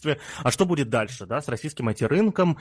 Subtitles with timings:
[0.00, 0.18] обществе.
[0.42, 2.58] А что будет дальше, да, с российским IT-рынком?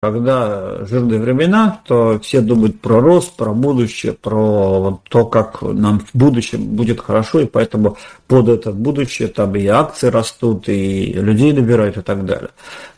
[0.00, 6.14] Когда жирные времена, то все думают про рост, про будущее, про то, как нам в
[6.14, 7.96] будущем будет хорошо, и поэтому
[8.28, 12.50] под это будущее там и акции растут, и людей набирают и так далее.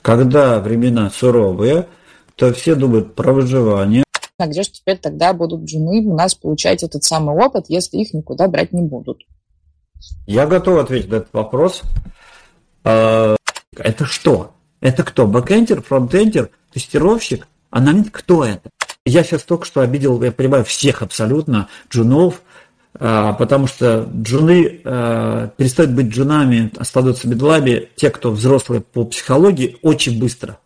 [0.02, 1.86] Когда времена суровые,
[2.36, 4.04] то все думают про выживание.
[4.36, 8.12] А где же теперь тогда будут жены у нас получать этот самый опыт, если их
[8.12, 9.22] никуда брать не будут?
[10.26, 11.82] Я готов ответить на этот вопрос.
[13.80, 14.54] А, это что?
[14.80, 15.26] Это кто?
[15.26, 18.12] Бэкэндер, фронтендер, тестировщик, аналитик?
[18.12, 18.70] Кто это?
[19.04, 22.42] Я сейчас только что обидел, я понимаю, всех абсолютно джунов,
[22.94, 29.78] а, потому что джуны а, перестают быть джунами, становятся мидлами те, кто взрослые по психологии,
[29.82, 30.58] очень быстро.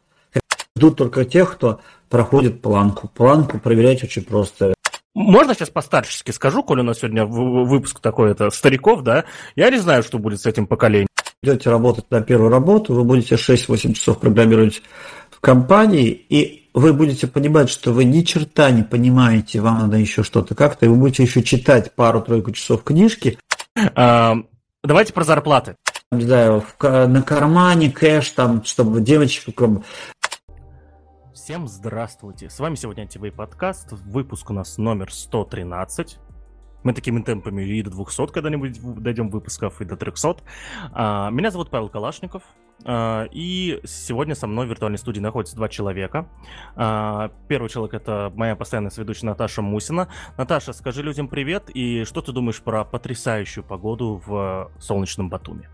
[0.77, 3.09] Ждут только тех, кто проходит планку.
[3.09, 4.75] Планку проверять очень просто.
[5.15, 9.25] Можно сейчас постарчески скажу, коль у нас сегодня выпуск такой, это стариков, да?
[9.55, 11.07] Я не знаю, что будет с этим поколением
[11.45, 14.83] идете работать на первую работу, вы будете 6-8 часов программировать
[15.31, 20.25] в компании, и вы будете понимать, что вы ни черта не понимаете, вам надо еще
[20.25, 23.39] что-то как-то, и вы будете еще читать пару-тройку часов книжки.
[23.95, 24.37] А,
[24.83, 25.77] давайте про зарплаты.
[26.11, 29.57] Не знаю, в, на кармане кэш, там, чтобы девочек...
[31.33, 32.49] Всем здравствуйте!
[32.49, 36.19] С вами сегодня ТВ подкаст, выпуск у нас номер 113.
[36.85, 40.37] Мы такими темпами и до 200 когда-нибудь дойдем выпусков, и до 300.
[40.93, 42.43] А, меня зовут Павел Калашников.
[42.85, 46.29] А, и сегодня со мной в виртуальной студии находится два человека.
[46.77, 50.09] А, первый человек это моя постоянная сведущая Наташа Мусина.
[50.37, 55.71] Наташа, скажи людям привет и что ты думаешь про потрясающую погоду в солнечном Батуме?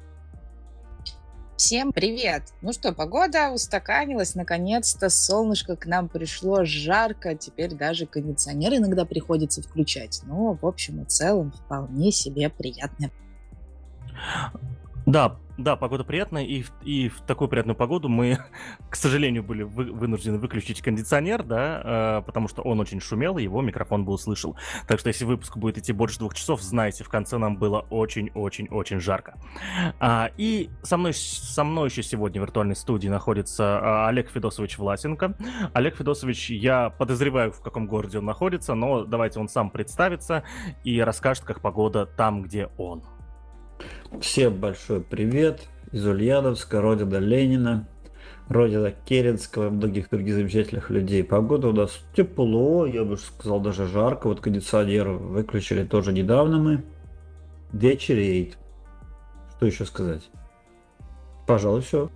[1.61, 2.55] Всем привет!
[2.63, 9.61] Ну что, погода устаканилась, наконец-то солнышко к нам пришло, жарко, теперь даже кондиционер иногда приходится
[9.61, 10.23] включать.
[10.25, 13.11] Но, в общем и целом, вполне себе приятно.
[15.05, 18.39] Да, да, погода приятная, и, и в такую приятную погоду мы,
[18.91, 23.43] к сожалению, были вы, вынуждены выключить кондиционер, да, э, потому что он очень шумел, и
[23.43, 24.57] его микрофон бы услышал.
[24.87, 29.01] Так что если выпуск будет идти больше двух часов, знайте, в конце нам было очень-очень-очень
[29.01, 29.35] жарко.
[29.99, 34.79] А, и со мной, со мной еще сегодня в виртуальной студии находится а, Олег Федосович
[34.79, 35.37] Власенко.
[35.75, 40.45] Олег Федосович, я подозреваю, в каком городе он находится, но давайте он сам представится
[40.85, 43.03] и расскажет, как погода там, где он.
[44.19, 47.89] Всем большой привет из Ульяновска, родина Ленина,
[48.49, 51.23] родина Керенского и многих других замечательных людей.
[51.23, 54.27] Погода у нас тепло, я бы сказал даже жарко.
[54.27, 56.85] Вот кондиционер выключили тоже недавно мы.
[57.73, 58.59] Вечереет.
[59.57, 60.29] Что еще сказать?
[61.47, 62.11] Пожалуй, все.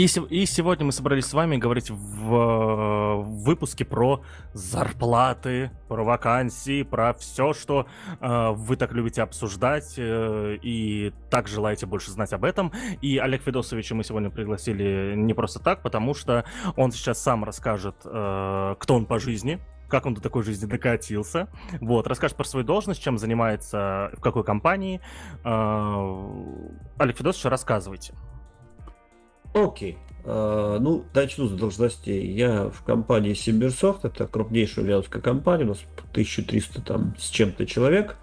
[0.00, 4.22] И, и сегодня мы собрались с вами говорить в, в выпуске про
[4.54, 7.86] зарплаты, про вакансии, про все, что
[8.18, 12.72] э, вы так любите обсуждать э, и так желаете больше знать об этом.
[13.02, 16.46] И Олег Федосовича мы сегодня пригласили не просто так, потому что
[16.76, 19.60] он сейчас сам расскажет, э, кто он по жизни,
[19.90, 21.48] как он до такой жизни докатился.
[21.82, 25.02] Вот, расскажет про свою должность, чем занимается, в какой компании.
[25.44, 28.14] Э, Олег Федосович, рассказывайте.
[29.54, 29.98] Окей.
[30.22, 32.26] Uh, ну, начну с должностей.
[32.26, 35.78] Я в компании Сибирсофт, это крупнейшая ульяновская компания, у нас
[36.12, 38.16] 1300 там с чем-то человек.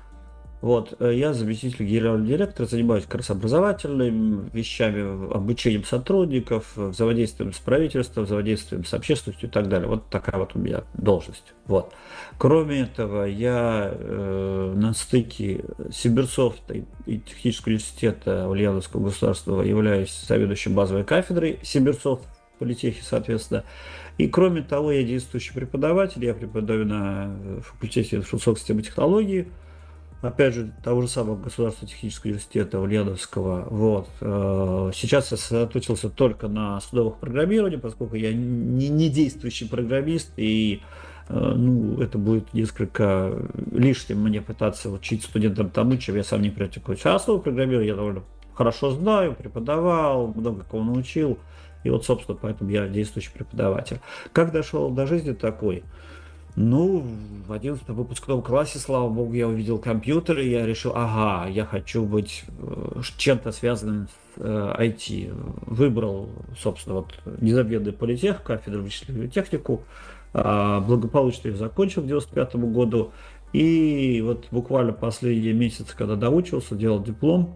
[0.60, 7.60] Вот, э, я заместитель генерального директора, занимаюсь как раз образовательными вещами, обучением сотрудников, взаимодействием с
[7.60, 9.88] правительством, взаимодействием с общественностью и так далее.
[9.88, 11.54] Вот такая вот у меня должность.
[11.68, 11.94] Вот.
[12.40, 16.74] Кроме этого, я э, на стыке Сибирсофта
[17.06, 22.24] и Технического университета Ульяновского государства являюсь заведующим базовой кафедрой Сибирсофт
[22.60, 23.64] в соответственно.
[24.18, 29.48] И кроме того, я действующий преподаватель, я преподаю на факультете информационных систем и технологий,
[30.22, 33.68] опять же, того же самого Государственного технического университета Ульяновского.
[33.70, 34.10] Вот.
[34.22, 40.82] Э, сейчас я сосредоточился только на судовых программировании, поскольку я не, не действующий программист, и
[41.30, 43.34] Э, ну, это будет несколько
[43.72, 46.98] лишним мне пытаться учить студентам тому, чем я сам не практикую.
[47.04, 48.24] А основу программирования я довольно
[48.54, 51.38] хорошо знаю, преподавал, много кого научил.
[51.84, 54.00] И вот, собственно, поэтому я действующий преподаватель.
[54.34, 55.84] Как дошел до жизни такой?
[56.60, 57.06] Ну,
[57.48, 62.04] в 11 выпускном классе, слава богу, я увидел компьютер, и я решил, ага, я хочу
[62.04, 65.30] быть э, чем-то связанным с IT.
[65.30, 65.34] Э,
[65.68, 69.84] Выбрал, собственно, вот незабвенный политех, кафедру вычислительную технику,
[70.34, 73.12] а, благополучно их закончил к 95 году.
[73.54, 77.56] И вот буквально последние месяцы, когда доучился, делал диплом,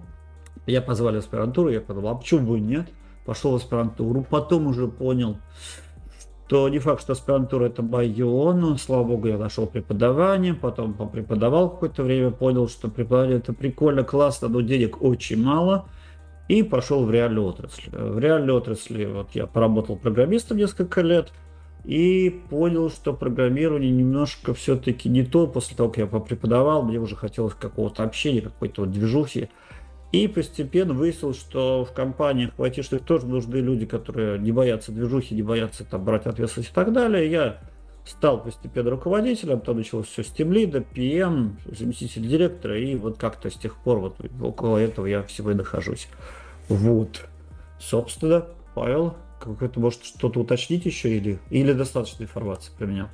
[0.67, 2.87] я позвали в аспирантуру, я подумал, а почему бы нет?
[3.25, 5.37] Пошел в аспирантуру, потом уже понял,
[6.51, 12.03] что не факт, что аспирантура это мое, слава богу, я нашел преподавание, потом преподавал какое-то
[12.03, 15.85] время, понял, что преподавание это прикольно, классно, но денег очень мало–
[16.49, 17.89] и пошел в реальную отрасль.
[17.89, 21.31] В реальной отрасли вот я поработал программистом несколько лет
[21.85, 25.47] и понял, что программирование немножко все-таки не то.
[25.47, 29.49] После того, как я попреподавал, мне уже хотелось какого-то общения, какой-то вот движухи.
[30.11, 35.33] И постепенно выяснилось, что в компаниях в айтишных тоже нужны люди, которые не боятся движухи,
[35.33, 37.31] не боятся там брать ответственность и так далее.
[37.31, 37.61] Я
[38.05, 43.53] стал постепенно руководителем, там началось все с тимлида, PM, заместитель директора, и вот как-то с
[43.53, 46.07] тех пор вот около этого я всего и нахожусь.
[46.67, 47.21] Вот.
[47.79, 53.09] Собственно, Павел, как это может что-то уточнить еще или, или достаточно информации про меня?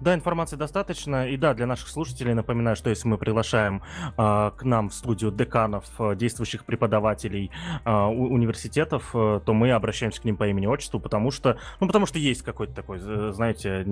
[0.00, 1.28] Да, информации достаточно.
[1.28, 3.82] И да, для наших слушателей напоминаю, что если мы приглашаем
[4.16, 7.50] э, к нам в студию деканов, э, действующих преподавателей
[7.84, 12.06] э, университетов, э, то мы обращаемся к ним по имени отчеству, потому что, ну, потому
[12.06, 13.84] что есть какое-то такое, знаете,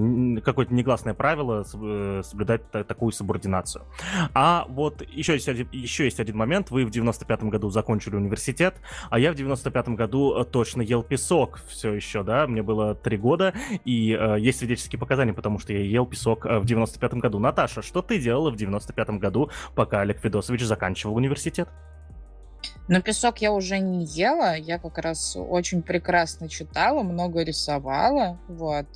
[0.45, 3.85] какое-то негласное правило э, соблюдать такую субординацию.
[4.35, 6.71] А вот еще есть, один, еще есть один момент.
[6.71, 8.77] Вы в 95-м году закончили университет,
[9.11, 13.17] а я в 95-м году э, точно ел песок все еще, да, мне было три
[13.17, 13.55] года,
[13.85, 17.38] и э, есть свидетельские показания, потому что я ел песок э, в 95-м году.
[17.38, 21.69] Наташа, что ты делала в 95-м году, пока Олег Федосович заканчивал университет?
[22.88, 28.87] Но песок я уже не ела, я как раз очень прекрасно читала, много рисовала, вот.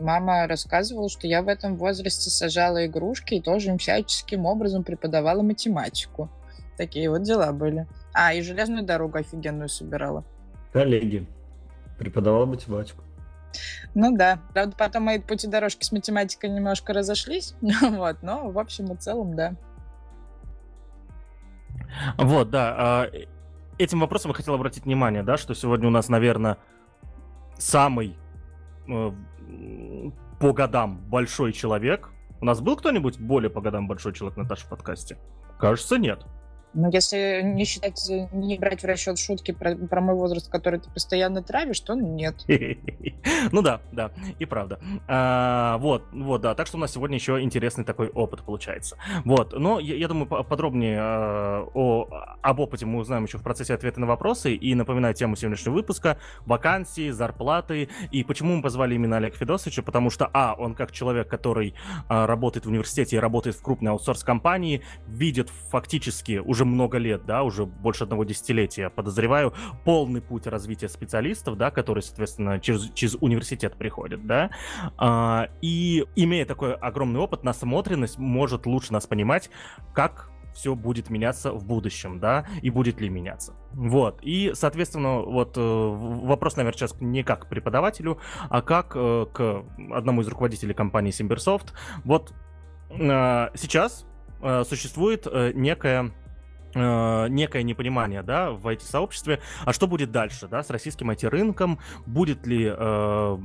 [0.00, 5.42] Мама рассказывала, что я в этом возрасте сажала игрушки и тоже им всяческим образом преподавала
[5.42, 6.30] математику.
[6.76, 7.86] Такие вот дела были.
[8.12, 10.24] А, и железную дорогу офигенную собирала.
[10.72, 11.26] Коллеги,
[11.98, 13.02] преподавала математику.
[13.94, 14.40] Ну да.
[14.52, 17.54] Правда, потом мои пути дорожки с математикой немножко разошлись.
[17.82, 19.54] вот, но в общем и целом, да.
[22.16, 22.74] Вот, да.
[22.76, 23.10] А,
[23.78, 26.58] этим вопросом я хотел обратить внимание, да, что сегодня у нас, наверное,
[27.58, 28.16] самый
[28.88, 29.10] э,
[30.38, 32.10] по годам большой человек.
[32.40, 35.18] У нас был кто-нибудь более по годам большой человек на Наташа в подкасте?
[35.58, 36.24] Кажется, нет.
[36.74, 40.90] Ну, если не считать, не брать в расчет шутки про, про мой возраст, который ты
[40.90, 42.44] постоянно травишь, то нет.
[43.52, 44.78] Ну да, да, и правда.
[45.06, 46.54] А, вот, вот, да.
[46.54, 48.96] Так что у нас сегодня еще интересный такой опыт получается.
[49.24, 52.08] Вот, но я, думаю, подробнее а, о,
[52.42, 54.54] об опыте мы узнаем еще в процессе ответа на вопросы.
[54.54, 57.88] И напоминаю тему сегодняшнего выпуска: вакансии, зарплаты.
[58.10, 59.82] И почему мы позвали именно Олег Федосовича?
[59.82, 61.74] Потому что, а, он как человек, который
[62.08, 67.24] а, работает в университете и работает в крупной аутсорс-компании, видит фактически уже уже много лет,
[67.24, 73.14] да, уже больше одного десятилетия, подозреваю, полный путь развития специалистов, да, которые, соответственно, через, через
[73.20, 74.50] университет приходят, да,
[74.96, 79.50] а, и имея такой огромный опыт, насмотренность может лучше нас понимать,
[79.94, 83.54] как все будет меняться в будущем, да, и будет ли меняться.
[83.72, 88.18] Вот, и, соответственно, вот э, вопрос, наверное, сейчас не как к преподавателю,
[88.50, 91.72] а как э, к одному из руководителей компании Simbersoft.
[92.04, 92.34] Вот
[92.90, 94.04] э, сейчас
[94.68, 95.26] существует
[95.56, 96.12] некая
[96.74, 102.46] э, некое непонимание, да, в IT-сообществе, а что будет дальше, да, с российским IT-рынком, будет
[102.46, 103.38] ли э,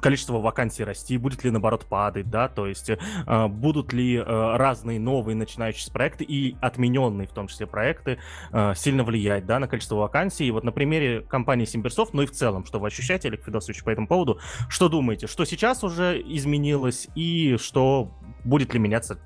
[0.00, 5.00] количество вакансий расти, будет ли, наоборот, падать, да, то есть э, будут ли э, разные
[5.00, 8.18] новые начинающие проекты и отмененные, в том числе, проекты
[8.52, 10.46] э, сильно влиять, да, на количество вакансий.
[10.46, 13.84] И вот на примере компании Simbersoft, ну и в целом, что вы ощущаете, Олег Федосович,
[13.84, 14.38] по этому поводу,
[14.68, 18.12] что думаете, что сейчас уже изменилось и что
[18.44, 19.18] будет ли меняться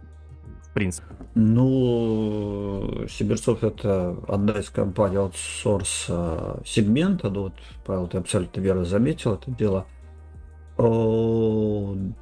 [0.75, 1.05] принцип?
[1.41, 6.07] Ну, Сибирсофт это одна из компаний аутсорс
[6.67, 7.31] сегмента.
[7.31, 7.53] Ну, вот,
[7.87, 9.87] Павел, ты абсолютно верно заметил это дело.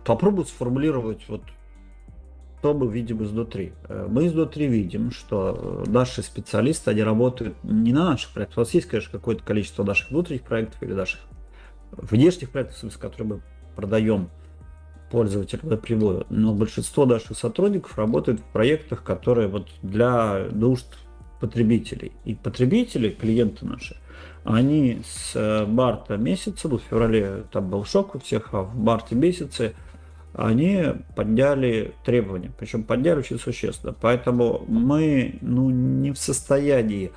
[0.04, 1.40] Попробую сформулировать вот
[2.66, 3.74] что мы видим изнутри.
[3.88, 8.58] Э, мы изнутри видим, что наши специалисты, они работают не на наших проектах.
[8.58, 11.20] У нас есть, конечно, какое-то количество наших внутренних проектов или наших
[11.92, 13.40] внешних проектов, смысле, которые мы
[13.76, 14.30] продаем
[15.10, 20.86] пользователям напрямую, но большинство наших сотрудников работают в проектах, которые вот для нужд
[21.40, 22.12] потребителей.
[22.24, 23.96] И потребители, клиенты наши,
[24.44, 28.76] они с э, марта месяца, ну в феврале там был шок у всех, а в
[28.76, 29.74] марте месяце
[30.34, 30.84] они
[31.14, 33.94] подняли требования, причем подняли очень существенно.
[33.98, 37.10] Поэтому мы ну, не в состоянии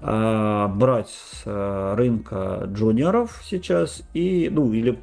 [0.00, 4.98] а, брать с а, рынка джуниоров сейчас и, ну, или,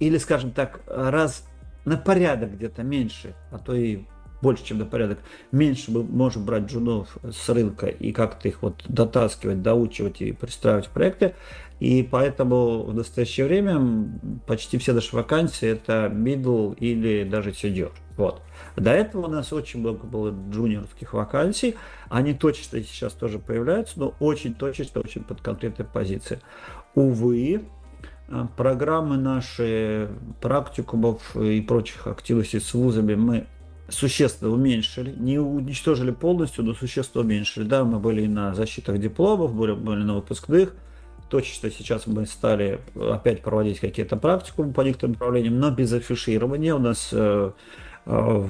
[0.00, 1.46] или, скажем так, раз
[1.84, 4.04] на порядок где-то меньше, а то и
[4.44, 5.18] больше, чем на порядок,
[5.52, 10.90] меньше можем брать джунов с рынка и как-то их вот дотаскивать, доучивать и пристраивать в
[10.90, 11.34] проекты.
[11.80, 14.08] И поэтому в настоящее время
[14.46, 17.90] почти все наши вакансии это middle или даже senior.
[18.16, 18.42] Вот.
[18.76, 21.74] До этого у нас очень много было джуниорских вакансий.
[22.10, 26.40] Они точно сейчас тоже появляются, но очень точечно, очень под конкретные позиции.
[26.94, 27.64] Увы,
[28.56, 30.08] программы наши,
[30.40, 33.46] практикумов и прочих активностей с вузами мы
[33.88, 37.64] существенно уменьшили, не уничтожили полностью, но существенно уменьшили.
[37.64, 40.74] Да, мы были на защитах дипломов, были, были на выпускных,
[41.28, 46.74] точно сейчас мы стали опять проводить какие-то практикумы по некоторым направлениям, но без афиширования.
[46.74, 47.50] У нас э,
[48.06, 48.46] э,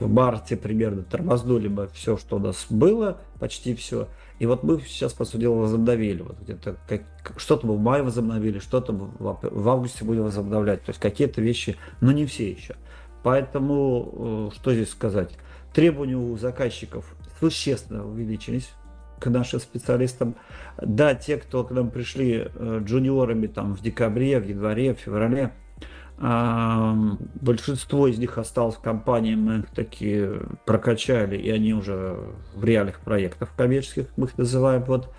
[0.00, 4.08] в марте примерно тормознули бы все, что у нас было, почти все.
[4.40, 6.22] И вот мы сейчас, по сути дела, возобновили.
[6.22, 7.02] Вот где-то как,
[7.36, 10.82] что-то мы в мае возобновили, что-то в, в августе будем возобновлять.
[10.82, 12.76] То есть какие-то вещи, но не все еще.
[13.22, 15.36] Поэтому, э, что здесь сказать?
[15.74, 18.70] Требования у заказчиков существенно увеличились
[19.18, 20.34] к нашим специалистам.
[20.80, 25.52] Да, те, кто к нам пришли э, джуниорами там в декабре, в январе, в феврале,
[26.20, 32.18] большинство из них осталось в компании, мы их такие прокачали, и они уже
[32.54, 34.82] в реальных проектах коммерческих, мы их называем.
[34.82, 35.12] Вот.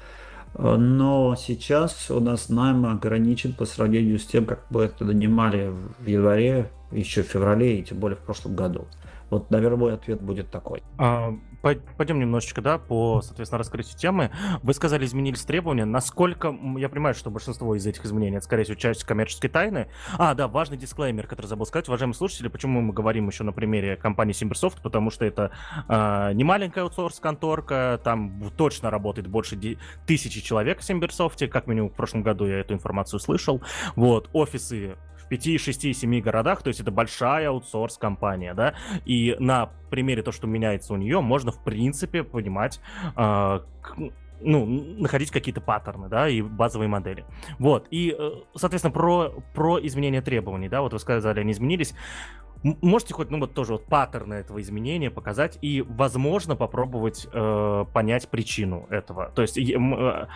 [0.54, 6.06] Но сейчас у нас найм ограничен по сравнению с тем, как мы это нанимали в
[6.06, 8.86] январе, еще в феврале и тем более в прошлом году.
[9.30, 10.84] Вот, наверное, мой ответ будет такой.
[10.98, 14.32] А, пойдем немножечко, да, по, соответственно, раскрытию темы.
[14.64, 15.86] Вы сказали, изменились требования.
[15.86, 19.88] Насколько, я понимаю, что большинство из этих изменений, это, скорее всего, часть коммерческой тайны.
[20.18, 21.88] А, да, важный дисклеймер, который забыл сказать.
[21.88, 24.82] Уважаемые слушатели, почему мы говорим еще на примере компании Simbersoft?
[24.82, 25.52] Потому что это
[25.88, 29.58] э, не маленькая аутсорс-конторка, там точно работает больше
[30.06, 33.62] тысячи человек в Simbersoft, как минимум в прошлом году я эту информацию слышал.
[33.96, 34.96] Вот, офисы
[35.32, 38.74] 5, 6, 7 городах, то есть это большая аутсорс-компания, да,
[39.06, 42.82] и на примере то, что меняется у нее, можно, в принципе, понимать,
[43.16, 43.60] э,
[44.42, 47.24] ну, находить какие-то паттерны, да, и базовые модели.
[47.60, 51.94] Вот, и, э, соответственно, про, про изменение требований, да, вот вы сказали, они изменились.
[52.64, 58.28] Можете хоть, ну, вот тоже вот паттерны этого изменения показать и, возможно, попробовать э, понять
[58.28, 59.32] причину этого.
[59.34, 60.28] То есть, э, э,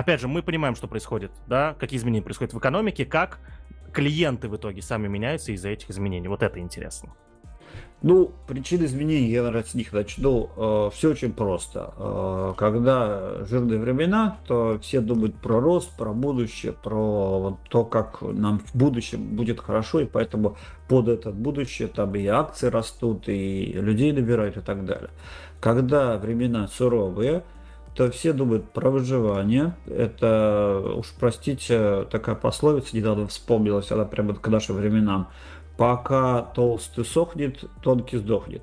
[0.00, 3.38] опять же, мы понимаем, что происходит, да, какие изменения происходят в экономике, как
[3.92, 6.28] клиенты в итоге сами меняются из-за этих изменений.
[6.28, 7.14] Вот это интересно.
[8.02, 10.48] Ну, причины изменений, я, наверное, с них начну.
[10.56, 11.92] Э, все очень просто.
[11.98, 18.60] Э, когда жирные времена, то все думают про рост, про будущее, про то, как нам
[18.60, 20.56] в будущем будет хорошо, и поэтому
[20.88, 25.10] под это будущее там и акции растут, и людей набирают и так далее.
[25.60, 27.42] Когда времена суровые,
[27.94, 29.74] то все думают про выживание.
[29.86, 35.28] Это, уж простите, такая пословица недавно вспомнилась, она прямо к нашим временам.
[35.76, 38.62] Пока толстый сохнет, тонкий сдохнет.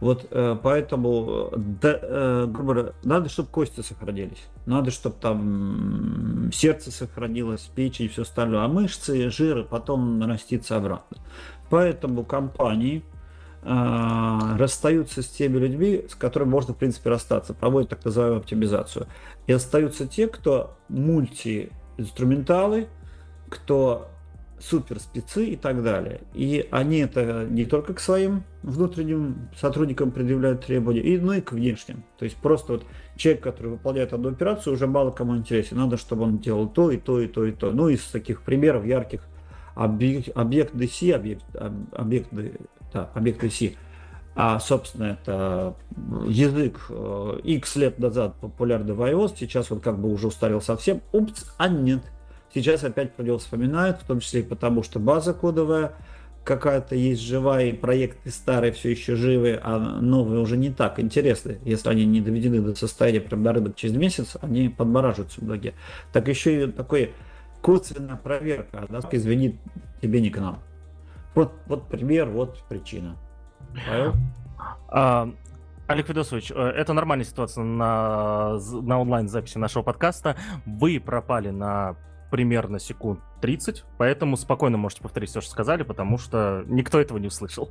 [0.00, 4.44] Вот э, поэтому, да, э, грубо говоря, надо, чтобы кости сохранились.
[4.66, 8.64] Надо, чтобы там сердце сохранилось, печень все остальное.
[8.64, 11.16] А мышцы, жир потом нарастится обратно.
[11.70, 13.04] Поэтому компании,
[13.66, 19.08] расстаются с теми людьми, с которыми можно, в принципе, расстаться, проводят так называемую оптимизацию.
[19.46, 22.88] И остаются те, кто мультиинструменталы,
[23.48, 24.08] кто
[24.58, 26.20] супер спецы и так далее.
[26.32, 31.52] И они это не только к своим внутренним сотрудникам предъявляют требования, и, ну и к
[31.52, 32.04] внешним.
[32.18, 35.76] То есть просто вот человек, который выполняет одну операцию, уже мало кому интересен.
[35.76, 37.70] Надо, чтобы он делал то, и то, и то, и то.
[37.72, 39.22] Ну, из таких примеров ярких
[39.74, 41.44] объект, объект DC, объект,
[41.92, 42.32] объект
[42.92, 43.74] да, объекты C.
[44.34, 45.74] А, собственно, это
[46.26, 46.90] язык
[47.42, 51.00] X э, лет назад популярный в iOS, сейчас он как бы уже устарел совсем.
[51.12, 52.02] Упс, а нет.
[52.52, 55.92] Сейчас опять про него вспоминают, в том числе и потому, что база кодовая
[56.46, 61.58] какая-то есть живая, и проекты старые все еще живы, а новые уже не так интересны.
[61.64, 65.74] Если они не доведены до состояния прям на рынок через месяц, они подмораживаются многие.
[66.12, 67.12] Так еще и такой
[67.62, 69.58] косвенная проверка, да, извини,
[70.00, 70.62] тебе не к нам.
[71.36, 73.16] Вот, вот пример, вот причина.
[74.88, 75.28] А,
[75.86, 80.34] Олег Федосович, э, это нормальная ситуация на, на онлайн-записи нашего подкаста.
[80.64, 81.96] Вы пропали на
[82.30, 87.26] примерно секунд 30, поэтому спокойно можете повторить все, что сказали, потому что никто этого не
[87.26, 87.70] услышал.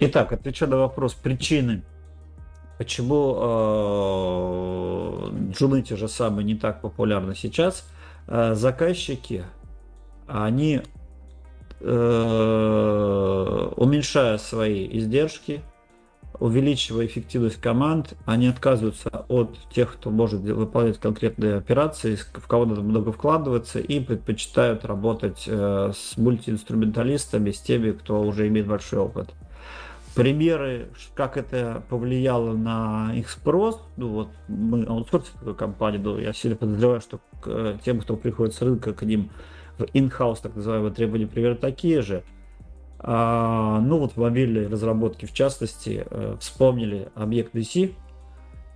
[0.00, 1.82] Итак, отвечаю на вопрос причины,
[2.76, 3.34] почему
[5.30, 7.88] э, джуны те же самые не так популярны сейчас.
[8.26, 9.44] Э, заказчики,
[10.26, 10.82] они
[13.76, 15.62] уменьшая свои издержки,
[16.40, 22.82] увеличивая эффективность команд, они отказываются от тех, кто может выполнять конкретные операции, в кого надо
[22.82, 29.30] много вкладываться, и предпочитают работать э, с мультиинструменталистами, с теми, кто уже имеет большой опыт.
[30.14, 36.56] Примеры, как это повлияло на их спрос, ну вот мы аутсорсим такую но я сильно
[36.56, 39.30] подозреваю, что к э, тем, кто приходит с рынка, к ним
[39.78, 42.22] в in-house, так называемые требования примерно такие же.
[43.00, 47.94] А, ну вот в мобильной разработке, в частности, э, вспомнили объект DC,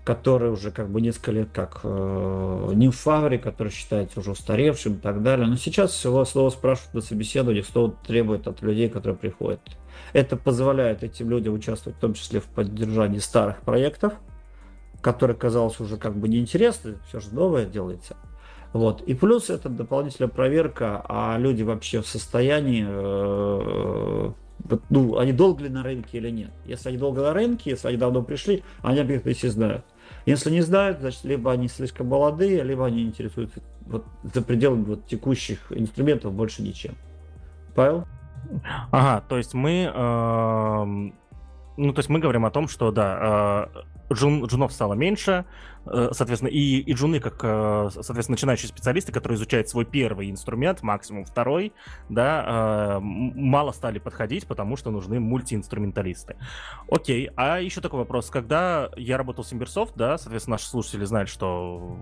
[0.05, 5.23] который уже как бы несколько лет как э, Нимфаври, который считается уже устаревшим и так
[5.23, 5.47] далее.
[5.47, 9.61] Но сейчас всего снова спрашивают на собеседованиях, что требует от людей, которые приходят.
[10.13, 14.15] Это позволяет этим людям участвовать в том числе в поддержании старых проектов,
[15.01, 18.17] которые казалось уже как бы неинтересны, все же новое делается.
[18.73, 19.03] Вот.
[19.03, 24.33] И плюс это дополнительная проверка, а люди вообще в состоянии, э,
[24.89, 26.51] ну, они долго ли на рынке или нет.
[26.65, 29.85] Если они долго на рынке, если они давно пришли, они объекты если знают.
[30.25, 35.07] Если не знают, значит, либо они слишком молодые, либо они интересуются вот, за пределами вот,
[35.07, 36.95] текущих инструментов больше ничем.
[37.75, 38.07] Павел?
[38.91, 41.11] Ага, то есть мы, э,
[41.77, 43.69] ну, то есть мы говорим о том, что, да,
[44.11, 45.45] э, джун, джунов стало меньше,
[45.87, 50.83] э, соответственно, и, и джуны, как, э, соответственно, начинающие специалисты, которые изучают свой первый инструмент,
[50.83, 51.73] максимум второй,
[52.09, 56.37] да, мало стали подходить, потому что нужны мультиинструменталисты.
[56.91, 58.31] Окей, а еще такой вопрос.
[58.31, 61.97] Когда я работал в SimbirSoft, да, соответственно, наши слушатели знают, что,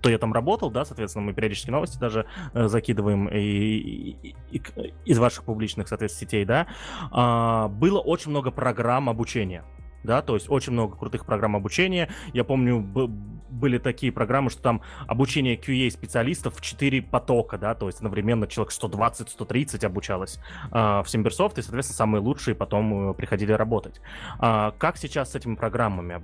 [0.00, 4.62] что я там работал, да, соответственно, мы периодически новости даже э, закидываем и, и, и,
[5.04, 6.66] из ваших публичных, соответственно, сетей, да,
[7.10, 9.64] а, было очень много программ обучения
[10.04, 12.08] да, то есть очень много крутых программ обучения.
[12.32, 17.86] Я помню, были такие программы, что там обучение QA специалистов в 4 потока, да, то
[17.88, 20.38] есть одновременно человек 120-130 обучалось
[20.70, 24.00] э, в Симберсофт, и, соответственно, самые лучшие потом э, приходили работать.
[24.38, 26.22] А как сейчас с этими программами?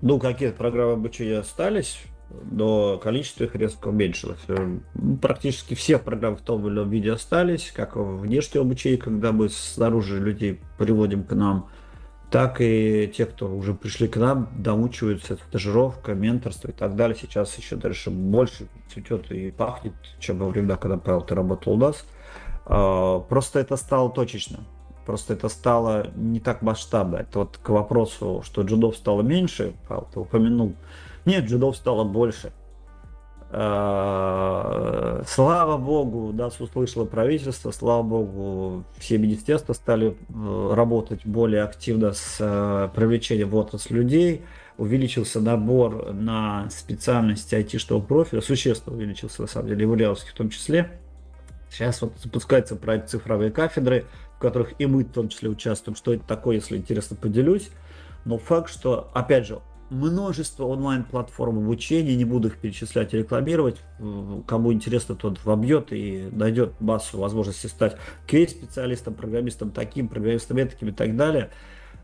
[0.00, 2.02] Ну, какие-то программы обучения остались,
[2.50, 4.40] но количество их резко уменьшилось.
[4.48, 4.78] Э,
[5.20, 10.18] практически все программы в том или ином виде остались, как внешнее обучение, когда мы снаружи
[10.20, 11.68] людей приводим к нам–
[12.32, 17.14] так и те, кто уже пришли к нам, доучиваются, стажировка, менторство и так далее.
[17.14, 21.76] Сейчас еще дальше больше цветет и пахнет, чем во времена, когда, Павел, ты работал у
[21.76, 22.06] нас.
[22.64, 24.60] А, просто это стало точечно.
[25.04, 27.16] Просто это стало не так масштабно.
[27.16, 30.74] Это вот к вопросу, что джудов стало меньше, Павел, ты упомянул.
[31.24, 32.52] Нет, джудов стало больше.
[33.54, 42.14] Э, слава богу, нас услышало правительство, слава богу, все министерства стали э, работать более активно
[42.14, 44.42] с э, привлечением в отрасль людей.
[44.78, 50.34] Увеличился набор на специальности айтишного профиля, существенно увеличился, на самом деле, и в Ульяновске в
[50.34, 50.98] том числе.
[51.70, 55.94] Сейчас вот запускается проект «Цифровые кафедры», в которых и мы в том числе участвуем.
[55.94, 57.68] Что это такое, если интересно, поделюсь.
[58.24, 59.60] Но факт, что, опять же,
[59.92, 63.76] множество онлайн-платформ обучения, не буду их перечислять и рекламировать.
[64.46, 70.92] Кому интересно, тот вобьет и найдет массу возможностей стать QA-специалистом, программистом таким, программистом таким и
[70.92, 71.50] так далее.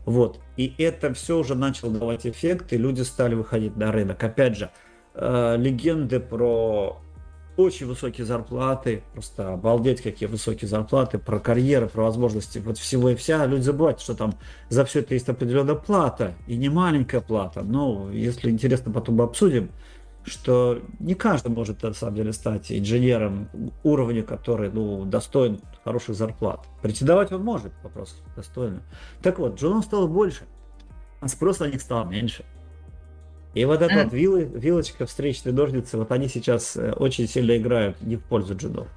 [0.05, 0.39] Вот.
[0.55, 4.23] И это все уже начало давать эффект, и люди стали выходить на рынок.
[4.23, 4.69] Опять же,
[5.15, 7.01] э, легенды про
[7.59, 13.15] очень высокие зарплаты, просто обалдеть, какие высокие зарплаты, про карьеры, про возможности вот всего и
[13.15, 13.45] вся.
[13.45, 14.33] Люди забывают, что там
[14.69, 17.61] за все это есть определенная плата, и не маленькая плата.
[17.61, 19.71] Но если интересно, потом обсудим,
[20.23, 23.49] что не каждый может на самом деле стать инженером
[23.83, 26.65] уровня, который ну, достоин хороших зарплат.
[26.81, 28.83] Претендовать он может, вопрос достойно.
[29.21, 30.43] Так вот, джунов стало больше,
[31.19, 32.45] а спрос на них стал меньше.
[33.53, 37.99] И вот эта вот вилы, вилочка, встречные ножницы, вот они сейчас э, очень сильно играют
[38.01, 38.87] не в пользу джедов.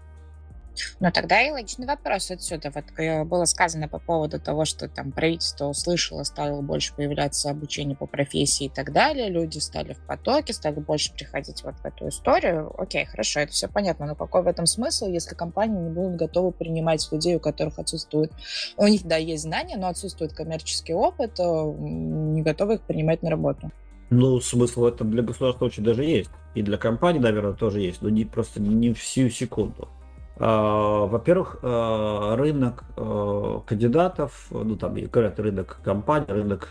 [1.00, 2.70] Ну, тогда и логичный вопрос отсюда.
[2.74, 7.96] Вот э, было сказано по поводу того, что там правительство услышало, стало больше появляться обучение
[7.96, 12.08] по профессии и так далее, люди стали в потоке, стали больше приходить вот в эту
[12.08, 12.72] историю.
[12.78, 16.52] Окей, хорошо, это все понятно, но какой в этом смысл, если компании не будут готовы
[16.52, 18.32] принимать людей, у которых отсутствует,
[18.76, 23.70] у них, да, есть знания, но отсутствует коммерческий опыт, не готовы их принимать на работу?
[24.14, 26.30] Ну, смысл это для государства очень даже есть.
[26.54, 29.88] И для компаний, наверное, тоже есть, но не просто не всю секунду.
[30.36, 36.68] А, во-первых, а, рынок а, кандидатов, ну там говорят рынок компаний, рынок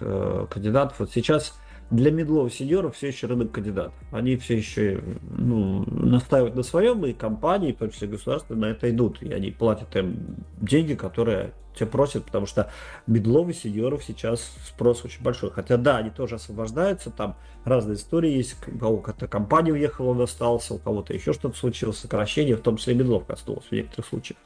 [0.51, 0.99] кандидатов.
[0.99, 1.59] Вот сейчас
[1.91, 3.93] для медлов сеньоров все еще рынок кандидатов.
[4.11, 5.03] Они все еще
[5.37, 9.21] ну, настаивают на своем, и компании, в том числе государства, на это идут.
[9.21, 12.71] И они платят им деньги, которые те просят, потому что
[13.07, 15.51] медлов и сеньоров сейчас спрос очень большой.
[15.51, 20.73] Хотя да, они тоже освобождаются, там разные истории есть, у кого-то компания уехала, он остался,
[20.73, 24.39] у кого-то еще что-то случилось, сокращение, в том числе медлов коснулось в некоторых случаях.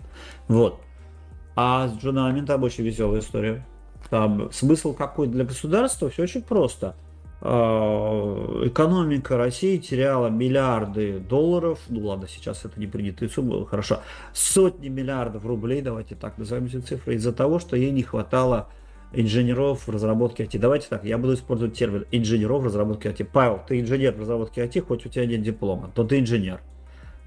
[0.48, 0.82] Вот.
[1.56, 3.66] А с джунами там очень веселая история.
[4.10, 6.96] Там смысл какой для государства, все очень просто–
[7.46, 14.00] экономика России теряла миллиарды долларов, ну ладно, сейчас это не принятые суммы, хорошо,
[14.34, 18.70] сотни миллиардов рублей, давайте так назовем эти цифры, из-за того, что ей не хватало
[19.14, 20.58] инженеров в разработке IT.
[20.60, 23.28] Давайте так, я буду использовать термин инженеров в разработке IT.
[23.32, 26.62] Павел, ты инженер в разработке IT, хоть у тебя нет диплома, то ты инженер.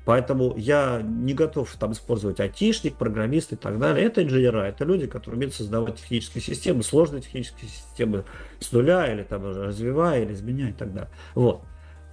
[0.09, 4.07] Поэтому я не готов там использовать айтишник, программист и так далее.
[4.07, 8.25] Это инженера, это люди, которые умеют создавать технические системы, сложные технические системы
[8.59, 11.11] с нуля или там развивая, или изменяя и так далее.
[11.35, 11.61] Вот.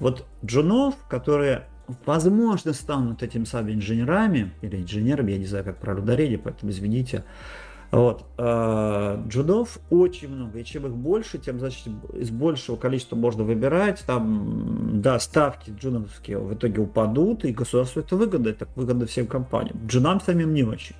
[0.01, 1.69] Вот джунов, которые
[2.05, 7.23] возможно, станут этими самыми инженерами или инженерами, я не знаю, как правильно ударение, поэтому извините.
[7.95, 8.25] Вот.
[8.37, 14.03] А, джунов очень много, и чем их больше, тем, значит, из большего количества можно выбирать.
[14.05, 19.79] Там, да, ставки джуновские в итоге упадут, и государству это выгодно, это выгодно всем компаниям.
[19.87, 20.97] Джунам самим не очень.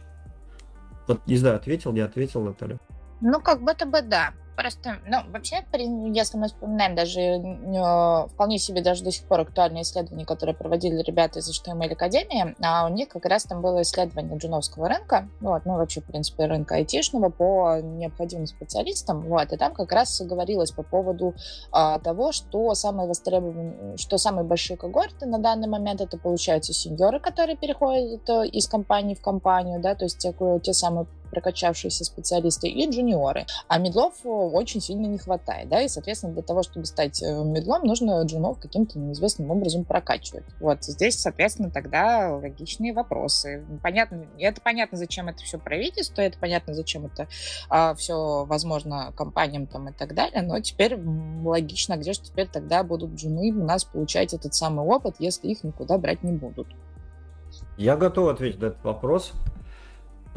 [1.07, 2.79] Вот, не знаю, ответил, не ответил, Наталья.
[3.19, 4.31] Ну, как будто бы да.
[4.55, 5.65] Просто, ну, вообще,
[6.13, 11.01] если мы вспоминаем даже э, вполне себе даже до сих пор актуальные исследования, которые проводили
[11.01, 15.65] ребята из HTML Академии, а у них как раз там было исследование джуновского рынка, вот,
[15.65, 20.71] ну, вообще, в принципе, рынка айтишного по необходимым специалистам, вот, и там как раз говорилось
[20.71, 21.33] по поводу
[21.71, 27.19] а, того, что самые востребованные, что самые большие когорты на данный момент это, получаются, сеньоры,
[27.19, 32.67] которые переходят э, из компании в компанию, да, то есть те, те самые прокачавшиеся специалисты,
[32.67, 33.45] и джуниоры.
[33.67, 37.43] А медлов э, очень сильно не хватает, да, и, соответственно, для того, чтобы стать э,
[37.43, 40.43] медлом, нужно джунов каким-то неизвестным образом прокачивать.
[40.59, 43.65] Вот здесь, соответственно, тогда логичные вопросы.
[43.81, 47.27] Понятно, это понятно, зачем это все правительство, это понятно, зачем это
[47.69, 50.97] а, все, возможно, компаниям там и так далее, но теперь
[51.43, 55.63] логично, где же теперь тогда будут джуны у нас получать этот самый опыт, если их
[55.63, 56.67] никуда брать не будут.
[57.77, 59.33] Я готов ответить на этот вопрос.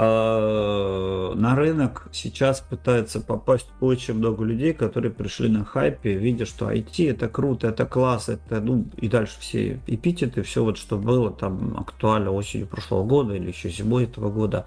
[0.01, 6.71] А, на рынок сейчас пытается попасть очень много людей, которые пришли на хайпе, видя, что
[6.71, 11.33] IT это круто, это класс, это, ну, и дальше все эпитеты, все вот, что было
[11.33, 14.67] там актуально осенью прошлого года или еще зимой этого года.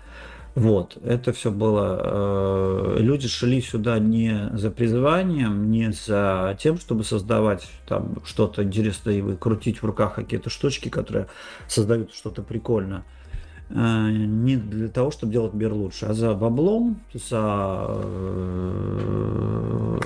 [0.53, 2.01] Вот, это все было.
[2.03, 9.19] Э, люди шли сюда не за призванием, не за тем, чтобы создавать там что-то интересное
[9.19, 11.27] и крутить в руках какие-то штучки, которые
[11.69, 13.05] создают что-то прикольное
[13.73, 19.99] не для того, чтобы делать мир лучше, а за баблом, за э,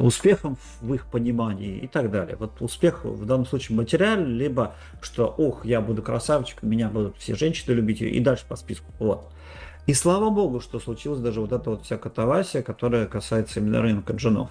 [0.00, 2.36] успехом в их понимании и так далее.
[2.38, 7.34] Вот успех в данном случае материальный, либо что, ох, я буду красавчиком, меня будут все
[7.34, 8.86] женщины любить, и дальше по списку.
[8.98, 9.28] Вот.
[9.86, 14.12] И слава богу, что случилась даже вот эта вот вся катавасия, которая касается именно рынка
[14.12, 14.50] джинов.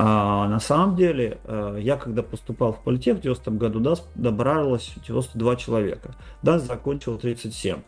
[0.00, 4.94] А на самом деле, э, я когда поступал в политех в 90 году, да, добралось
[5.04, 6.14] 92 человека.
[6.40, 7.78] Да, закончил 37.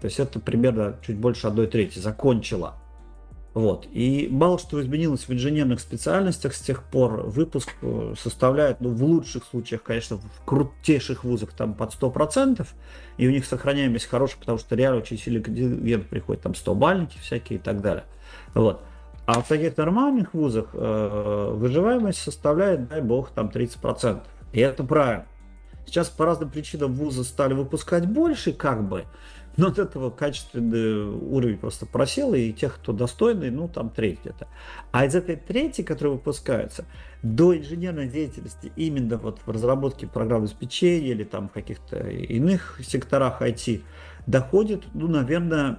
[0.00, 2.74] То есть это примерно чуть больше одной трети закончила.
[3.54, 3.88] Вот.
[3.90, 7.22] И мало что изменилось в инженерных специальностях с тех пор.
[7.22, 12.66] Выпуск э, составляет, ну, в лучших случаях, конечно, в крутейших вузах там под 100%,
[13.16, 17.16] и у них сохраняемость хорошая, потому что реально очень сильный контингент приходит, там 100 бальники
[17.22, 18.04] всякие и так далее.
[18.52, 18.82] Вот.
[19.26, 24.22] А в таких нормальных вузах э, выживаемость составляет, дай бог, там 30%.
[24.52, 25.26] И это правильно.
[25.84, 29.04] Сейчас по разным причинам вузы стали выпускать больше, как бы,
[29.56, 34.48] но от этого качественный уровень просто просел, и тех, кто достойный, ну, там треть где-то.
[34.92, 36.84] А из этой трети, которые выпускаются,
[37.22, 43.40] до инженерной деятельности именно вот в разработке программ обеспечения или там в каких-то иных секторах
[43.40, 43.82] IT
[44.26, 45.78] доходит, ну, наверное,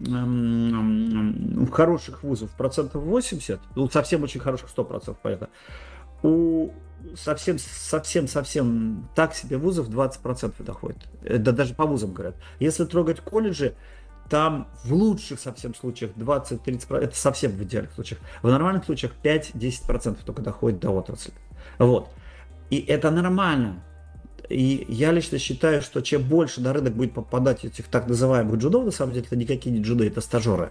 [0.00, 5.48] у хороших вузов процентов 80, ну, совсем очень хороших 100%, понятно.
[6.22, 6.72] У
[7.16, 10.98] совсем, совсем, совсем так себе вузов 20% доходит.
[11.22, 12.34] Да даже по вузам говорят.
[12.58, 13.74] Если трогать колледжи,
[14.28, 18.20] там в лучших совсем случаях 20-30%, это совсем в идеальных случаях.
[18.42, 21.34] В нормальных случаях 5-10% только доходит до отрасли.
[21.78, 22.08] Вот.
[22.70, 23.82] И это нормально.
[24.48, 28.84] И я лично считаю, что чем больше на рынок будет попадать этих так называемых джудов,
[28.84, 30.70] на самом деле это никакие не джуды, это стажеры.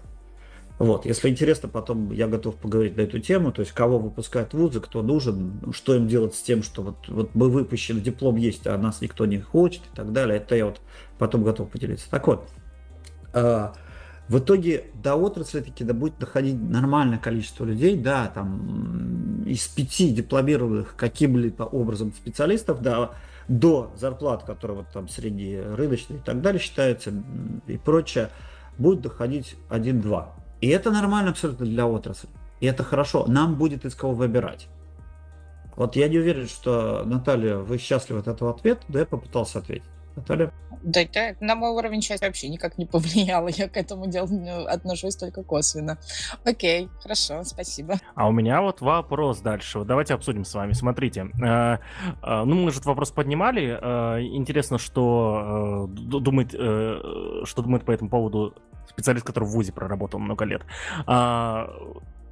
[0.78, 4.80] Вот, если интересно, потом я готов поговорить на эту тему, то есть кого выпускают вузы,
[4.80, 8.76] кто нужен, что им делать с тем, что вот, вот мы выпущены, диплом есть, а
[8.76, 10.38] нас никто не хочет и так далее.
[10.38, 10.80] Это я вот
[11.16, 12.10] потом готов поделиться.
[12.10, 12.48] Так вот,
[13.34, 13.68] э,
[14.28, 20.10] в итоге до отрасли таки да, будет доходить нормальное количество людей, да, там из пяти
[20.10, 23.12] дипломированных каким-либо образом специалистов, да,
[23.48, 27.12] до зарплат, которые вот там средние рыночные и так далее считаются
[27.66, 28.30] и прочее,
[28.78, 30.26] будет доходить 1-2.
[30.60, 32.28] И это нормально абсолютно для отрасли.
[32.60, 33.26] И это хорошо.
[33.26, 34.68] Нам будет из кого выбирать.
[35.76, 39.88] Вот я не уверен, что, Наталья, вы счастливы от этого ответа, да я попытался ответить.
[40.16, 40.52] Наталья?
[40.84, 43.48] Да, это на мой уровень счастья вообще никак не повлияло.
[43.48, 44.28] Я к этому делу
[44.66, 45.98] отношусь только косвенно.
[46.44, 47.94] Окей, хорошо, спасибо.
[48.14, 49.82] А у меня вот вопрос дальше.
[49.84, 50.74] Давайте обсудим с вами.
[50.74, 51.78] Смотрите, э,
[52.22, 53.78] э, ну мы же этот вопрос поднимали.
[53.80, 58.54] Э, интересно, что э, думает, э, что думает по этому поводу
[58.86, 60.62] специалист, который в ВУЗе проработал много лет.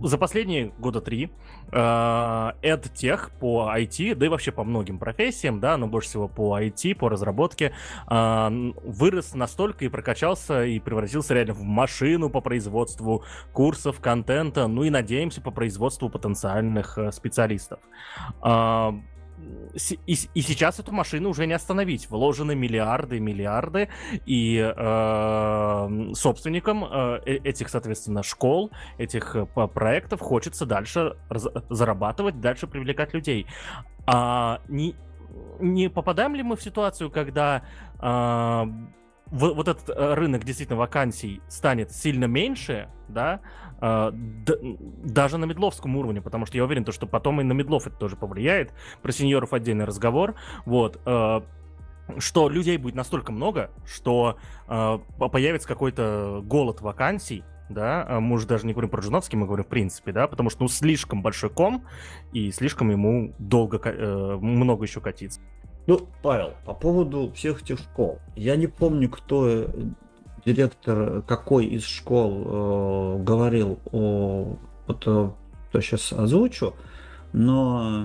[0.03, 1.31] За последние года три
[1.71, 6.61] э, EdTech по IT, да и вообще по многим профессиям, да, но больше всего по
[6.61, 7.73] IT, по разработке,
[8.11, 8.49] э,
[8.83, 14.91] вырос настолько и прокачался и превратился реально в машину по производству курсов, контента, ну и
[14.91, 17.79] надеемся по производству потенциальных э, специалистов.
[20.07, 22.11] И, и сейчас эту машину уже не остановить.
[22.11, 23.89] Вложены миллиарды, миллиарды,
[24.27, 31.17] и э, собственникам э этих, соответственно, школ, этих э, проектов хочется дальше
[31.71, 33.47] зарабатывать, дальше привлекать людей.
[34.07, 34.95] А не,
[35.61, 37.63] не попадаем ли мы в ситуацию, когда
[38.01, 38.65] э,
[39.33, 43.41] вот этот э, рынок действительно вакансий станет сильно меньше, да,
[43.81, 47.87] э, даже на медловском уровне, потому что я уверен, то, что потом и на медлов
[47.87, 48.73] это тоже повлияет.
[49.01, 50.35] Про сеньоров отдельный разговор.
[50.67, 51.01] Вот.
[51.07, 51.41] Э,
[52.19, 54.37] что людей будет настолько много, что
[54.69, 59.47] э, появится какой-то голод вакансий, да, а мы уже даже не говорим про Джуновский, мы
[59.47, 61.87] говорим в принципе, да, потому что, ну, слишком большой ком,
[62.33, 65.41] и слишком ему долго, э, много еще катиться.
[65.87, 68.19] Ну, Павел, по поводу всех этих школ.
[68.37, 69.67] Я не помню, кто э,
[70.45, 75.31] директор какой из школ э, говорил о вот, э,
[75.73, 76.75] то сейчас озвучу,
[77.33, 78.05] но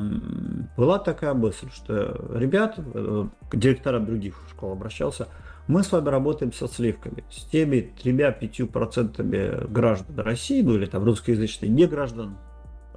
[0.78, 5.28] была такая мысль, что ребят, э, директора других школ обращался,
[5.68, 11.04] мы с вами работаем со сливками, с теми тремя-пятью процентами граждан России, ну или там
[11.04, 12.38] русскоязычных не граждан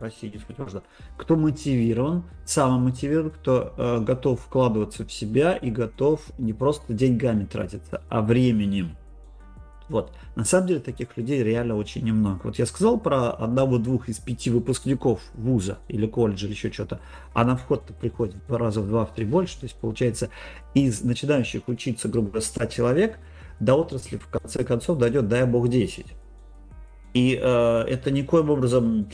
[0.01, 0.83] России, суть важно,
[1.17, 8.03] кто мотивирован, самомотивирован, кто э, готов вкладываться в себя и готов не просто деньгами тратиться,
[8.09, 8.97] а временем.
[9.91, 10.13] Вот.
[10.37, 12.43] На самом деле таких людей реально очень немного.
[12.45, 17.01] Вот я сказал про одного-двух из пяти выпускников вуза или колледжа или еще что-то,
[17.35, 19.59] а на вход-то приходит в раза в два-в три больше.
[19.59, 20.31] То есть получается
[20.75, 23.19] из начинающих учиться, грубо говоря, 100 человек
[23.59, 26.07] до отрасли в конце концов дойдет, дай бог, 10.
[27.13, 29.09] И э, это никоим образом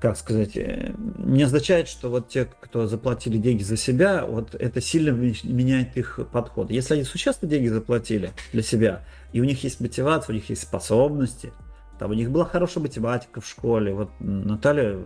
[0.00, 4.80] как сказать, э, не означает, что вот те, кто заплатили деньги за себя, вот это
[4.80, 6.70] сильно меняет их подход.
[6.70, 10.62] Если они существенно деньги заплатили для себя, и у них есть мотивация, у них есть
[10.62, 11.52] способности,
[11.98, 14.96] там у них была хорошая математика в школе, вот Наталья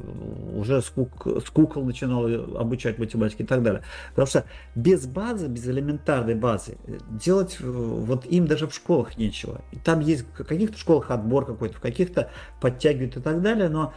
[0.54, 3.82] уже с, кук, с кукол начинала обучать математике и так далее.
[4.10, 6.76] Потому что без базы, без элементарной базы,
[7.10, 9.62] делать э, вот им даже в школах нечего.
[9.72, 13.94] И там есть в каких-то школах отбор какой-то, в каких-то подтягивают и так далее, но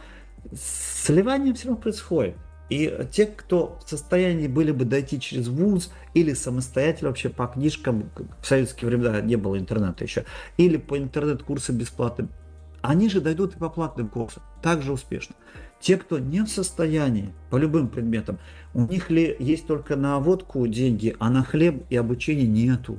[0.54, 2.36] сливание все равно происходит.
[2.68, 8.10] И те, кто в состоянии были бы дойти через вуз или самостоятельно вообще по книжкам,
[8.40, 10.24] в советские времена не было интернета еще,
[10.56, 12.28] или по интернет-курсам бесплатным,
[12.82, 15.36] они же дойдут и по платным курсам также успешно.
[15.80, 18.38] Те, кто не в состоянии по любым предметам,
[18.74, 22.98] у них ли есть только на водку деньги, а на хлеб и обучение нету.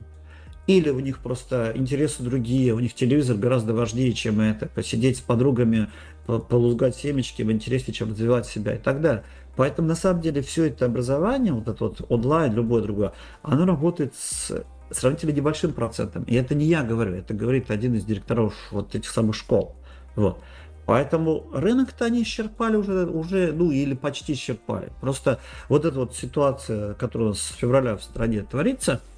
[0.67, 4.67] Или у них просто интересы другие, у них телевизор гораздо важнее, чем это.
[4.67, 5.87] Посидеть с подругами,
[6.27, 9.23] полузгать семечки в интереснее, чем развивать себя и так далее.
[9.55, 14.13] Поэтому на самом деле все это образование, вот это вот онлайн, любое другое, оно работает
[14.15, 16.23] с сравнительно небольшим процентом.
[16.23, 19.75] И это не я говорю, это говорит один из директоров вот этих самых школ.
[20.15, 20.39] Вот.
[20.85, 24.89] Поэтому рынок-то они исчерпали уже, уже, ну или почти исчерпали.
[25.01, 29.01] Просто вот эта вот ситуация, которая с февраля в стране творится–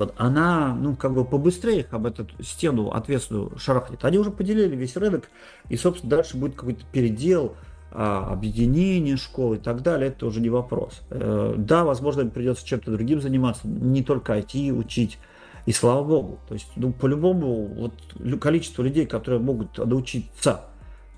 [0.00, 4.02] вот она, ну, как бы побыстрее их об эту стену ответственную шарахнет.
[4.02, 5.28] Они уже поделили весь рынок,
[5.68, 7.54] и, собственно, дальше будет какой-то передел,
[7.92, 11.02] а, объединение школ и так далее, это уже не вопрос.
[11.10, 15.18] Э, да, возможно, им придется чем-то другим заниматься, не только IT учить,
[15.66, 16.38] и слава богу.
[16.48, 17.92] То есть, ну, по-любому, вот
[18.40, 20.62] количество людей, которые могут научиться,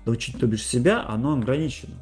[0.03, 1.93] научить, то бишь, себя, оно ограничено.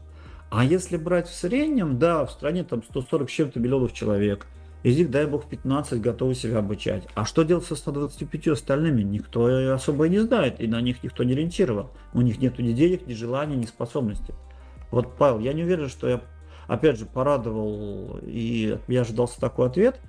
[0.49, 4.47] А если брать в среднем, да, в стране там 140 с чем-то миллионов человек–
[4.83, 7.07] из них, дай бог, 15 готовы себя обучать.
[7.13, 11.23] А что делать со 125 остальными, никто особо и не знает, и на них никто
[11.23, 11.91] не ориентировал.
[12.13, 14.33] У них нет ни денег, ни желания, ни способностей.
[14.89, 16.21] Вот, Павел, я не уверен, что я,
[16.67, 19.99] опять же, порадовал, и меня ожидался такой ответ,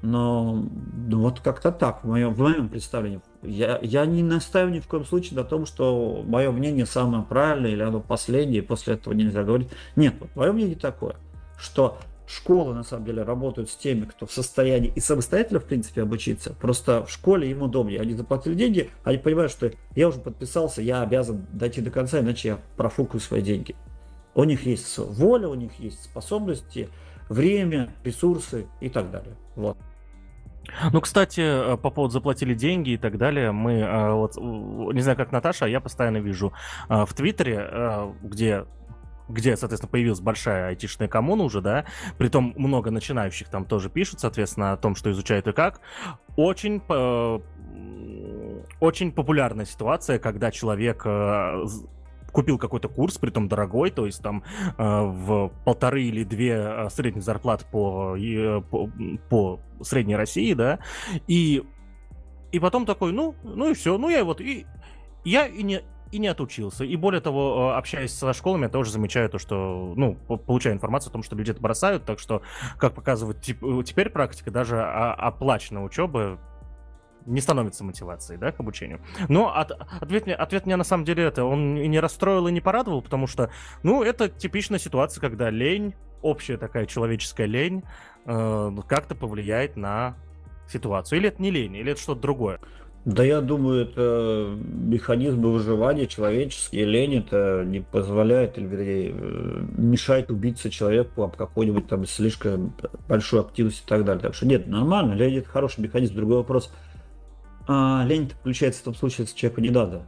[0.00, 0.64] но
[1.08, 3.20] ну, вот как-то так, в моем, в моем представлении.
[3.42, 7.70] Я, я не настаиваю ни в коем случае на том, что мое мнение самое правильное
[7.70, 9.68] или оно последнее, и после этого нельзя говорить.
[9.96, 11.16] Нет, вот мое мнение такое,
[11.58, 16.02] что школы, на самом деле, работают с теми, кто в состоянии и самостоятельно, в принципе,
[16.02, 16.54] обучиться.
[16.54, 18.00] Просто в школе им удобнее.
[18.00, 22.48] Они заплатили деньги, они понимают, что я уже подписался, я обязан дойти до конца, иначе
[22.48, 23.74] я профукаю свои деньги.
[24.34, 26.88] У них есть воля, у них есть способности,
[27.28, 29.36] время, ресурсы и так далее.
[29.54, 29.76] Вот.
[30.92, 35.16] Ну, кстати, э, по поводу заплатили деньги и так далее, мы э, вот, не знаю,
[35.16, 36.52] как Наташа, а я постоянно вижу
[36.88, 38.64] э, в Твиттере, где
[39.28, 41.84] где, соответственно, появилась большая айтишная коммуна уже, да,
[42.18, 45.80] притом много начинающих там тоже пишут, соответственно, о том, что изучают и как.
[46.36, 47.40] Очень, э,
[48.80, 51.64] очень популярная ситуация, когда человек э,
[52.34, 57.22] купил какой-то курс, притом дорогой, то есть там э, в полторы или две э, средних
[57.22, 58.90] зарплат по, э, по,
[59.30, 60.80] по средней России, да,
[61.28, 61.62] и,
[62.50, 64.66] и потом такой, ну, ну и все, ну я вот, и,
[65.24, 65.82] я и не,
[66.14, 66.84] и не отучился.
[66.84, 71.10] И более того, э, общаясь со школами, я тоже замечаю то, что, ну, получаю информацию
[71.10, 72.42] о том, что люди это бросают, так что,
[72.78, 76.38] как показывает э, теперь практика, даже оплаченная учеба
[77.26, 79.00] не становится мотивацией, да, к обучению.
[79.28, 82.60] Но от, ответ, ответ меня на самом деле это, он и не расстроил, и не
[82.60, 83.50] порадовал, потому что,
[83.82, 87.82] ну, это типичная ситуация, когда лень, общая такая человеческая лень,
[88.26, 90.16] э, как-то повлияет на
[90.68, 91.18] ситуацию.
[91.18, 92.60] Или это не лень, или это что-то другое.
[93.04, 96.86] Да я думаю, это механизмы выживания человеческие.
[96.86, 102.74] Лень это не позволяет, или вернее, э, мешает убиться человеку об какой-нибудь там слишком
[103.06, 104.22] большой активности и так далее.
[104.22, 106.14] Так что нет, нормально, лень это хороший механизм.
[106.14, 106.72] Другой вопрос,
[107.68, 110.02] а, лень включается в том случае, если человеку не надо.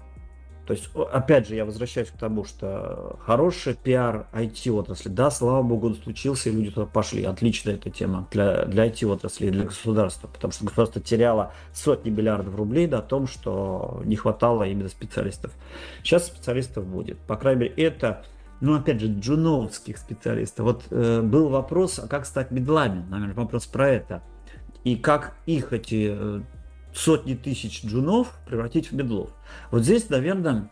[0.66, 5.86] То есть, опять же, я возвращаюсь к тому, что хороший пиар IT-отрасли, да, слава богу,
[5.88, 7.22] он случился, и люди туда пошли.
[7.22, 12.56] Отличная эта тема для, для IT-отрасли и для государства, потому что государство теряло сотни миллиардов
[12.56, 15.52] рублей на том, что не хватало именно специалистов.
[16.02, 17.18] Сейчас специалистов будет.
[17.18, 18.24] По крайней мере, это,
[18.60, 20.64] ну, опять же, джуновских специалистов.
[20.64, 23.06] Вот э, был вопрос, а как стать медлами?
[23.08, 24.22] Наверное, вопрос про это.
[24.82, 26.40] И как их эти э,
[26.96, 29.30] сотни тысяч джунов превратить в медлов.
[29.70, 30.70] Вот здесь, наверное,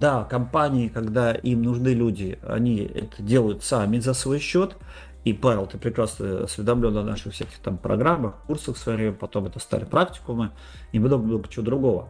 [0.00, 4.76] да, компании, когда им нужны люди, они это делают сами за свой счет.
[5.24, 9.46] И, Павел, ты прекрасно осведомлен о наших всяких там программах, курсах в свое время, потом
[9.46, 10.52] это стали практикумы
[10.92, 12.08] и много-много чего другого.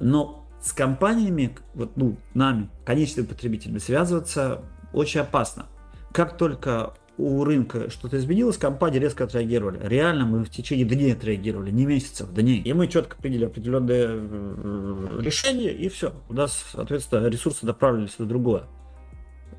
[0.00, 4.60] Но с компаниями, вот, ну, нами, конечными потребителями, связываться
[4.92, 5.66] очень опасно.
[6.12, 9.80] Как только у рынка что-то изменилось, компании резко отреагировали.
[9.86, 12.60] Реально мы в течение дней отреагировали, не месяцев, дней.
[12.62, 16.14] И мы четко приняли определенные э, решения, и все.
[16.28, 18.64] У нас, соответственно, ресурсы направились на другое.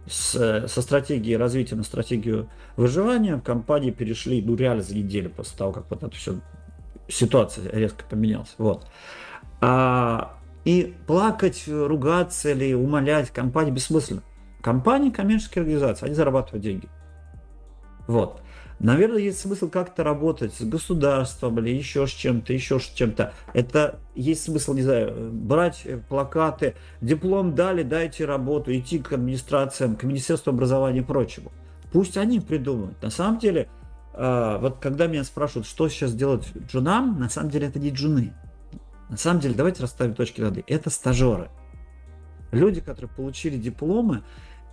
[0.08, 5.72] С, со стратегии развития на стратегию выживания компании перешли, ну, реально за неделю после того,
[5.72, 6.36] как вот это все
[7.08, 8.56] ситуация резко поменялась.
[8.58, 8.86] Вот.
[9.62, 14.24] А, и плакать, ругаться или умолять компании бессмысленно.
[14.62, 16.90] Компании, коммерческие организации, они зарабатывают деньги.
[18.08, 18.42] Вот.
[18.80, 23.34] Наверное, есть смысл как-то работать с государством или еще с чем-то, еще с чем-то.
[23.54, 29.96] Это есть смысл, не знаю, брать э, плакаты, диплом дали, дайте работу, идти к администрациям,
[29.96, 31.52] к Министерству образования и прочему.
[31.94, 33.02] Пусть они придумают.
[33.02, 33.70] На самом деле,
[34.16, 38.34] э, вот когда меня спрашивают, что сейчас делать джунам, на самом деле это не джуны.
[39.10, 40.64] На самом деле, давайте расставим точки над «и».
[40.68, 41.50] Это стажеры.
[42.52, 44.24] Люди, которые получили дипломы,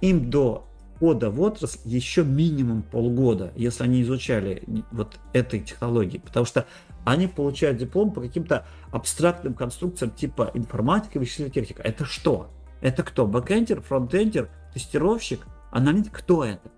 [0.00, 0.66] им до
[1.00, 6.66] входа в отрасль еще минимум полгода, если они изучали вот этой технологии, потому что
[7.06, 11.82] они получают диплом по каким-то абстрактным конструкциям типа информатика, вычислительная техника.
[11.82, 12.50] Это что?
[12.82, 13.26] Это кто?
[13.26, 16.12] Бэкэндер, фронтендер, тестировщик, аналитик?
[16.12, 16.70] Кто это?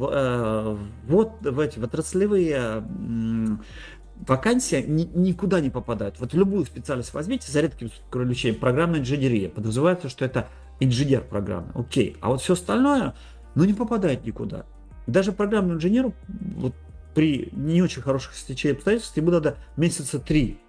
[0.00, 2.84] Э, вот в эти в отраслевые
[4.26, 6.18] вакансии ни, никуда не попадают.
[6.18, 9.48] Вот любую специальность возьмите, за редким исключением, программная инженерия.
[9.48, 10.48] Подразумевается, что это
[10.80, 12.16] инженер программы, окей.
[12.20, 13.14] А вот все остальное,
[13.54, 14.64] ну, не попадает никуда.
[15.06, 16.74] Даже программному инженеру вот,
[17.14, 20.60] при не очень хороших стечениях обстоятельств ему надо месяца три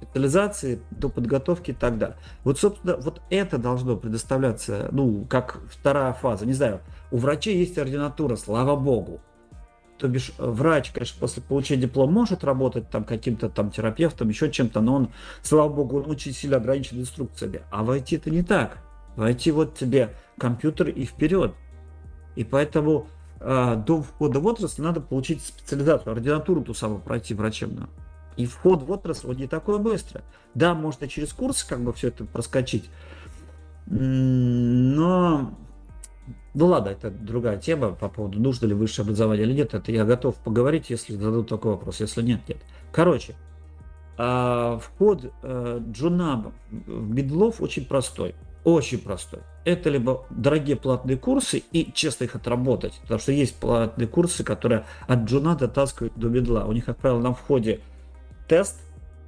[0.00, 2.16] специализации, до подготовки и так далее.
[2.44, 6.46] Вот, собственно, вот это должно предоставляться, ну, как вторая фаза.
[6.46, 9.20] Не знаю, у врачей есть ординатура, слава богу.
[9.98, 14.80] То бишь, врач, конечно, после получения диплома может работать там каким-то там терапевтом, еще чем-то,
[14.80, 17.62] но он, слава богу, он очень сильно ограничен инструкциями.
[17.72, 18.78] А в IT это не так.
[19.18, 21.52] Войти вот тебе компьютер и вперед.
[22.36, 23.08] И поэтому
[23.40, 27.88] э, до входа в отрасль надо получить специализацию, ординатуру ту самую пройти врачебную.
[28.36, 30.22] И вход в отрасль он не такой быстрый.
[30.54, 32.88] Да, можно через курсы как бы все это проскочить,
[33.86, 35.52] но
[36.54, 39.74] ну ладно, это другая тема по поводу, нужно ли высшее образование или нет.
[39.74, 41.98] Это я готов поговорить, если зададут такой вопрос.
[41.98, 42.58] Если нет, нет.
[42.92, 43.34] Короче,
[44.16, 48.36] а, вход э, джунам в медлов очень простой
[48.74, 49.40] очень простой.
[49.64, 54.84] Это либо дорогие платные курсы и честно их отработать, потому что есть платные курсы, которые
[55.06, 56.64] от джуна дотаскивают до медла.
[56.66, 57.80] У них, как правило, на входе
[58.46, 58.80] тест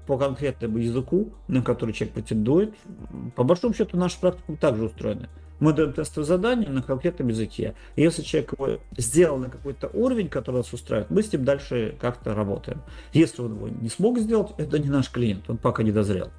[0.07, 2.74] по конкретному языку, на который человек претендует.
[3.37, 5.29] По большому счету, наша практика также устроена.
[5.61, 7.74] Мы даем тестовые задания на конкретном языке.
[7.94, 11.96] И если человек его сделал на какой-то уровень, который нас устраивает, мы с ним дальше
[12.00, 12.81] как-то работаем.
[13.12, 16.31] Если он его не смог сделать, это не наш клиент, он пока не дозрел.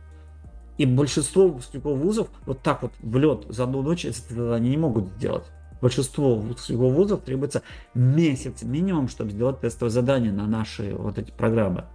[0.78, 5.10] И большинство выпускников вузов вот так вот в лед за одну ночь они не могут
[5.18, 5.46] сделать.
[5.82, 7.64] Большинство выпускников вузов требуется
[7.94, 11.86] месяц минимум, чтобы сделать тестовое задание на наши вот эти программы.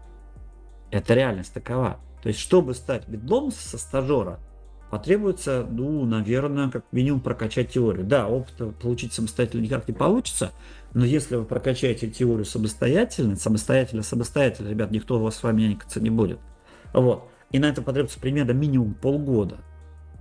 [0.90, 1.98] Это реальность такова.
[2.22, 4.40] То есть, чтобы стать бедлом со стажера,
[4.90, 8.04] потребуется, ну, наверное, как минимум прокачать теорию.
[8.04, 10.52] Да, опыта получить самостоятельно никак не получится,
[10.92, 16.10] но если вы прокачаете теорию самостоятельно, самостоятельно, самостоятельно, ребят, никто вас с вами нянькаться не
[16.10, 16.38] будет.
[16.92, 17.28] Вот.
[17.52, 19.58] И на это потребуется примерно минимум полгода.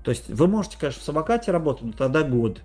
[0.04, 2.62] То есть вы можете, конечно, в самокате работать, но тогда год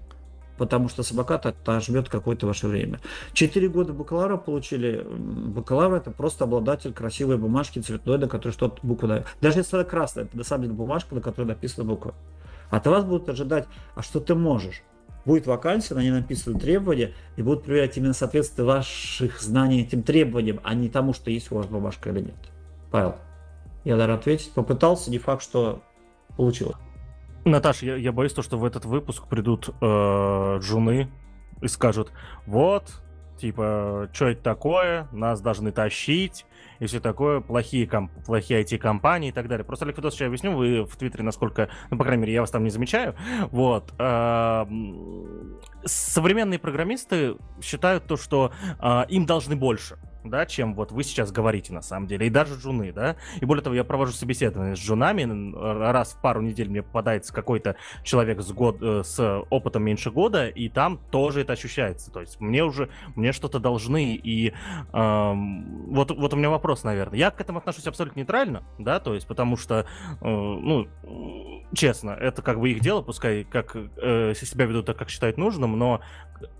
[0.60, 3.00] потому что самокат отожмет какое-то ваше время.
[3.32, 5.02] Четыре года бакалавра получили.
[5.02, 9.24] Бакалавр это просто обладатель красивой бумажки цветной, на которой что-то буква.
[9.40, 12.14] Даже если она красная, это на самом деле бумажка, на которой написана буква.
[12.68, 14.82] От вас будут ожидать, а что ты можешь?
[15.24, 20.60] Будет вакансия, на ней написаны требования, и будут проверять именно соответствие ваших знаний этим требованиям,
[20.62, 22.50] а не тому, что есть у вас бумажка или нет.
[22.90, 23.14] Павел,
[23.84, 25.82] я даже ответить попытался, не факт, что
[26.36, 26.76] получилось.
[27.44, 31.10] Наташа, я, я боюсь, то, что в этот выпуск придут э, джуны
[31.62, 32.12] и скажут,
[32.46, 33.00] вот,
[33.38, 36.44] типа, что это такое, нас должны тащить,
[36.78, 39.64] и все такое, плохие, комп- плохие IT-компании и так далее.
[39.64, 42.62] Просто, Федосович, я объясню, вы в Твиттере, насколько, ну, по крайней мере, я вас там
[42.62, 43.14] не замечаю,
[43.50, 44.66] вот, э,
[45.84, 51.72] современные программисты считают то, что э, им должны больше, да, чем вот вы сейчас говорите
[51.72, 55.20] на самом деле, и даже джуны, да, и более того, я провожу собеседование с джунами,
[55.82, 60.48] раз в пару недель мне попадается какой-то человек с, год, э, с опытом меньше года,
[60.48, 64.52] и там тоже это ощущается, то есть мне уже, мне что-то должны, и
[64.92, 69.14] эм, вот, вот у меня вопрос, наверное, я к этому отношусь абсолютно нейтрально, да, то
[69.14, 69.86] есть потому что,
[70.20, 70.88] э, ну,
[71.72, 75.78] честно, это как бы их дело, пускай как э, себя ведут так, как считают нужным,
[75.78, 76.00] но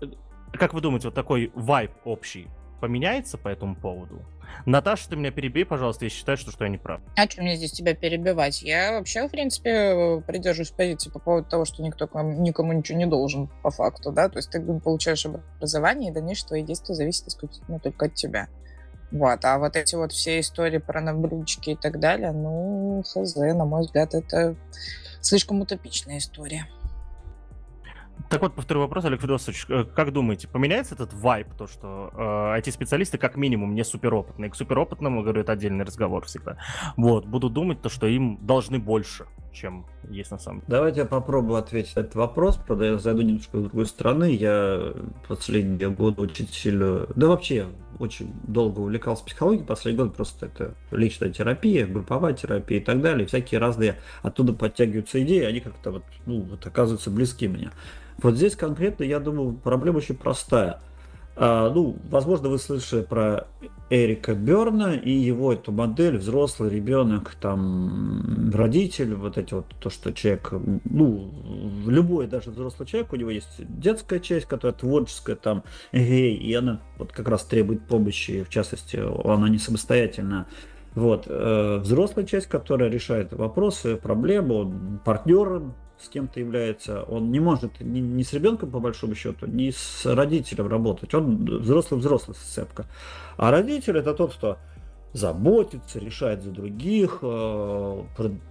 [0.01, 0.05] э,
[0.53, 2.47] как вы думаете, вот такой вайб общий,
[2.81, 4.21] поменяется по этому поводу.
[4.65, 6.99] Наташа, ты меня перебей, пожалуйста, если считаешь, что, что я не прав.
[7.15, 8.61] А что мне здесь тебя перебивать?
[8.61, 13.47] Я вообще, в принципе, придерживаюсь позиции по поводу того, что никто никому ничего не должен
[13.63, 18.07] по факту, да, то есть ты получаешь образование, и дальнейшее твои действия зависят исключительно только
[18.07, 18.49] от тебя.
[19.11, 23.65] Вот, а вот эти вот все истории про наблюдчики и так далее, ну, хз, на
[23.65, 24.55] мой взгляд, это
[25.21, 26.67] слишком утопичная история.
[28.29, 32.59] Так вот, повторю вопрос, Олег Федосович, э, как думаете, поменяется этот вайп, то, что э,
[32.59, 36.57] IT-специалисты как минимум не суперопытные, к суперопытным, говорю, это отдельный разговор всегда,
[36.97, 40.69] вот, будут думать то, что им должны больше, чем есть на самом деле.
[40.69, 44.93] Давайте я попробую ответить на этот вопрос, правда, я зайду немножко с другой стороны, я
[45.27, 47.67] последние годы очень сильно, да вообще,
[47.99, 53.27] очень долго увлекался психологией, последний год просто это личная терапия, групповая терапия и так далее,
[53.27, 57.71] всякие разные оттуда подтягиваются идеи, они как-то вот, ну, вот оказываются близки мне.
[58.17, 60.79] Вот здесь конкретно, я думаю, проблема очень простая.
[61.35, 63.47] А, ну, возможно, вы слышали про
[63.91, 70.13] Эрика Берна и его эту модель взрослый ребенок, там родитель, вот эти вот то, что
[70.13, 70.53] человек,
[70.85, 71.29] ну,
[71.85, 76.79] любой даже взрослый человек, у него есть детская часть, которая творческая, там, эгей, и она
[76.97, 80.47] вот как раз требует помощи, в частности, она не самостоятельная.
[80.93, 87.39] Вот, э, взрослая часть, которая решает вопросы, проблемы, он партнером с кем-то является, он не
[87.39, 91.13] может ни, ни с ребенком, по большому счету, ни с родителем работать.
[91.13, 92.87] Он взрослый-взрослый сцепка.
[93.37, 94.57] А родитель это тот, кто
[95.13, 98.03] заботится, решает за других, э,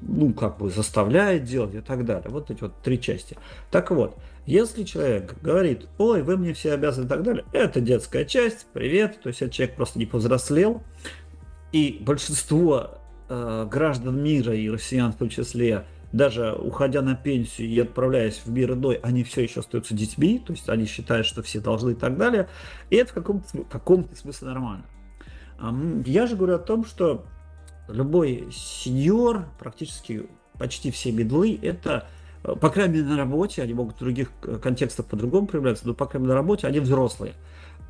[0.03, 2.28] ну, как бы заставляет делать и так далее.
[2.28, 3.36] Вот эти вот три части.
[3.70, 4.16] Так вот,
[4.47, 9.20] если человек говорит, ой, вы мне все обязаны и так далее, это детская часть, привет,
[9.22, 10.82] то есть этот человек просто не повзрослел,
[11.73, 12.99] и большинство
[13.29, 18.51] э, граждан мира и россиян в том числе даже уходя на пенсию и отправляясь в
[18.51, 21.95] мир иной, они все еще остаются детьми, то есть они считают, что все должны и
[21.95, 22.49] так далее.
[22.91, 24.85] И это в каком-то, каком смысле нормально.
[26.07, 27.27] Я же говорю о том, что
[27.89, 30.27] любой сеньор, практически
[30.59, 32.09] почти все медлы, это,
[32.45, 35.95] э, по крайней мере, на работе, они могут в других э, контекстах по-другому проявляться, но,
[35.95, 37.35] по крайней мере, на работе они взрослые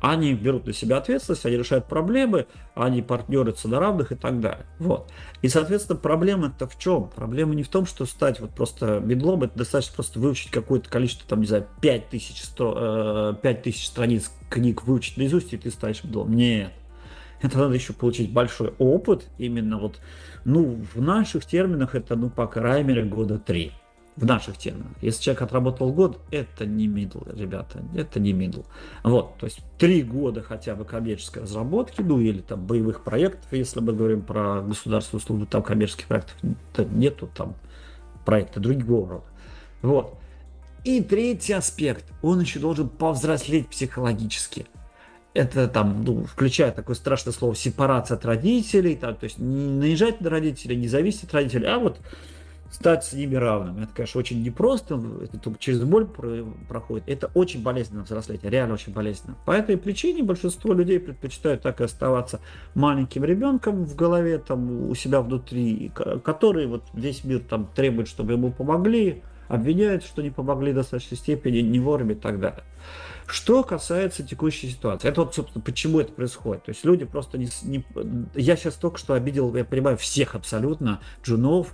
[0.01, 4.65] они берут на себя ответственность, они решают проблемы, они партнерятся на равных и так далее.
[4.79, 5.11] Вот.
[5.43, 7.09] И, соответственно, проблема-то в чем?
[7.15, 11.29] Проблема не в том, что стать вот просто медлом, это достаточно просто выучить какое-то количество,
[11.29, 16.33] там, не знаю, 5000, 100, 5000 страниц книг выучить наизусть, и ты станешь медлом.
[16.33, 16.71] Нет.
[17.43, 19.99] Это надо еще получить большой опыт, именно вот,
[20.45, 23.71] ну, в наших терминах это, ну, по крайней мере, года три
[24.15, 24.91] в наших терминах.
[25.01, 28.65] Если человек отработал год, это не middle, ребята, это не middle.
[29.03, 33.79] Вот, то есть три года хотя бы коммерческой разработки, ну или там боевых проектов, если
[33.79, 36.35] мы говорим про государственную службу, там коммерческих проектов
[36.91, 37.55] нету там
[38.25, 39.25] проекта другого рода.
[39.81, 40.17] Вот.
[40.83, 44.65] И третий аспект, он еще должен повзрослеть психологически.
[45.33, 50.19] Это там, ну, включая такое страшное слово сепарация от родителей, там, то есть не наезжать
[50.19, 51.99] на родителей, не зависеть от родителей, а вот
[52.71, 53.83] стать с ними равным.
[53.83, 56.07] Это, конечно, очень непросто, это только через боль
[56.67, 57.03] проходит.
[57.07, 59.35] Это очень болезненно взрослеть, реально очень болезненно.
[59.45, 62.39] По этой причине большинство людей предпочитают так и оставаться
[62.73, 65.91] маленьким ребенком в голове, там, у себя внутри,
[66.23, 71.17] который вот весь мир там требует, чтобы ему помогли, обвиняют, что не помогли в достаточной
[71.17, 72.63] степени, не вовремя и так далее.
[73.27, 76.63] Что касается текущей ситуации, это вот, собственно, почему это происходит.
[76.63, 77.49] То есть люди просто не...
[77.63, 77.85] не
[78.33, 81.73] я сейчас только что обидел, я понимаю, всех абсолютно, джунов,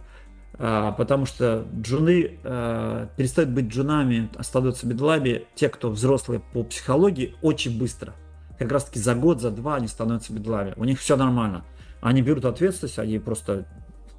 [0.57, 7.77] потому что джуны а, перестают быть джунами, становятся бедлами те, кто взрослые по психологии, очень
[7.77, 8.13] быстро.
[8.57, 10.73] Как раз таки за год, за два они становятся бедлами.
[10.77, 11.63] У них все нормально.
[12.01, 13.65] Они берут ответственность, они просто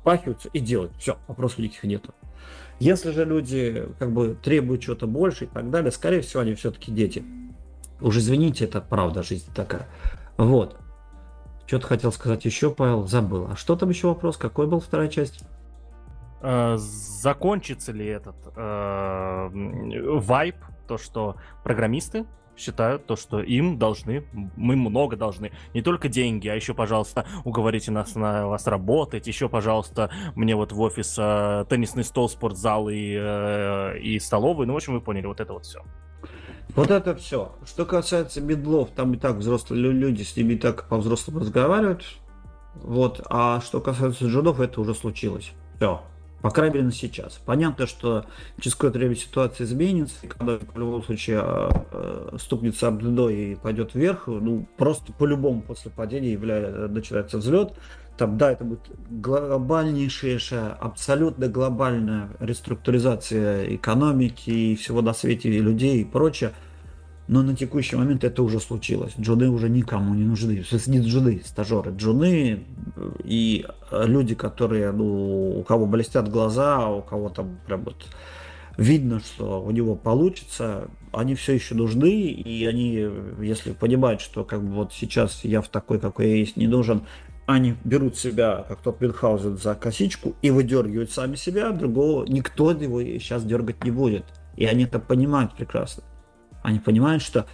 [0.01, 0.93] впахиваются и делают.
[0.99, 2.15] Все, вопросов никаких нету.
[2.79, 6.93] Если же люди как бы требуют чего-то больше и так далее, скорее всего, они все-таки
[6.93, 7.25] дети.
[8.01, 9.89] Уж извините, это правда, жизнь такая.
[10.37, 10.77] Вот.
[11.67, 13.49] Что-то хотел сказать еще, Павел, забыл.
[13.51, 14.37] А что там еще вопрос?
[14.37, 15.43] Какой был вторая часть?
[16.41, 19.49] Э, закончится ли этот э,
[20.19, 22.27] вайп, то, что программисты
[22.57, 24.25] считают то, что им должны,
[24.57, 25.53] мы много должны.
[25.75, 30.73] Не только деньги, а еще, пожалуйста, уговорите нас на вас работать, еще, пожалуйста, мне вот
[30.73, 34.67] в офис э, теннисный стол, спортзал и, э, и столовый.
[34.67, 35.83] Ну, в общем, вы поняли, вот это вот все.
[36.75, 37.53] Вот это все.
[37.65, 42.05] Что касается медлов, там и так взрослые люди с ними и так по-взрослому разговаривают.
[42.75, 43.21] Вот.
[43.31, 45.53] А что касается джунов, это уже случилось.
[45.77, 46.03] Все.
[46.41, 47.41] По крайней мере, на сейчас.
[47.45, 48.25] Понятно, что
[48.61, 53.29] через какое-то время ситуация изменится, и когда в любом случае а, а, стукнется об дно
[53.29, 57.75] и пойдет вверх, ну, просто по-любому после падения является, начинается взлет.
[58.17, 66.01] Там, да, это будет глобальнейшая, абсолютно глобальная реструктуризация экономики и всего на свете, и людей,
[66.01, 66.53] и прочее–
[67.29, 69.13] но на текущий момент это уже случилось.
[69.21, 70.65] Джуны уже никому не нужны.
[70.87, 71.93] Не джуны, стажеры.
[71.95, 72.65] Джуны
[73.23, 78.07] и люди, которые, ну, у кого блестят глаза, у кого там прям вот
[78.79, 83.09] видно, что у него получится, они все еще нужны, и они,
[83.43, 87.03] если понимают, что как бы вот сейчас я в такой, какой я есть, не нужен,
[87.45, 93.03] они берут себя, как тот Мюнхгаузен, за косичку и выдергивают сами себя, другого никто его
[93.03, 94.25] сейчас дергать не будет.
[94.57, 96.05] И они это понимают прекрасно.
[96.69, 97.47] Они понимают, что,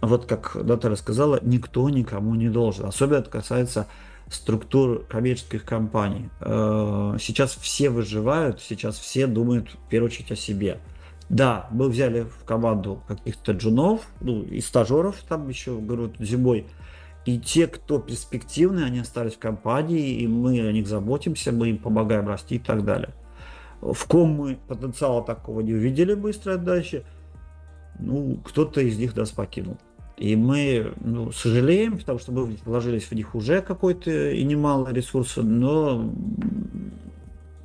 [0.00, 2.86] вот как Наталья сказала, никто никому не должен.
[2.86, 3.86] Особенно это касается
[4.28, 6.30] структур коммерческих компаний.
[6.40, 10.80] Э, сейчас все выживают, сейчас все думают в первую очередь о себе.
[11.28, 16.66] Да, мы взяли в команду каких-то джунов, ну и стажеров там еще, говорю, зимой.
[17.26, 21.78] И те, кто перспективные, они остались в компании, и мы о них заботимся, мы им
[21.78, 23.14] помогаем расти и так далее.
[23.80, 27.04] В ком мы потенциала такого не увидели быстро дальше–
[28.00, 29.76] ну, кто-то из них нас покинул.
[30.16, 35.44] И мы ну, сожалеем, потому что мы вложились в них уже какой-то и немало ресурсов,
[35.44, 36.12] но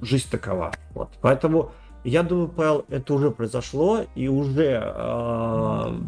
[0.01, 0.73] жизнь такова.
[0.93, 1.09] Вот.
[1.21, 1.71] Поэтому
[2.05, 5.99] я думаю, Павел, это уже произошло, и уже, э,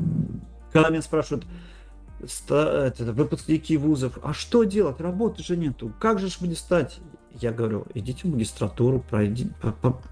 [0.72, 1.46] когда меня спрашивают,
[2.20, 7.00] это, выпускники вузов, а что делать, работы же нету, как же мне стать?
[7.32, 9.52] Я говорю, идите в магистратуру, пройдите,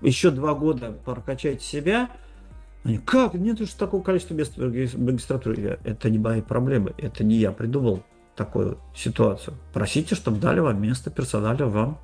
[0.01, 2.09] еще два года прокачайте себя,
[2.85, 3.33] они, как?
[3.33, 5.79] Нет уж такого количества мест в магистратуре.
[5.83, 6.93] Это не мои проблемы.
[6.99, 8.03] Это не я придумал
[8.35, 9.55] такую ситуацию.
[9.73, 11.99] Просите, чтобы дали вам место персонально вам.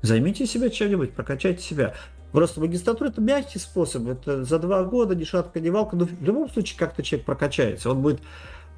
[0.00, 1.94] Займите себя чем-нибудь, прокачайте себя.
[2.32, 4.08] Просто магистратура это мягкий способ.
[4.08, 5.96] Это за два года ни шатка, ни валка.
[5.96, 7.90] Но в любом случае как-то человек прокачается.
[7.90, 8.20] Он будет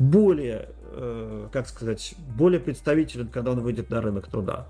[0.00, 4.66] более, э, как сказать, более представителен, когда он выйдет на рынок труда.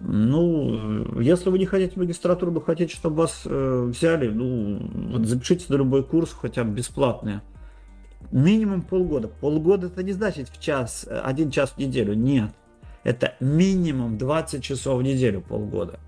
[0.00, 5.66] Ну, если вы не хотите магистратуру, но хотите, чтобы вас э, взяли, ну, вот запишите
[5.68, 7.40] на любой курс, хотя бы бесплатный.
[8.32, 9.28] Минимум полгода.
[9.28, 12.14] Полгода это не значит в час, э, один час в неделю.
[12.14, 12.50] Нет.
[13.04, 16.00] Это минимум 20 часов в неделю полгода.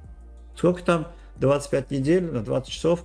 [0.56, 1.08] Сколько там?
[1.36, 3.04] 25 недель на 20 часов.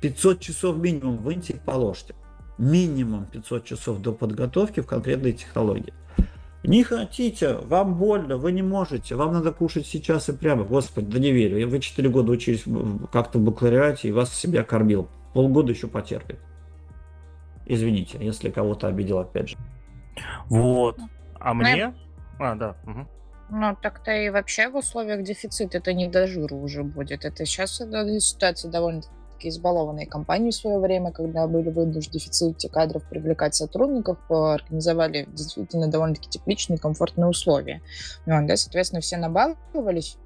[0.00, 2.14] 500 часов минимум выньте и положьте.
[2.58, 5.94] Минимум 500 часов до подготовки в конкретной технологии.
[6.64, 10.64] Не хотите, вам больно, вы не можете, вам надо кушать сейчас и прямо.
[10.64, 11.68] Господи, да не верю.
[11.68, 12.64] Вы 4 года учились
[13.12, 15.08] как-то в бакалавриате и вас себя кормил.
[15.34, 16.40] Полгода еще потерпит.
[17.64, 19.56] Извините, если кого-то обидел опять же.
[20.46, 20.98] Вот.
[21.38, 21.94] А мне?
[22.38, 22.76] А, да.
[22.84, 23.06] Угу.
[23.50, 27.24] Ну, так-то и вообще в условиях дефицита это не до жира уже будет.
[27.24, 29.02] Это сейчас ситуация довольно
[29.38, 35.28] такие избалованные компании в свое время, когда были вынуждены в дефиците кадров привлекать сотрудников, организовали
[35.32, 37.80] действительно довольно-таки тепличные, комфортные условия.
[38.26, 40.16] Ну, да, соответственно, все набаловались,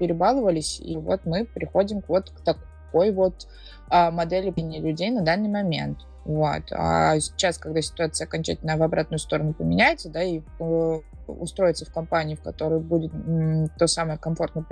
[0.00, 3.46] перебаловались, и вот мы приходим вот к такой вот
[3.88, 5.98] а, модели людей на данный момент.
[6.24, 6.64] Вот.
[6.72, 12.34] А сейчас, когда ситуация окончательно в обратную сторону поменяется, да, и э, устроиться в компании,
[12.34, 13.12] в которой будет
[13.78, 14.64] то самое комфортное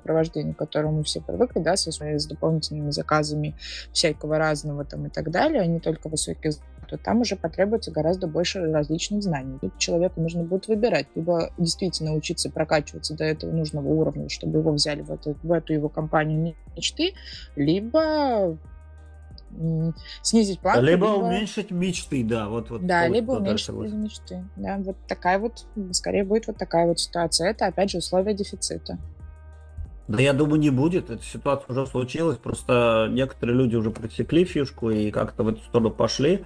[0.00, 3.54] сопровождению, к которому мы все привыкли, да, со с дополнительными заказами
[3.92, 6.52] всякого разного там и так далее, а не только высокие
[6.88, 9.58] то там уже потребуется гораздо больше различных знаний.
[9.60, 14.72] Тут человеку нужно будет выбирать, либо действительно учиться прокачиваться до этого нужного уровня, чтобы его
[14.72, 17.12] взяли в эту, в эту его компанию мечты,
[17.54, 18.58] либо
[20.22, 20.82] снизить планку.
[20.82, 22.84] Либо, либо уменьшить мечты, да, вот, вот.
[22.84, 27.50] Да, либо уменьшить мечты, да, вот такая вот, скорее будет вот такая вот ситуация.
[27.50, 28.98] Это опять же условия дефицита.
[30.10, 31.08] Да я думаю, не будет.
[31.08, 32.36] Эта ситуация уже случилась.
[32.36, 36.44] Просто некоторые люди уже просекли фишку и как-то в эту сторону пошли.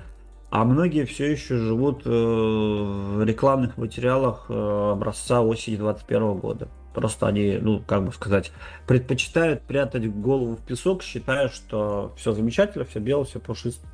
[0.50, 6.68] А многие все еще живут э, в рекламных материалах э, образца осени 2021 года.
[6.92, 8.52] Просто они, ну, как бы сказать,
[8.86, 13.86] предпочитают прятать голову в песок, считая, что все замечательно, все бело, все пушисто.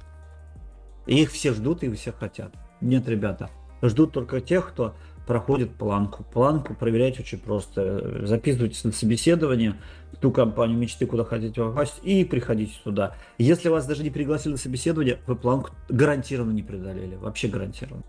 [1.06, 2.52] И их все ждут и все хотят.
[2.80, 3.50] Нет, ребята,
[3.82, 4.94] ждут только тех, кто
[5.30, 6.24] проходит планку.
[6.24, 8.26] Планку проверять очень просто.
[8.26, 9.76] Записывайтесь на собеседование
[10.12, 13.14] в ту компанию мечты, куда хотите попасть, и приходите туда.
[13.38, 17.14] Если вас даже не пригласили на собеседование, вы планку гарантированно не преодолели.
[17.14, 18.02] Вообще гарантированно.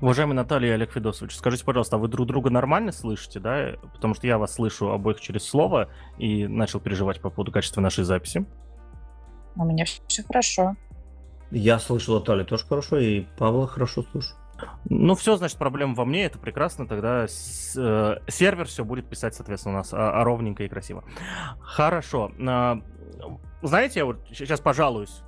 [0.00, 3.72] Уважаемый Наталья и Олег Федосович, скажите, пожалуйста, а вы друг друга нормально слышите, да?
[3.92, 8.04] Потому что я вас слышу обоих через слово и начал переживать по поводу качества нашей
[8.04, 8.46] записи.
[9.54, 10.76] У меня все хорошо.
[11.50, 14.34] Я слышал Наталью тоже хорошо, и Павла хорошо слышу.
[14.88, 17.26] Ну, все, значит, проблема во мне, это прекрасно, тогда э,
[18.28, 21.04] сервер все будет писать, соответственно, у нас а, а ровненько и красиво.
[21.60, 22.32] Хорошо.
[22.46, 22.80] А,
[23.62, 25.22] знаете, я вот сейчас пожалуюсь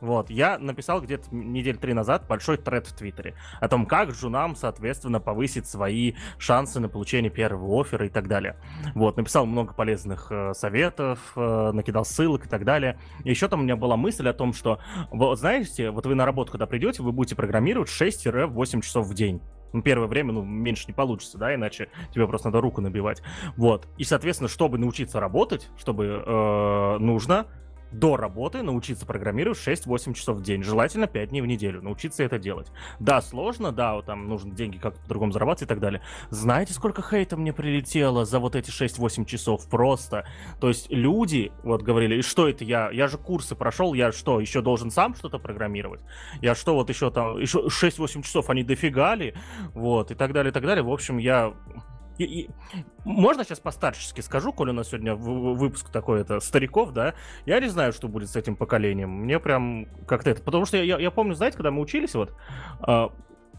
[0.00, 4.56] вот, я написал где-то недель три назад большой тред в Твиттере о том, как жунам,
[4.56, 8.56] соответственно, повысить свои шансы на получение первого оффера и так далее.
[8.94, 12.98] Вот, написал много полезных э, советов, э, накидал ссылок и так далее.
[13.24, 14.80] И еще там у меня была мысль о том, что,
[15.10, 19.40] вот знаете, вот вы на работу, когда придете, вы будете программировать 6-8 часов в день.
[19.72, 23.22] Ну, первое время, ну, меньше не получится, да, иначе тебе просто надо руку набивать.
[23.56, 23.86] Вот.
[23.98, 27.46] И, соответственно, чтобы научиться работать, чтобы э, нужно
[27.92, 32.38] до работы научиться программировать 6-8 часов в день, желательно 5 дней в неделю, научиться это
[32.38, 32.68] делать.
[32.98, 36.02] Да, сложно, да, вот там нужно деньги как-то по-другому зарабатывать и так далее.
[36.30, 40.26] Знаете, сколько хейта мне прилетело за вот эти 6-8 часов просто?
[40.60, 44.40] То есть люди вот говорили, и что это я, я же курсы прошел, я что,
[44.40, 46.00] еще должен сам что-то программировать?
[46.40, 49.34] Я что, вот еще там, еще 6-8 часов они дофига ли?
[49.74, 50.84] Вот, и так далее, и так далее.
[50.84, 51.54] В общем, я
[52.24, 52.50] и, и,
[53.04, 57.14] можно сейчас постарчески скажу, коли у нас сегодня выпуск такой, это стариков, да,
[57.46, 59.10] я не знаю, что будет с этим поколением.
[59.10, 60.42] Мне прям как-то это...
[60.42, 62.32] Потому что я, я помню, знаете, когда мы учились, вот,
[62.86, 63.08] э,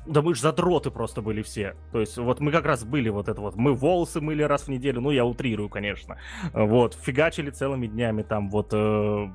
[0.05, 1.75] да мы же задроты просто были все.
[1.91, 4.67] То есть вот мы как раз были вот это вот, мы волосы мыли раз в
[4.69, 6.17] неделю, ну я утрирую, конечно.
[6.53, 8.73] Вот, фигачили целыми днями там вот...
[8.73, 9.27] Э,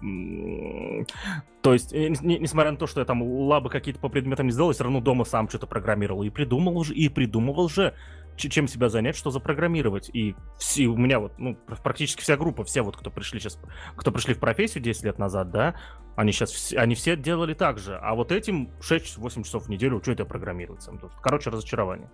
[1.63, 4.53] то есть, э, не, несмотря на то, что я там лабы какие-то по предметам не
[4.53, 6.23] сделал, я все равно дома сам что-то программировал.
[6.23, 7.95] И придумал уже, и придумывал же
[8.37, 10.11] чем себя занять, что запрограммировать.
[10.13, 13.59] И все, у меня вот, ну, практически вся группа, все вот, кто пришли сейчас,
[13.97, 15.75] кто пришли в профессию 10 лет назад, да,
[16.17, 17.97] они сейчас, они все делали так же.
[17.97, 20.87] А вот этим 6-8 часов в неделю, что это программировать?
[21.23, 22.11] Короче, разочарование.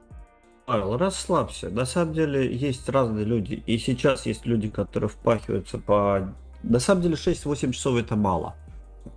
[0.67, 1.71] Павел, расслабься.
[1.71, 3.63] На самом деле есть разные люди.
[3.67, 6.35] И сейчас есть люди, которые впахиваются по...
[6.63, 8.55] На самом деле 6-8 часов это мало.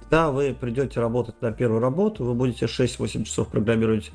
[0.02, 4.12] Когда вы придете работать на первую работу, вы будете 6-8 часов программировать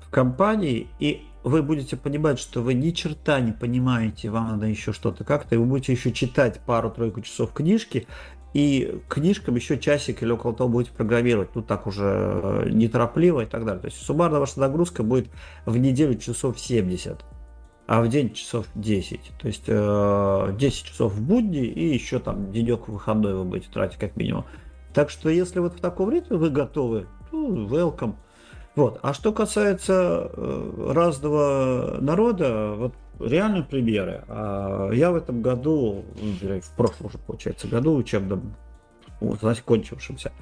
[0.00, 4.92] в компании, и вы будете понимать, что вы ни черта не понимаете, вам надо еще
[4.92, 8.06] что-то как-то, и вы будете еще читать пару-тройку часов книжки,
[8.54, 13.46] и книжкам еще часик или около того будете программировать, ну так уже э, неторопливо и
[13.46, 13.82] так далее.
[13.82, 15.28] То есть суммарно ваша нагрузка будет
[15.66, 17.24] в неделю часов 70,
[17.86, 19.32] а в день часов 10.
[19.40, 23.98] То есть э, 10 часов в будни и еще там денек выходной вы будете тратить
[23.98, 24.44] как минимум.
[24.94, 28.14] Так что если вот в таком ритме вы готовы, ну, welcome.
[28.76, 28.98] Вот.
[29.02, 34.24] А что касается э, разного народа, вот реальные примеры.
[34.28, 38.54] А, я в этом году, в прошлом уже, получается, году учебном,
[39.20, 40.32] знаете, кончившемся,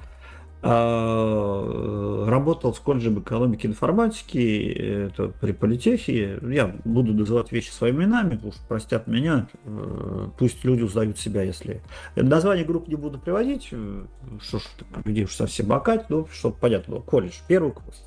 [0.65, 6.39] а, работал с колледжем экономики и информатики, это при политехе.
[6.41, 11.81] Я буду называть вещи своими именами, уж простят меня, э, пусть люди узнают себя, если...
[12.15, 14.05] Название групп не буду приводить, э,
[14.41, 14.63] что ж,
[15.03, 18.05] где уж совсем бакать, ну, чтобы понятно было, колледж, первый курс.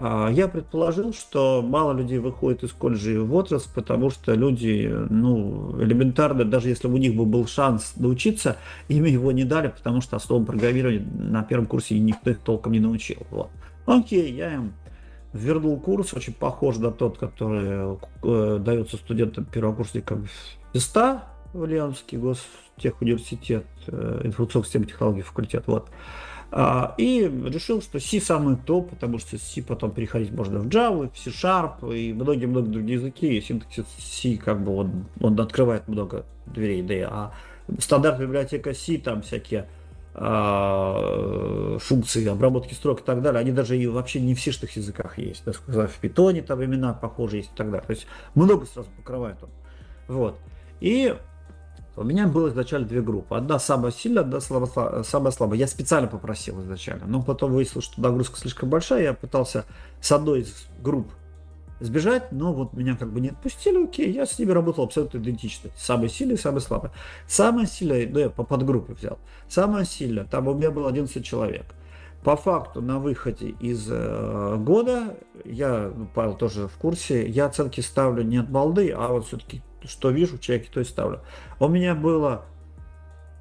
[0.00, 5.74] А, я предположил, что мало людей выходит из колледжа в отрасль, потому что люди, ну,
[5.82, 10.16] элементарно, даже если у них бы был шанс научиться, им его не дали, потому что
[10.16, 13.18] основам программирования на первом курсе никто их толком не научил.
[13.30, 13.50] Вот.
[13.86, 14.72] Окей, я им
[15.32, 20.28] вернул курс, очень похож на тот, который э, дается студентам первокурсникам
[20.74, 25.64] СТА в Ленинский гостехуниверситет, э, информационных систем технологий факультет.
[25.66, 25.88] Вот.
[26.50, 31.10] А, и решил, что C самый топ, потому что C потом переходить можно в Java,
[31.12, 33.36] в C-Sharp и многие-многие другие языки.
[33.36, 37.34] И синтаксис C как бы он, он открывает много дверей, да, а
[37.78, 39.68] стандартная библиотека C, там всякие
[40.14, 45.18] а, функции обработки строк и так далее, они даже и вообще не в сишных языках
[45.18, 45.44] есть.
[45.44, 47.86] Да, в питоне там имена похожие есть и так далее.
[47.86, 49.50] То есть много сразу покрывает он.
[50.08, 50.38] Вот.
[50.80, 51.14] И
[51.98, 53.34] у меня было изначально две группы.
[53.34, 55.58] Одна самая сильная, одна слабо, самая слабая.
[55.58, 57.06] Я специально попросил изначально.
[57.06, 59.02] Но потом выяснилось, что нагрузка слишком большая.
[59.02, 59.64] Я пытался
[60.00, 61.08] с одной из групп
[61.80, 65.70] сбежать, но вот меня как бы не отпустили, окей, я с ними работал абсолютно идентично.
[65.76, 66.90] Самый сильный, самый слабый.
[67.26, 69.18] Самое сильное, ну я по подгруппе взял,
[69.48, 71.66] самое сильное, там у меня было 11 человек.
[72.24, 77.80] По факту на выходе из э, года, я, ну, Павел тоже в курсе, я оценки
[77.80, 81.20] ставлю не от балды, а вот все-таки что вижу человеке, то и ставлю.
[81.60, 82.44] У меня было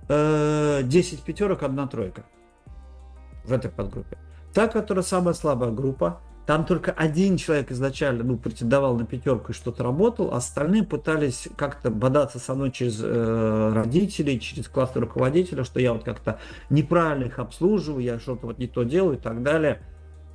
[0.09, 2.25] э, 10 пятерок, одна тройка
[3.43, 4.17] в этой подгруппе.
[4.53, 9.53] Та, которая самая слабая группа, там только один человек изначально ну, претендовал на пятерку и
[9.53, 15.65] что-то работал, а остальные пытались как-то бодаться со мной через э, родителей, через классного руководителя,
[15.65, 19.43] что я вот как-то неправильно их обслуживаю, я что-то вот не то делаю и так
[19.43, 19.81] далее.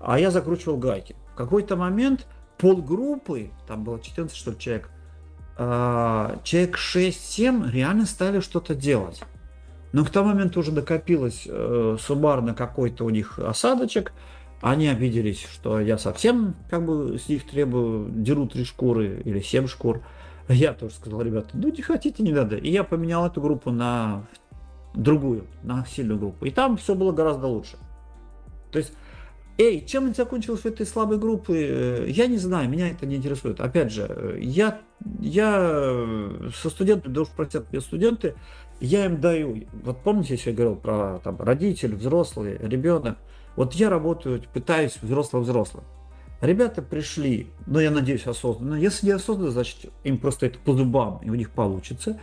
[0.01, 1.17] А я закручивал гайки.
[1.33, 2.27] В какой-то момент
[2.59, 4.91] полгруппы, там было 14 что ли человек,
[5.57, 9.23] э, человек 6-7 реально стали что-то делать.
[9.93, 14.13] Но к тому моменту уже накопилось э, суммарно какой-то у них осадочек,
[14.63, 19.67] они обиделись, что я совсем как бы с них требую, деру три шкуры или семь
[19.67, 20.03] шкур.
[20.49, 22.57] Я тоже сказал, ребята, ну не хотите, не надо.
[22.57, 24.25] И я поменял эту группу на
[24.95, 26.45] другую, на сильную группу.
[26.47, 27.77] И там все было гораздо лучше.
[28.71, 28.93] То есть,
[29.59, 33.61] эй, чем это закончилось этой слабой группе, э, я не знаю, меня это не интересует.
[33.61, 34.81] Опять же, я,
[35.21, 38.35] я со студентами, да уж простят мне студенты,
[38.81, 43.19] я им даю, вот помните, я говорил про там, родитель, взрослый, ребенок,
[43.57, 45.85] вот я работаю, пытаюсь взрослым-взрослым.
[46.41, 48.75] Ребята пришли, но я надеюсь, осознанно.
[48.75, 52.19] Если не осознанно, значит, им просто это по зубам, и у них получится.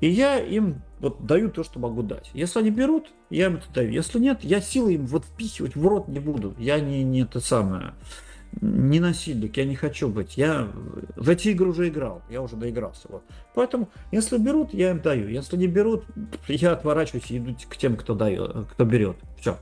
[0.00, 2.30] И я им вот даю то, что могу дать.
[2.32, 3.90] Если они берут, я им это даю.
[3.90, 6.54] Если нет, я силы им вот впихивать в рот не буду.
[6.58, 7.94] Я не, не это самое,
[8.60, 10.36] не насильник, я не хочу быть.
[10.36, 10.68] Я
[11.16, 13.08] в эти игры уже играл, я уже доигрался.
[13.08, 13.22] Вот.
[13.54, 15.28] Поэтому, если берут, я им даю.
[15.28, 16.04] Если не берут,
[16.48, 19.16] я отворачиваюсь и иду к тем, кто, дает, кто берет.
[19.38, 19.58] Все.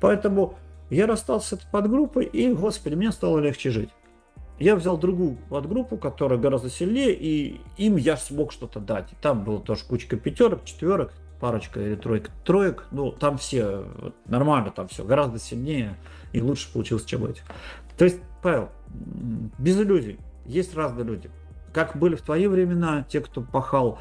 [0.00, 0.58] Поэтому
[0.90, 3.90] я расстался с этой подгруппой, и, господи, мне стало легче жить.
[4.58, 9.08] Я взял другую подгруппу, которая гораздо сильнее, и им я смог что-то дать.
[9.20, 12.86] Там была тоже кучка пятерок, четверок, парочка или тройка, троек.
[12.92, 13.84] Ну, там все
[14.26, 15.96] нормально, там все гораздо сильнее
[16.32, 17.42] и лучше получилось, чем эти.
[17.96, 18.70] То есть, Павел,
[19.58, 21.30] без иллюзий, есть разные люди.
[21.72, 23.98] Как были в твои времена, те, кто пахал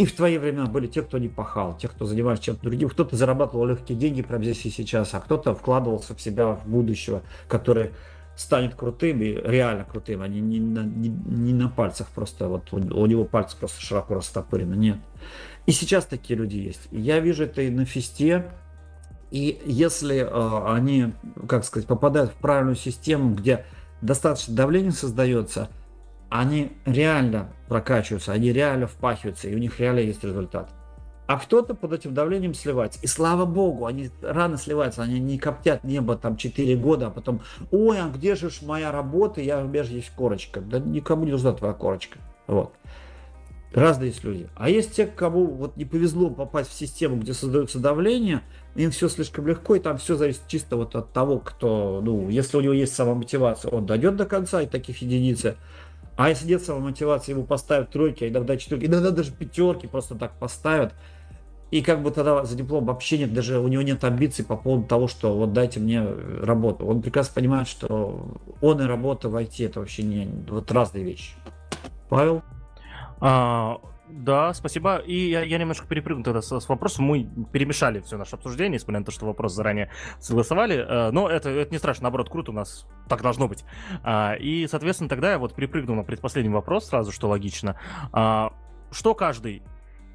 [0.00, 2.88] и в твои времена были те, кто не пахал, те, кто занимался чем-то другим.
[2.88, 7.22] Кто-то зарабатывал легкие деньги прямо здесь и сейчас, а кто-то вкладывался в себя в будущего,
[7.48, 7.90] который
[8.34, 12.72] станет крутым и реально крутым, а не, не, на, не, не на пальцах просто, вот
[12.72, 14.96] у, у него пальцы просто широко растопырены, нет.
[15.66, 16.88] И сейчас такие люди есть.
[16.90, 18.50] Я вижу это и на фесте,
[19.30, 21.14] и если э, они,
[21.48, 23.64] как сказать, попадают в правильную систему, где
[24.00, 25.68] достаточно давления создается–
[26.30, 30.70] они реально прокачиваются, они реально впахиваются, и у них реально есть результат.
[31.26, 32.98] А кто-то под этим давлением сливается.
[33.02, 37.42] И слава богу, они рано сливаются, они не коптят небо там 4 года, а потом,
[37.70, 40.60] ой, а где же моя работа, я, у же есть корочка.
[40.60, 42.18] Да никому не нужна твоя корочка.
[42.46, 42.72] Вот.
[43.72, 44.48] Разные есть люди.
[44.56, 48.42] А есть те, кому вот не повезло попасть в систему, где создается давление,
[48.74, 52.56] им все слишком легко, и там все зависит чисто вот от того, кто, ну, если
[52.56, 55.56] у него есть самомотивация, он дойдет до конца, и таких единицы.
[56.16, 60.32] А если нет самомотивации, ему поставят тройки, а иногда четверки, иногда даже пятерки просто так
[60.38, 60.92] поставят.
[61.70, 64.86] И как бы тогда за диплом вообще нет, даже у него нет амбиций по поводу
[64.86, 66.04] того, что вот дайте мне
[66.42, 66.84] работу.
[66.84, 71.34] Он прекрасно понимает, что он и работа в IT это вообще не вот разные вещи.
[72.08, 72.42] Павел?
[73.20, 73.80] А,
[74.12, 74.96] да, спасибо.
[74.96, 77.04] И я, я немножко перепрыгну тогда с, с вопросом.
[77.04, 80.76] Мы перемешали все наше обсуждение, несмотря на то, что вопрос заранее согласовали.
[80.76, 83.64] Э, но это, это не страшно, наоборот, круто, у нас так должно быть.
[84.02, 87.78] А, и, соответственно, тогда я вот перепрыгну на предпоследний вопрос сразу, что логично.
[88.12, 88.52] А,
[88.90, 89.62] что каждый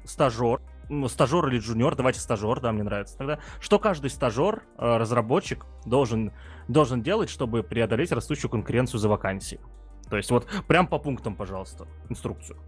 [0.04, 0.60] стажер,
[1.08, 6.32] стажер или джуниор, давайте стажер, да, мне нравится тогда, что каждый стажер, э, разработчик должен,
[6.68, 9.60] должен делать, чтобы преодолеть растущую конкуренцию за вакансии?
[10.08, 12.58] То есть вот прям по пунктам, пожалуйста, инструкцию.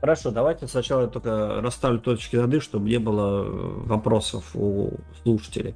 [0.00, 3.50] Хорошо, давайте сначала я только расставлю точки над «и», чтобы не было э,
[3.84, 5.74] вопросов у слушателей.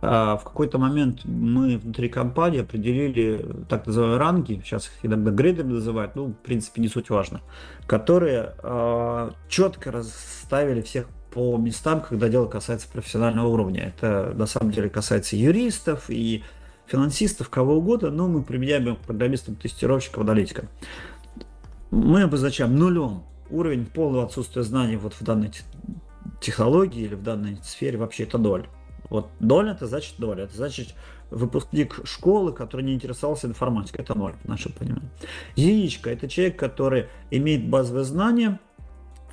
[0.00, 5.72] А в какой-то момент мы внутри компании определили так называемые ранги, сейчас их иногда грейдами
[5.72, 7.40] называют, ну, в принципе, не суть важно,
[7.86, 13.92] которые э, четко расставили всех по местам, когда дело касается профессионального уровня.
[13.96, 16.44] Это на самом деле касается юристов и
[16.86, 20.68] финансистов, кого угодно, но мы применяем к программистам, тестировщикам, аналитикам.
[21.90, 25.50] Мы обозначаем нулем уровень полного отсутствия знаний вот в данной
[26.40, 28.66] технологии или в данной сфере вообще это ноль.
[29.10, 30.40] Вот ноль это значит ноль.
[30.40, 30.94] Это значит
[31.30, 34.04] выпускник школы, который не интересовался информатикой.
[34.04, 35.08] Это ноль, в нашем понимании.
[35.56, 38.58] Единичка– это человек, который имеет базовые знания,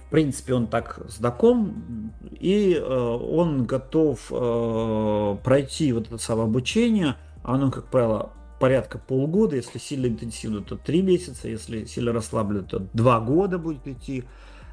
[0.08, 7.16] в принципе, он так знаком, и э, он готов э, пройти вот это самое обучение.
[7.44, 12.88] Оно, как правило, порядка полгода, если сильно интенсивно, то 3 месяца, если сильно расслабленно, то
[12.94, 14.24] 2 года будет идти.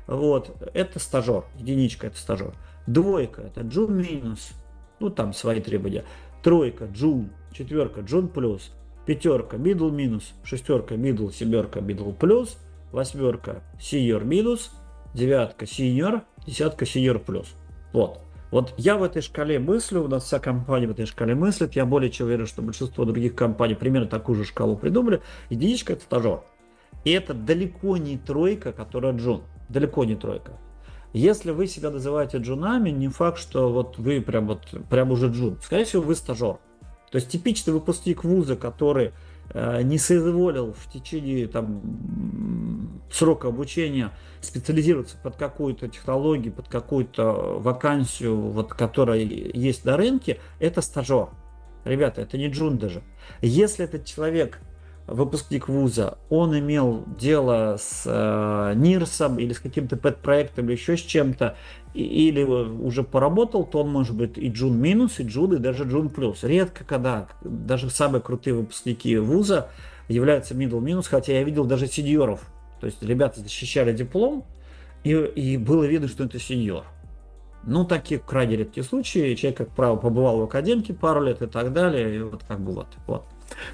[0.07, 2.55] Вот, это стажер, единичка это стажер.
[2.87, 4.51] Двойка это джун минус,
[5.01, 6.05] ну там свои требования.
[6.43, 8.73] Тройка джун, четверка джун плюс,
[9.07, 12.59] пятерка middle минус, шестерка middle, семерка middle плюс,
[12.93, 14.71] восьмерка senior минус,
[15.15, 17.55] девятка senior, десятка senior плюс.
[17.95, 18.21] Вот.
[18.51, 21.85] Вот я в этой шкале мыслю, у нас вся компания в этой шкале мыслит, я
[21.85, 25.21] более чем уверен, что большинство других компаний примерно такую же шкалу придумали.
[25.51, 26.41] Единичка это стажер.
[27.05, 29.43] И это далеко не тройка, которая джун.
[29.69, 30.53] Далеко не тройка.
[31.13, 35.59] Если вы себя называете джунами, не факт, что вот вы прям вот прям уже джун.
[35.63, 36.59] Скорее всего, вы стажер.
[37.11, 39.13] То есть типичный выпускник вуза, который
[39.55, 48.75] не соизволил в течение там, срока обучения специализироваться под какую-то технологию, под какую-то вакансию, вот,
[48.75, 51.29] которая есть на рынке, это стажер.
[51.85, 53.03] Ребята, это не джун даже.
[53.41, 54.61] Если этот человек
[55.09, 61.01] выпускник вуза, он имел дело с э, НИРСом или с каким-то пэт-проектом или еще с
[61.01, 61.57] чем-то,
[61.95, 66.11] или уже поработал, то он может быть и джун минус, и джун, и даже джун
[66.11, 66.45] плюс.
[66.45, 69.71] Редко когда даже самые крутые выпускники вуза
[70.09, 72.47] являются middle минус, хотя я видел даже сеньоров.
[72.81, 74.45] То есть ребята защищали диплом,
[75.05, 76.85] и, и было видно, что это сеньор.
[77.65, 79.35] Ну, такие крайне редкие случаи.
[79.35, 82.17] Человек, как правило, побывал в академике пару лет и так далее.
[82.17, 82.87] И вот как бы вот.
[83.07, 83.25] вот.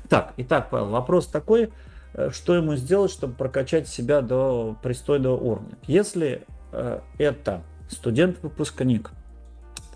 [0.09, 1.73] Так, итак, Павел, вопрос такой,
[2.15, 5.77] э, что ему сделать, чтобы прокачать себя до пристойного уровня?
[5.87, 9.11] Если э, это студент-выпускник,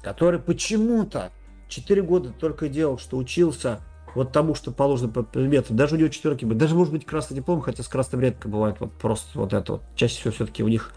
[0.03, 1.31] который почему-то
[1.69, 3.81] 4 года только делал, что учился
[4.15, 7.37] вот тому, что положено по предметам, даже у него четверки будет, даже может быть красный
[7.37, 9.83] диплом, хотя с красным редко бывает вот просто вот это вот.
[9.95, 10.93] Чаще всего все-таки у них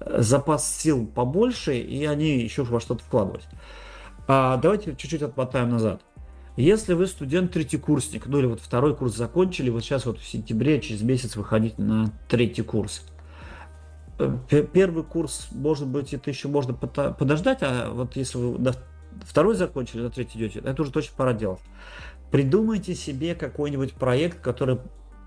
[0.00, 3.44] э, запас сил побольше, и они еще во что-то вкладывать.
[4.28, 6.00] А давайте чуть-чуть отмотаем назад.
[6.56, 10.26] Если вы студент третий курсник, ну или вот второй курс закончили, вот сейчас вот в
[10.26, 13.04] сентябре, через месяц выходить на третий курс.
[14.18, 18.74] Э, первый курс, может быть, это еще можно подождать, а вот если вы на
[19.24, 21.60] второй закончили, на третий идете, это уже точно пора делать.
[22.30, 24.78] Придумайте себе какой-нибудь проект, который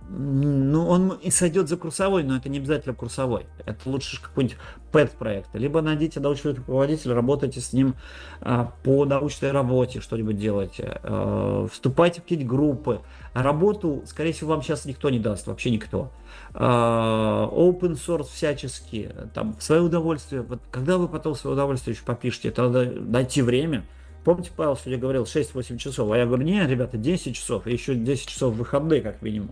[0.07, 3.47] ну, он и сойдет за курсовой, но это не обязательно курсовой.
[3.65, 4.57] Это лучше какой-нибудь
[4.91, 5.49] пэт-проект.
[5.53, 7.95] Либо найдите научного руководителя, работайте с ним
[8.39, 10.99] а, по научной работе, что-нибудь делайте.
[11.03, 13.01] А, вступайте в какие-нибудь группы.
[13.33, 16.11] Работу, скорее всего, вам сейчас никто не даст, вообще никто.
[16.53, 20.43] А, open source всячески, там, в свое удовольствие.
[20.43, 23.85] Вот, когда вы потом в свое удовольствие еще попишете, надо найти время.
[24.23, 27.95] Помните, Павел сегодня говорил 6-8 часов, а я говорю, не, ребята, 10 часов, и еще
[27.95, 29.51] 10 часов выходные, как минимум.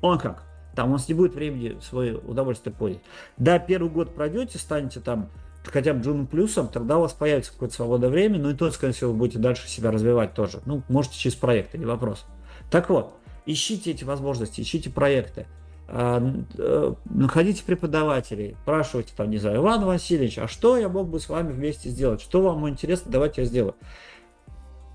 [0.00, 0.44] Он как?
[0.74, 3.00] Там у нас не будет времени свое удовольствие поить.
[3.36, 5.28] Да, первый год пройдете, станете там
[5.64, 8.92] хотя бы джуном плюсом, тогда у вас появится какое-то свободное время, ну и то, скорее
[8.92, 10.60] всего, вы будете дальше себя развивать тоже.
[10.66, 12.24] Ну, можете через проекты, не вопрос.
[12.70, 13.12] Так вот,
[13.44, 15.46] ищите эти возможности, ищите проекты,
[15.88, 16.22] а,
[16.56, 21.28] э, находите преподавателей, спрашивайте там, не знаю, Иван Васильевич, а что я мог бы с
[21.28, 22.20] вами вместе сделать?
[22.20, 23.74] Что вам интересно, давайте я сделаю.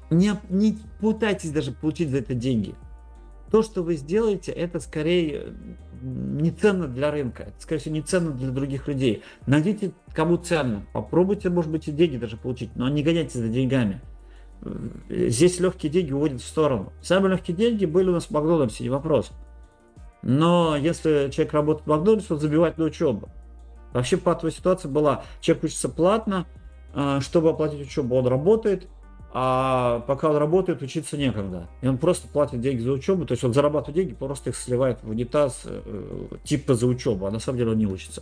[0.10, 2.76] Не, не пытайтесь даже получить за это деньги
[3.54, 5.54] то, что вы сделаете, это скорее
[6.02, 9.22] не ценно для рынка, это, скорее всего, не ценно для других людей.
[9.46, 10.88] Найдите, кому ценно.
[10.92, 14.02] Попробуйте, может быть, и деньги даже получить, но не гоняйтесь за деньгами.
[15.08, 16.94] Здесь легкие деньги уводят в сторону.
[17.04, 19.32] Самые легкие деньги были у нас в Макдональдсе, не вопрос.
[20.24, 23.30] Но если человек работает в Макдональдсе, он забивает на учебу.
[23.94, 26.48] Вообще патовая ситуация была, человек учится платно,
[26.96, 28.88] а, чтобы оплатить учебу, он работает,
[29.36, 31.68] а пока он работает, учиться некогда.
[31.82, 35.00] И он просто платит деньги за учебу, то есть он зарабатывает деньги, просто их сливает
[35.02, 38.22] в унитаз э, типа за учебу, а на самом деле он не учится.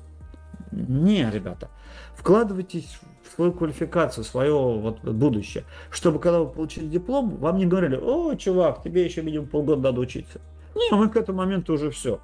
[0.71, 1.69] Не, ребята,
[2.15, 7.65] вкладывайтесь в свою квалификацию, в свое вот, будущее, чтобы когда вы получили диплом, вам не
[7.65, 10.39] говорили, о, чувак, тебе еще минимум полгода надо учиться.
[10.75, 12.21] Не, мы к этому моменту уже все.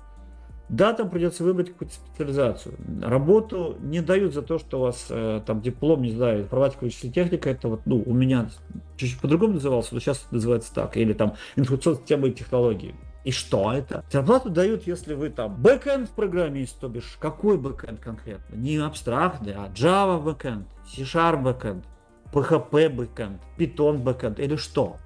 [0.70, 2.76] Да, там придется выбрать какую-то специализацию.
[3.02, 7.50] Работу не дают за то, что у вас э, там диплом, не знаю, информатика, техника,
[7.50, 8.50] это вот, ну, у меня
[8.98, 12.96] чуть-чуть по-другому назывался, но сейчас называется так, или там информационные системы и технологии.
[13.24, 14.04] И что это?
[14.10, 18.56] Зарплату дают, если вы там бэкэнд программист, то бишь какой бэкэнд конкретно?
[18.56, 21.86] Не абстрактный, а Java бэкэнд, C-Sharp бэкэнд,
[22.32, 24.98] PHP бэкэнд, Python бэкэнд или что?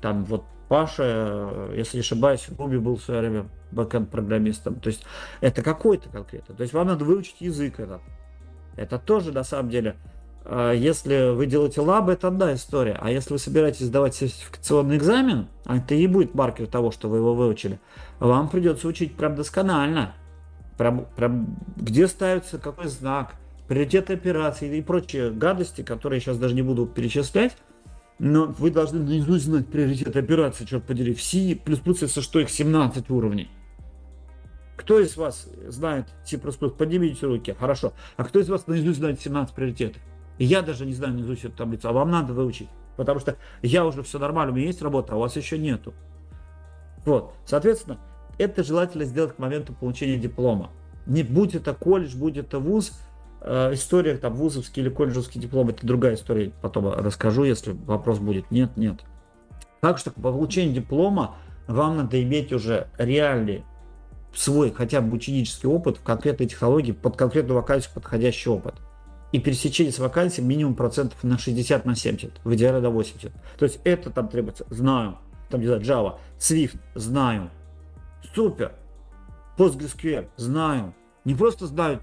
[0.00, 4.76] Там вот Паша, если не ошибаюсь, Ruby был в свое время бэкэнд-программистом.
[4.76, 5.04] То есть
[5.42, 6.54] это какой-то конкретно.
[6.54, 8.00] То есть вам надо выучить язык этот.
[8.76, 9.96] Это тоже на самом деле,
[10.46, 12.96] а, если вы делаете лабы, это одна история.
[12.98, 17.18] А если вы собираетесь сдавать сертификационный экзамен, а это и будет маркер того, что вы
[17.18, 17.78] его выучили,
[18.18, 20.14] вам придется учить прям досконально.
[20.78, 23.34] Прям, прям где ставится какой знак,
[23.68, 27.58] приоритет операции и прочие гадости, которые я сейчас даже не буду перечислять.
[28.18, 31.14] Но вы должны наизусть знать приоритет операции, черт подери.
[31.14, 33.50] В C++, если что, их 17 уровней.
[34.76, 36.38] Кто из вас знает C++?
[36.38, 37.54] Поднимите руки.
[37.58, 37.92] Хорошо.
[38.16, 40.02] А кто из вас наизусть знает 17 приоритетов?
[40.38, 42.68] Я даже не знаю наизусть эту таблицу, а вам надо выучить.
[42.96, 45.94] Потому что я уже все нормально, у меня есть работа, а у вас еще нету.
[47.04, 47.34] Вот.
[47.44, 47.98] Соответственно,
[48.38, 50.70] это желательно сделать к моменту получения диплома.
[51.06, 52.92] Не будь это колледж, будь это вуз,
[53.44, 58.50] история там вузовский или колледжевский диплом, это другая история, потом расскажу, если вопрос будет.
[58.50, 59.00] Нет, нет.
[59.80, 61.36] Так что по получению диплома
[61.66, 63.64] вам надо иметь уже реальный
[64.34, 68.74] свой хотя бы ученический опыт в конкретной технологии, под конкретную вакансию подходящий опыт.
[69.32, 73.32] И пересечение с вакансией минимум процентов на 60, на 70, в идеале до 80.
[73.58, 75.18] То есть это там требуется, знаю,
[75.48, 77.50] там не знаю, Java, Swift, знаю,
[78.34, 78.72] супер,
[79.56, 80.94] PostgreSQL, знаю,
[81.24, 82.00] не просто знаю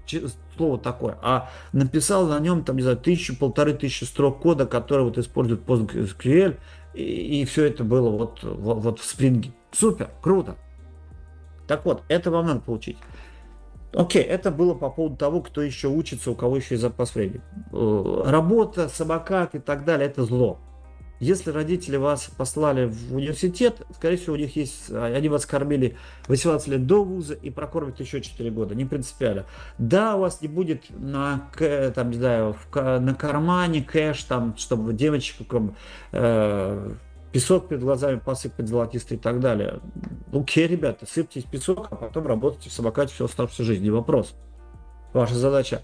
[0.56, 5.04] слово такое, а написал на нем, там, не знаю, тысячу, полторы тысячи строк кода, который
[5.04, 6.56] вот использует PostgreSQL,
[6.94, 9.52] и, и все это было вот, вот, вот в Spring.
[9.72, 10.56] Супер, круто.
[11.66, 12.96] Так вот, это вам надо получить.
[13.92, 17.40] Окей, это было по поводу того, кто еще учится, у кого еще есть запас времени.
[17.72, 20.60] Э, работа, самокат и так далее– это зло.
[21.20, 25.98] Если родители вас послали в университет, скорее всего, у них есть, они вас кормили
[26.28, 29.44] 18 лет до вуза и прокормят еще 4 года, не принципиально.
[29.76, 31.50] Да, у вас не будет на,
[31.94, 35.76] там, не знаю, в, на кармане кэш, там, чтобы девочкам
[36.12, 36.90] э,
[37.32, 39.80] песок перед глазами посыпать золотистый и так далее.
[40.32, 43.82] Окей, ребята, сыпьтесь песок, а потом работайте в самокате всю оставшуюся жизнь.
[43.82, 44.34] Не вопрос.
[45.12, 45.82] Ваша задача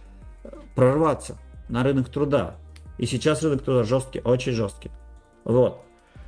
[0.75, 1.37] прорваться
[1.69, 2.57] на рынок труда.
[2.97, 4.91] И сейчас рынок труда жесткий, очень жесткий.
[5.47, 5.81] Вот.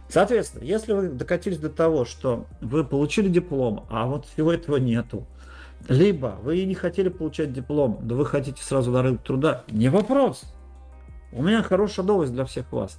[0.09, 5.27] Соответственно, если вы докатились до того, что вы получили диплом, а вот всего этого нету,
[5.87, 10.45] либо вы не хотели получать диплом, но вы хотите сразу на рынок труда, не вопрос.
[11.31, 12.99] У меня хорошая новость для всех вас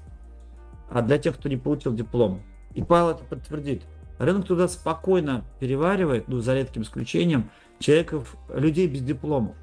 [0.89, 2.41] а для тех, кто не получил диплом.
[2.73, 3.83] И Павел это подтвердит.
[4.17, 7.49] Рынок туда спокойно переваривает, ну, за редким исключением,
[7.79, 9.55] человеков, людей без дипломов.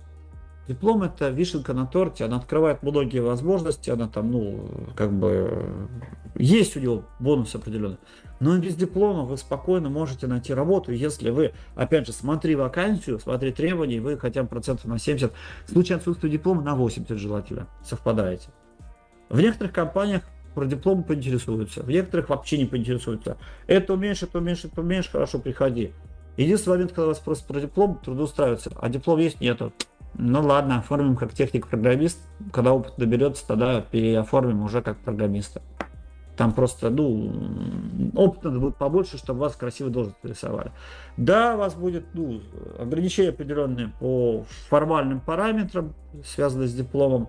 [0.69, 5.89] Диплом это вишенка на торте, она открывает многие возможности, она там, ну, как бы,
[6.35, 7.99] есть у него бонус определенный.
[8.41, 13.53] Но без диплома вы спокойно можете найти работу, если вы, опять же, смотри вакансию, смотри
[13.53, 15.33] требования, вы хотя бы процентов на 70,
[15.67, 18.49] в случае отсутствия диплома на 80 желательно, совпадаете.
[19.29, 20.23] В некоторых компаниях
[20.57, 23.37] про диплом поинтересуются, в некоторых вообще не поинтересуются.
[23.69, 25.93] Это умеешь, это умеешь, это умеешь, хорошо, приходи.
[26.37, 29.73] Единственный момент, когда вас спросят про диплом, трудоустраивается, а диплом есть, нету.
[30.19, 32.19] Ну ладно, оформим как техник-программист,
[32.53, 35.61] когда опыт доберется, тогда переоформим уже как программиста.
[36.37, 40.71] Там просто, ну, опыт надо будет побольше, чтобы вас красиво должность рисовали.
[41.17, 42.41] Да, у вас будет, ну,
[42.79, 45.95] ограничения определенные по формальным параметрам,
[46.25, 47.29] связанные с дипломом,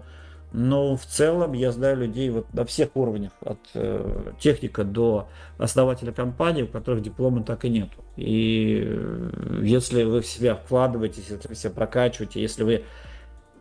[0.53, 5.27] но в целом я знаю людей вот на всех уровнях, от э, техника до
[5.57, 8.03] основателя компании, у которых диплома так и нету.
[8.15, 12.83] И э, если вы в себя вкладываетесь, если вы себя прокачиваете, если вы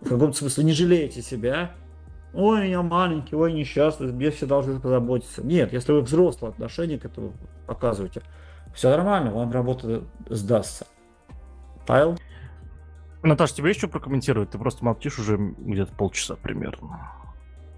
[0.01, 1.73] в каком-то смысле не жалеете себя,
[2.33, 5.45] ой, я маленький, ой, несчастный, мне все должны позаботиться.
[5.45, 7.33] Нет, если вы взрослое отношение к этому
[7.67, 8.23] показываете,
[8.75, 10.87] все нормально, вам работа сдастся.
[11.87, 12.17] Павел?
[13.27, 14.51] Наташа, тебе еще прокомментировать?
[14.51, 17.26] Ты просто молчишь уже где-то полчаса примерно.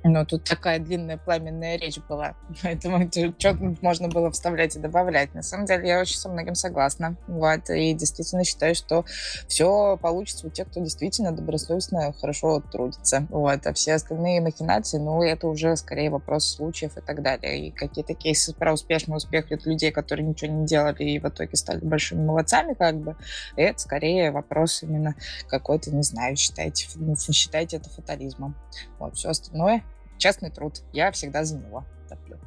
[0.05, 5.35] Ну, тут такая длинная пламенная речь была, поэтому что можно было вставлять и добавлять.
[5.35, 7.17] На самом деле, я очень со многим согласна.
[7.27, 9.05] Вот, и действительно считаю, что
[9.49, 13.27] все получится у тех, кто действительно добросовестно, хорошо трудится.
[13.29, 17.67] Вот, а все остальные махинации, ну, это уже скорее вопрос случаев и так далее.
[17.67, 21.57] И какие-то кейсы про успешный успех от людей, которые ничего не делали и в итоге
[21.57, 23.17] стали большими молодцами, как бы,
[23.57, 25.17] это скорее вопрос именно
[25.49, 26.87] какой-то, не знаю, считайте,
[27.33, 28.55] считайте это фатализмом.
[28.99, 29.83] Вот, все остальное
[30.19, 30.83] честный труд.
[30.93, 32.39] Я всегда за него топлю.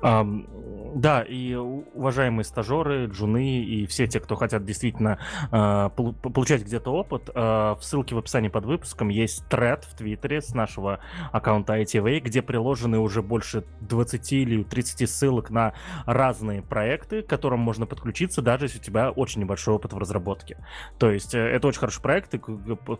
[0.00, 5.18] Um, да, и уважаемые стажеры, джуны и все те, кто хотят действительно
[5.50, 5.90] uh,
[6.30, 10.54] получать где-то опыт, uh, в ссылке в описании под выпуском есть тред в Твиттере с
[10.54, 11.00] нашего
[11.32, 15.74] аккаунта ITV, где приложены уже больше 20 или 30 ссылок на
[16.06, 20.58] разные проекты, к которым можно подключиться, даже если у тебя очень небольшой опыт в разработке.
[20.98, 22.34] То есть э, это очень хороший проект,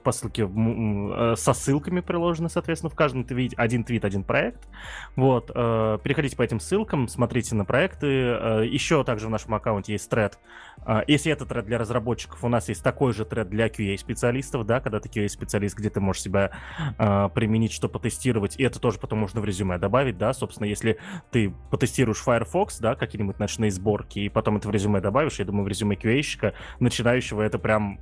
[0.05, 4.69] по ссылке э, со ссылками приложены, соответственно, в каждом твите, один твит, один проект.
[5.17, 8.07] Вот, э, переходите по этим ссылкам, ссылкам, смотрите на проекты.
[8.07, 10.39] Э, Еще также в нашем аккаунте есть тред.
[10.87, 14.81] Э, если это тред для разработчиков, у нас есть такой же тред для QA-специалистов, да,
[14.81, 16.53] когда ты QA-специалист, где ты можешь себя
[16.99, 20.99] э, применить, что потестировать, и это тоже потом можно в резюме добавить, да, собственно, если
[21.31, 25.65] ты потестируешь Firefox, да, какие-нибудь ночные сборки, и потом это в резюме добавишь, я думаю,
[25.65, 28.01] в резюме QA-щика начинающего это прям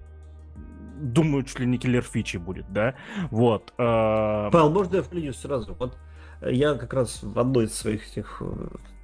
[1.00, 2.94] думаю, чуть ли не киллер фичи будет, да,
[3.30, 3.72] вот.
[3.76, 5.74] Павел, можно я вклинюсь сразу?
[5.74, 5.96] Вот
[6.50, 8.42] я как раз в одной из своих этих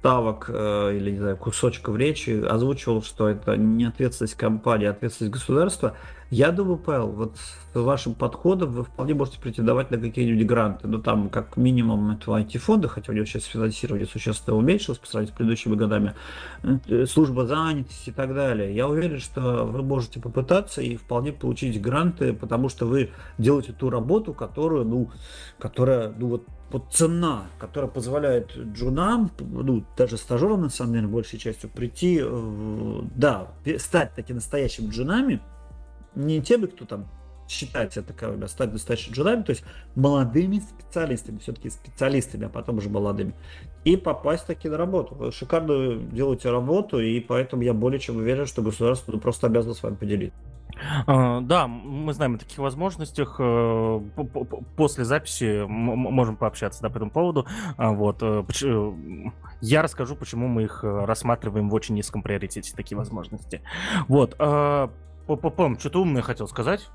[0.03, 5.33] ставок э, или, не знаю, кусочков речи озвучивал, что это не ответственность компании, а ответственность
[5.33, 5.95] государства.
[6.29, 10.89] Я думаю, Павел, вот с вашим подходом вы вполне можете претендовать на какие-нибудь гранты.
[10.89, 15.33] Ну, там, как минимум, этого IT-фонда, хотя у него сейчас финансирование существенно уменьшилось по сравнению
[15.33, 16.15] с предыдущими годами,
[16.63, 18.75] э, служба занятости и так далее.
[18.75, 23.89] Я уверен, что вы можете попытаться и вполне получить гранты, потому что вы делаете ту
[23.89, 25.11] работу, которую, ну,
[25.59, 31.39] которая, ну, вот вот цена, которая позволяет джунам, ну, даже стажерам, на самом деле, большей
[31.39, 32.21] частью, прийти,
[33.15, 33.47] да,
[33.77, 35.39] стать такими настоящими джунами,
[36.15, 37.05] не теми, кто там
[37.47, 39.63] считает себя таковыми, а стать настоящими джунами, то есть
[39.95, 43.33] молодыми специалистами, все-таки специалистами, а потом уже молодыми,
[43.83, 45.15] и попасть таки на работу.
[45.15, 49.73] Вы шикарно делаете работу, и поэтому я более чем уверен, что государство ну, просто обязано
[49.73, 50.39] с вами поделиться.
[51.05, 53.35] А, да, мы знаем о таких возможностях.
[53.39, 54.01] Э,
[54.75, 57.45] после записи можем пообщаться да, по этому поводу.
[57.77, 58.21] А, вот.
[58.21, 58.43] Э,
[59.61, 63.61] я расскажу, почему мы их э, рассматриваем в очень низком приоритете, такие возможности.
[64.07, 64.35] Вот.
[64.39, 64.89] А,
[65.27, 66.89] Пом, что-то умное хотел сказать.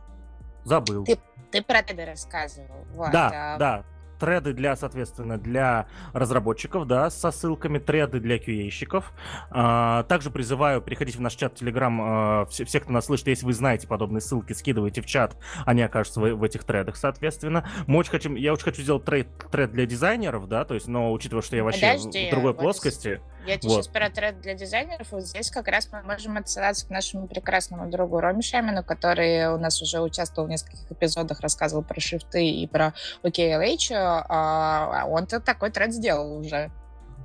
[0.68, 1.04] Забыл.
[1.04, 1.18] Ты,
[1.50, 2.84] ты про это рассказывал.
[2.92, 3.58] Вот, да, а...
[3.58, 3.84] да
[4.18, 9.12] треды для, соответственно, для разработчиков, да, со ссылками, треды для QA-щиков.
[9.50, 13.46] А, также призываю переходить в наш чат Telegram, а, все, все, кто нас слышит, если
[13.46, 17.68] вы знаете подобные ссылки, скидывайте в чат, они окажутся в, в этих тредах, соответственно.
[17.86, 21.12] Мы очень хотим, я очень хочу сделать тред, тред для дизайнеров, да, то есть, но
[21.12, 23.20] учитывая, что я вообще Подожди, в другой вот плоскости...
[23.46, 23.84] Я тебе вот.
[23.84, 27.88] сейчас про тред для дизайнеров, вот здесь как раз мы можем отсылаться к нашему прекрасному
[27.90, 32.66] другу Роме Шамину, который у нас уже участвовал в нескольких эпизодах, рассказывал про шрифты и
[32.66, 32.92] про
[33.22, 33.94] OKLH,
[34.28, 36.70] а, он-то такой тренд сделал уже.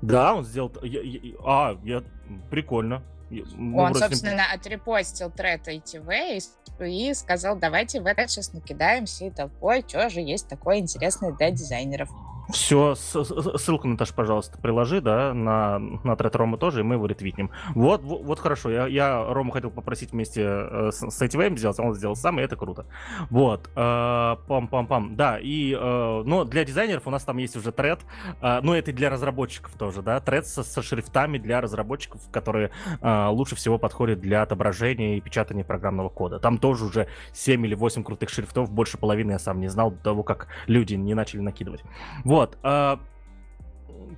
[0.01, 0.71] Да, он сделал...
[0.81, 2.03] Я, я, а, я...
[2.49, 3.03] Прикольно.
[3.29, 4.41] Мы он, собственно, ним...
[4.53, 6.39] отрепостил тред ITV
[6.79, 11.31] и, и сказал, давайте в это сейчас накидаем всей толпой, что же есть такое интересное
[11.31, 12.09] для дизайнеров.
[12.53, 17.49] Все, ссылку, Наташа, пожалуйста, приложи, да, на, на тред Рома тоже, и мы его ретвитнем.
[17.73, 21.79] Вот, вот, вот хорошо, я, я Рому хотел попросить вместе э, с, с ATVM сделать,
[21.79, 22.85] а он сделал сам, и это круто.
[23.31, 28.01] Вот, э, пам-пам-пам, да, и, э, но для дизайнеров у нас там есть уже тред,
[28.39, 32.69] э, ну, это и для разработчиков тоже, да, тред со, со шрифтами для разработчиков, которые
[33.01, 36.39] лучше всего подходят для отображения и печатания программного кода.
[36.39, 39.97] Там тоже уже 7 или 8 крутых шрифтов, больше половины я сам не знал до
[39.97, 41.81] того, как люди не начали накидывать.
[42.23, 42.42] Вот.
[42.63, 42.99] А,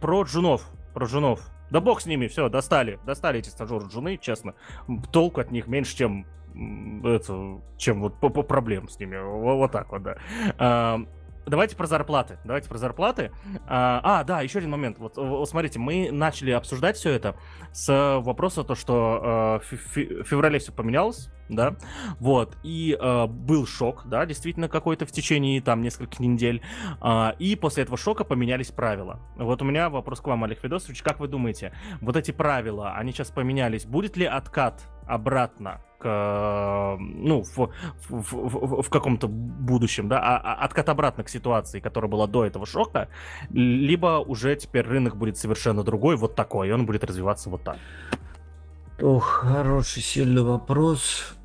[0.01, 0.69] про джунов.
[0.93, 1.41] Про джунов.
[1.71, 2.99] Да бог с ними, все, достали.
[3.05, 4.53] Достали эти стажеры джуны, честно.
[5.11, 6.25] Толку от них меньше, чем
[7.03, 9.17] это, чем вот по, по проблем с ними.
[9.17, 10.17] Вот, вот так вот, да.
[10.57, 11.01] А,
[11.45, 12.37] Давайте про зарплаты.
[12.43, 13.31] Давайте про зарплаты.
[13.67, 14.97] А, а да, еще один момент.
[14.97, 17.35] Вот, вот смотрите, мы начали обсуждать все это
[17.71, 21.75] с вопроса то, что э, в феврале все поменялось, да,
[22.19, 26.61] вот, и э, был шок, да, действительно какой-то в течение там нескольких недель,
[27.01, 29.19] э, и после этого шока поменялись правила.
[29.35, 33.11] Вот у меня вопрос к вам, Олег Федосович, как вы думаете, вот эти правила, они
[33.11, 37.69] сейчас поменялись, будет ли откат обратно ну, в,
[38.09, 42.45] в, в, в каком-то будущем, да, а, а откат обратно к ситуации, которая была до
[42.45, 43.09] этого шока,
[43.51, 47.77] либо уже теперь рынок будет совершенно другой, вот такой, и он будет развиваться вот так.
[49.01, 51.35] Ох, хороший, сильный вопрос.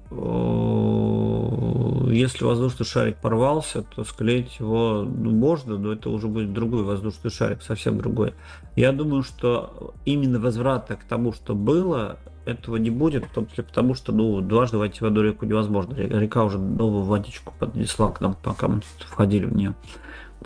[2.11, 7.31] Если воздушный шарик порвался, то склеить его ну, можно, но это уже будет другой воздушный
[7.31, 8.35] шарик, совсем другой.
[8.75, 13.63] Я думаю, что именно возврата к тому, что было, этого не будет, в том числе
[13.65, 15.95] потому, что ну, дважды войти в одну реку невозможно.
[15.95, 19.75] Река уже новую водичку поднесла к нам, пока мы входили в нее.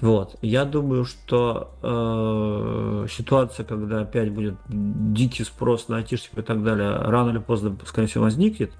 [0.01, 0.37] Вот.
[0.43, 6.97] Я думаю, что э, ситуация, когда опять будет дикий спрос на айтишников и так далее,
[6.97, 8.73] рано или поздно, скорее всего, возникнет.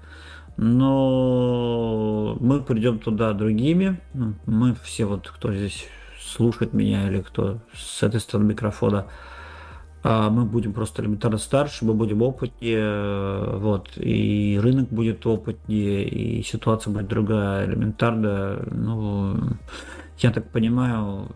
[0.57, 3.99] Но мы придем туда другими.
[4.13, 5.87] Ну, мы все, вот кто здесь
[6.19, 9.07] слушает меня или кто с этой стороны микрофона,
[10.03, 16.43] а мы будем просто элементарно старше, мы будем опытнее, вот, и рынок будет опытнее, и
[16.43, 19.35] ситуация будет другая, элементарно, ну,
[20.19, 21.27] я так понимаю,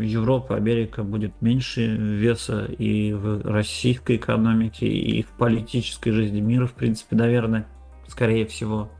[0.00, 6.74] Европа, Америка будет меньше веса и в российской экономике, и в политической жизни мира, в
[6.74, 7.66] принципе, наверное,
[8.08, 8.90] скорее всего,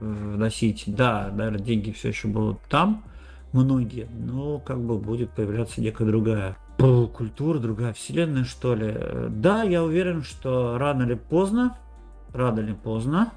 [0.00, 0.84] вносить.
[0.86, 3.04] Да, наверное, деньги все еще будут там,
[3.52, 8.94] многие, но как бы будет появляться некая другая культура, другая вселенная, что ли.
[9.28, 11.78] Да, я уверен, что рано или поздно,
[12.32, 13.32] рано или поздно,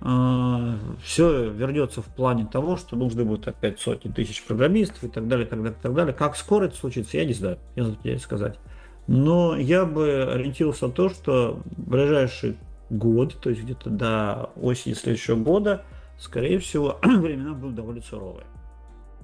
[0.00, 5.28] э, все вернется в плане того, что нужны будут опять сотни тысяч программистов и так
[5.28, 6.14] далее, так далее, так далее.
[6.14, 8.58] Как скоро это случится, я не знаю, я не сказать.
[9.06, 12.56] Но я бы ориентировался на то, что в ближайший
[12.90, 15.84] год, то есть где-то до осени следующего года,
[16.18, 18.46] скорее всего, времена будут довольно суровые.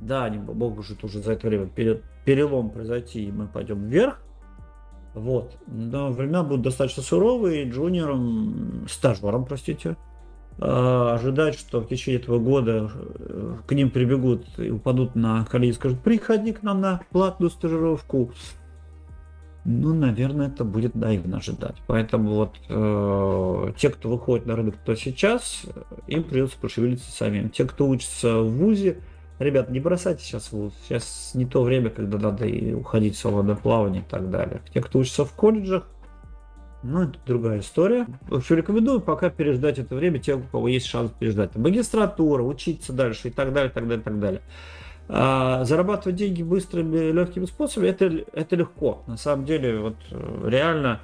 [0.01, 1.67] да, они могут уже за это время
[2.25, 4.19] перелом произойти, и мы пойдем вверх,
[5.15, 5.57] вот.
[5.67, 9.97] Но времена будут достаточно суровые, и джуниорам, стажерам, простите,
[10.59, 15.71] а, ожидать, что в течение этого года э, к ним прибегут и упадут на колени
[15.71, 18.33] и скажут, приходи к нам на платную стажировку.
[19.65, 21.77] Ну, наверное, это будет наивно ожидать.
[21.87, 25.63] Поэтому вот э, те, кто выходит на рынок, кто сейчас,
[26.09, 27.49] им придется пошевелиться самим.
[27.49, 28.99] Те, кто учится в ВУЗе,
[29.39, 30.75] ребят, не бросайте сейчас вуз.
[30.85, 34.63] Сейчас не то время, когда надо и уходить в свободное плавание и так далее.
[34.75, 35.87] Те, кто учится в колледжах,
[36.83, 38.07] ну, это другая история.
[38.23, 41.55] В общем, рекомендую пока переждать это время тем, у кого есть шанс переждать.
[41.55, 44.43] Магистратура, учиться дальше и так далее, так далее, так далее.
[45.09, 49.03] А зарабатывать деньги быстрыми, легкими способами, это, это легко.
[49.07, 51.01] На самом деле, вот э, реально,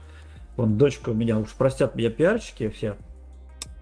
[0.57, 2.97] вот дочка у меня, уж простят меня пиарщики все,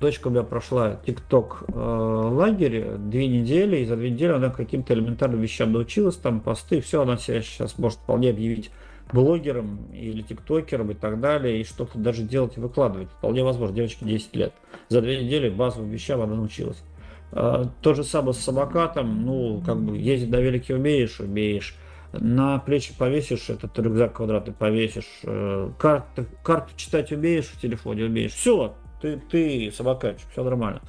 [0.00, 4.94] дочка у меня прошла ТикТок э, лагерь две недели, и за две недели она каким-то
[4.94, 8.70] элементарным вещам научилась, там посты, все, она себя сейчас может вполне объявить
[9.12, 13.08] блогером или тиктокером и так далее, и что-то даже делать и выкладывать.
[13.18, 14.52] Вполне возможно, девочке 10 лет.
[14.88, 16.82] За две недели базовым вещам она научилась.
[17.32, 21.76] А, то же самое с самокатом, ну, как бы ездить на велике умеешь, умеешь.
[22.12, 25.20] На плечи повесишь, этот рюкзак квадратный повесишь.
[25.24, 28.32] Э, карту, карту читать умеешь в телефоне, умеешь.
[28.32, 30.80] Все, ты, ты самокатчик, все нормально.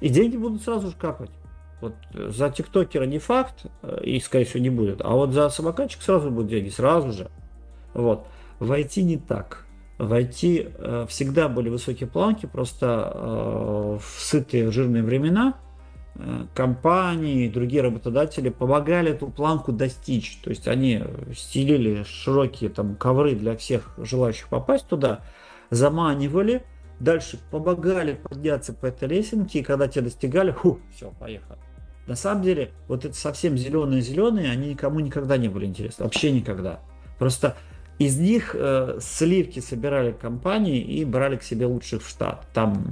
[0.00, 1.30] И деньги будут сразу же капать.
[1.80, 5.02] Вот за тиктокера не факт, э, и, скорее всего, не будет.
[5.02, 7.30] А вот за самокатчик сразу будут деньги, сразу же.
[7.92, 8.26] Вот.
[8.58, 9.66] В IT не так.
[9.98, 15.69] В IT э, всегда были высокие планки, просто э, в сытые жирные времена э,
[16.54, 20.38] компании и другие работодатели помогали эту планку достичь.
[20.42, 21.02] То есть они
[21.36, 25.20] стелили широкие там ковры для всех желающих попасть туда,
[25.70, 26.62] заманивали,
[26.98, 31.58] дальше помогали подняться по этой лесенке, и когда те достигали, ху, все, поехали.
[32.06, 36.80] На самом деле, вот это совсем зеленые-зеленые, они никому никогда не были интересны, вообще никогда.
[37.18, 37.56] Просто
[38.00, 42.46] из них э, сливки собирали компании и брали к себе лучших в штат.
[42.54, 42.82] Там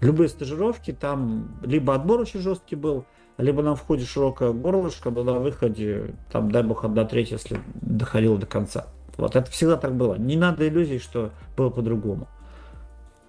[0.00, 3.04] любые стажировки, там либо отбор очень жесткий был,
[3.36, 8.38] либо на входе широкое горлышко, но на выходе, там, дай бог, одна треть, если доходило
[8.38, 8.86] до конца.
[9.18, 10.14] Вот это всегда так было.
[10.14, 12.26] Не надо иллюзий, что было по-другому.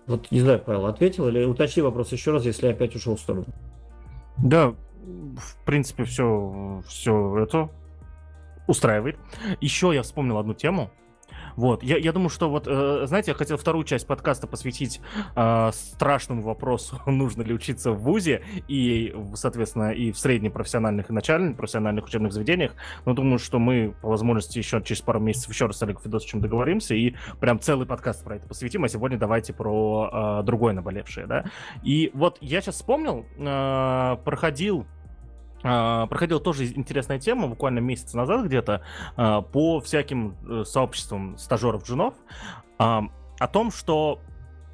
[0.05, 3.19] Вот не знаю, Павел, ответил или уточни вопрос еще раз, если я опять ушел в
[3.19, 3.47] сторону.
[4.37, 7.69] Да, в принципе, все, все это
[8.65, 9.17] устраивает.
[9.59, 10.89] Еще я вспомнил одну тему,
[11.57, 15.01] вот, я, я думаю, что вот, э, знаете, я хотел вторую часть подкаста посвятить
[15.35, 21.57] э, страшному вопросу, нужно ли учиться в ВУЗе и, соответственно, и в среднепрофессиональных и начальных
[21.57, 22.75] профессиональных учебных заведениях.
[23.05, 26.41] Но думаю, что мы по возможности еще через пару месяцев еще раз с Олегом Федосовичем
[26.41, 31.25] договоримся и прям целый подкаст про это посвятим, а сегодня давайте про э, другое наболевшее,
[31.25, 31.45] да.
[31.81, 34.85] И вот я сейчас вспомнил, э, проходил
[35.61, 38.83] проходила тоже интересная тема буквально месяц назад где-то
[39.15, 42.13] uh, по всяким uh, сообществам стажеров-джунов
[42.77, 44.21] о том, что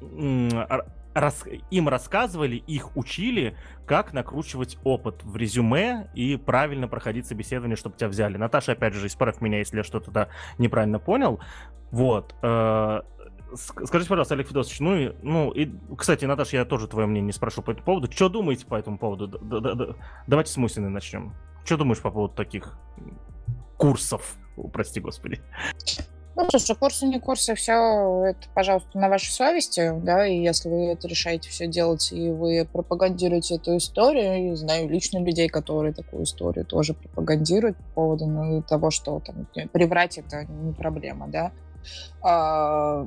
[0.02, 3.56] им рассказывали, их учили,
[3.86, 8.36] как накручивать опыт в резюме и правильно проходить собеседование, чтобы тебя взяли.
[8.36, 10.28] Наташа, опять же, исправь меня, если я что-то
[10.58, 11.40] неправильно понял.
[11.90, 12.34] Вот.
[13.56, 17.62] Скажите, пожалуйста, Олег Федосович, ну и, ну и, кстати, Наташа, я тоже твое мнение спрошу
[17.62, 18.10] по этому поводу.
[18.10, 19.26] Что думаете по этому поводу?
[19.28, 19.86] Да, да, да.
[20.26, 21.34] Давайте с Мусиной начнем.
[21.64, 22.78] Что думаешь по поводу таких
[23.76, 24.36] курсов?
[24.72, 25.40] Прости, господи.
[26.36, 30.86] Ну, слушай, курсы не курсы, все это, пожалуйста, на вашей совести, да, и если вы
[30.86, 36.24] это решаете все делать, и вы пропагандируете эту историю, и знаю лично людей, которые такую
[36.24, 41.52] историю тоже пропагандируют по поводу ну, того, что там приврать это не проблема, да,
[42.20, 43.06] а,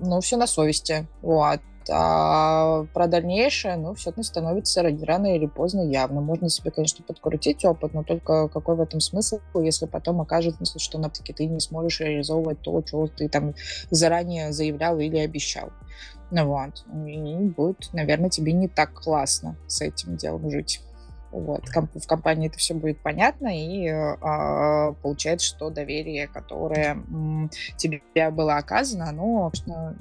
[0.00, 1.06] ну, все на совести.
[1.22, 1.60] Вот.
[1.92, 6.20] А про дальнейшее, ну, все это становится рано или поздно явно.
[6.20, 10.98] Можно себе, конечно, подкрутить опыт, но только какой в этом смысл, если потом окажется, что
[10.98, 13.54] на таки ты не сможешь реализовывать то, что ты там
[13.90, 15.70] заранее заявлял или обещал.
[16.30, 16.84] Ну вот.
[17.06, 20.80] И будет, наверное, тебе не так классно с этим делом жить.
[21.30, 27.02] Вот, в компании это все будет понятно, и э, получается, что доверие, которое
[27.76, 29.96] тебе было оказано, оно конечно,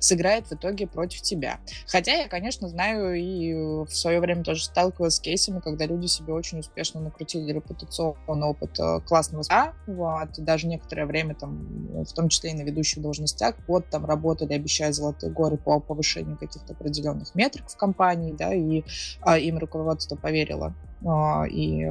[0.00, 1.58] сыграет в итоге против тебя.
[1.86, 3.52] Хотя я, конечно, знаю и
[3.84, 8.78] в свое время тоже сталкивалась с кейсами, когда люди себе очень успешно накрутили репутационный опыт
[8.78, 13.54] э, классного СА, вот, даже некоторое время там, в том числе и на ведущих должностях,
[13.66, 18.84] вот там работали, обещая золотые горы по повышению каких-то определенных метрик в компании, да, и
[19.20, 20.74] а, им руководство руководство поверило.
[21.04, 21.86] А, и,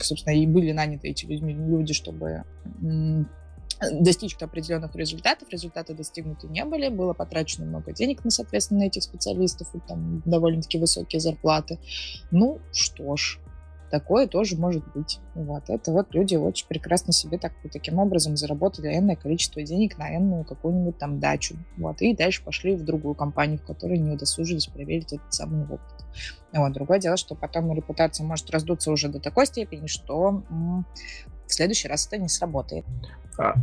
[0.00, 2.44] собственно, и были наняты эти люди, чтобы
[4.00, 5.48] достичь определенных результатов.
[5.50, 10.78] Результаты достигнуты не были, было потрачено много денег на, соответственно, этих специалистов, и там довольно-таки
[10.78, 11.78] высокие зарплаты.
[12.30, 13.40] Ну, что ж,
[13.92, 15.20] такое тоже может быть.
[15.34, 15.68] Вот.
[15.68, 20.44] Это вот люди очень прекрасно себе так, таким образом заработали энное количество денег на энную
[20.44, 21.56] какую-нибудь там дачу.
[21.76, 22.00] Вот.
[22.00, 26.06] И дальше пошли в другую компанию, в которой не удосужились проверить этот самый опыт.
[26.54, 26.72] Вот.
[26.72, 30.86] Другое дело, что потом репутация может раздуться уже до такой степени, что м-
[31.46, 32.86] в следующий раз это не сработает.
[33.38, 33.54] А,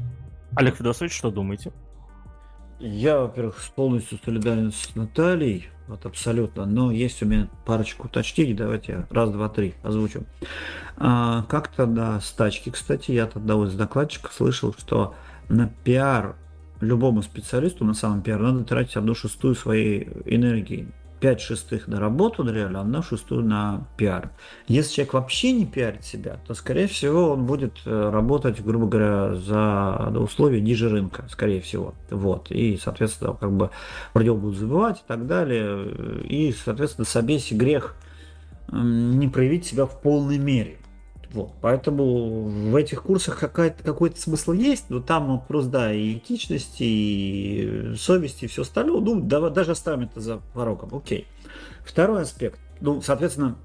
[0.56, 1.74] Олег Федосович, что думаете?
[2.80, 9.08] Я, во-первых, полностью солидарен с Натальей, вот абсолютно, но есть у меня парочку уточнений, давайте
[9.10, 10.24] раз, два, три озвучу.
[10.98, 15.16] А, как-то на стачке, кстати, я от одного из докладчиков слышал, что
[15.50, 16.36] на пиар
[16.80, 20.88] любому специалисту, на самом пиар, надо тратить одну шестую своей энергии.
[21.20, 24.32] 5 шестых на работу реально, одна шестую на пиар.
[24.68, 29.36] Если человек вообще не пиарит себя, то, скорее всего, он будет э, работать, грубо говоря,
[29.36, 31.94] за условия ниже рынка, скорее всего.
[32.10, 32.52] Вот.
[32.52, 33.70] И, соответственно, как бы
[34.14, 36.24] про него будут забывать и так далее.
[36.24, 37.96] И, соответственно, собесе грех
[38.72, 40.78] не проявить себя в полной мере.
[41.32, 41.52] Вот.
[41.62, 48.46] Поэтому в этих курсах какой-то смысл есть, но там вопрос, да, и этичности, и совести,
[48.46, 49.00] и все остальное.
[49.02, 50.96] Ну, да, даже оставим это за порогом.
[50.96, 51.28] Окей.
[51.86, 52.60] Второй аспект.
[52.82, 53.58] Ну, соответственно,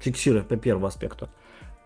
[0.00, 1.28] фиксируя по первому аспекту.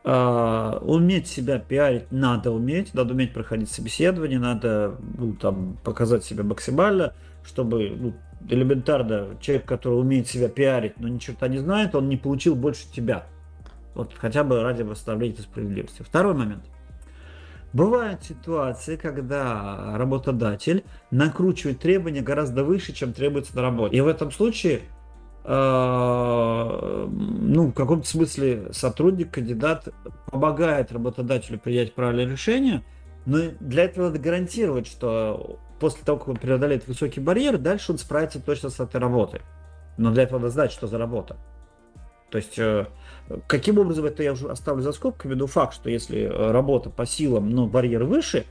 [0.05, 6.43] Uh, уметь себя пиарить надо уметь, надо уметь проходить собеседование, надо ну, там, показать себя
[6.43, 8.13] максимально, чтобы ну,
[8.49, 12.91] элементарно человек, который умеет себя пиарить, но ни черта не знает, он не получил больше
[12.93, 13.27] тебя.
[13.95, 16.03] Вот хотя бы ради восстановления справедливости.
[16.03, 16.65] Второй момент.
[17.73, 23.97] Бывают ситуации, когда работодатель накручивает требования гораздо выше, чем требуется на работе.
[23.97, 24.81] И в этом случае,
[25.45, 29.89] э, ну, в каком-то смысле сотрудник, кандидат
[30.31, 32.83] помогает работодателю принять правильное решение,
[33.25, 37.99] но для этого надо гарантировать, что после того, как он преодолеет высокий барьер, дальше он
[37.99, 39.41] справится точно с этой работой.
[39.97, 41.39] Но для этого надо знать, что за работа.
[42.31, 42.87] То есть э,
[43.47, 47.07] Каким образом это я уже оставлю за скобками, но факт, что если э, работа по
[47.07, 48.45] силам, но барьер выше,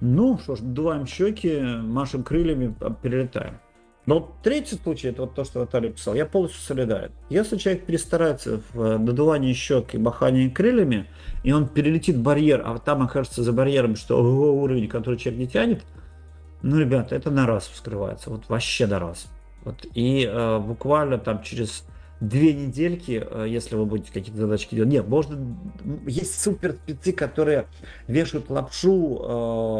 [0.00, 3.58] ну что ж, дуваем щеки, машем крыльями, а, перелетаем.
[4.06, 7.10] Но третий случай, это вот то, что Наталья писал, я полностью солидарен.
[7.30, 11.06] Если человек перестарается в э, надувании щек и махании крыльями,
[11.42, 15.84] и он перелетит барьер, а там окажется за барьером, что уровень, который человек не тянет,
[16.62, 19.26] ну, ребята, это на раз вскрывается, вот вообще на раз.
[19.64, 21.86] Вот, и э, буквально там через
[22.20, 24.90] две недельки, э, если вы будете какие-то задачки делать.
[24.90, 25.56] Нет, можно...
[26.06, 27.66] Есть супер спецы, которые
[28.06, 29.20] вешают лапшу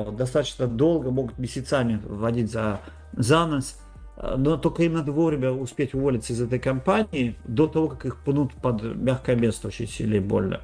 [0.09, 2.81] э, достаточно долго, могут месяцами вводить за,
[3.13, 3.79] за нос,
[4.17, 8.17] э, но только им надо вовремя успеть уволиться из этой компании до того, как их
[8.19, 10.61] пнут под мягкое место очень сильно и больно.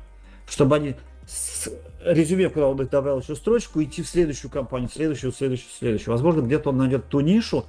[0.47, 1.71] Чтобы они с
[2.05, 5.79] резюме, куда он добавил еще строчку, идти в следующую компанию, в следующую, в следующую, в
[5.79, 6.13] следующую.
[6.13, 7.67] Возможно, где-то он найдет ту нишу,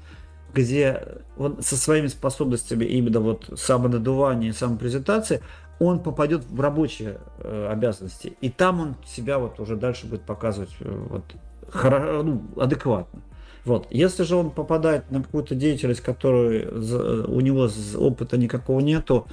[0.53, 1.03] где
[1.37, 5.41] он со своими способностями именно вот самонадувания, самопрезентации,
[5.79, 8.33] он попадет в рабочие э, обязанности.
[8.41, 11.23] И там он себя вот уже дальше будет показывать э, вот,
[11.69, 13.21] хоро, ну, адекватно.
[13.65, 13.87] Вот.
[13.89, 19.27] Если же он попадает на какую-то деятельность, которую у него опыта никакого нету,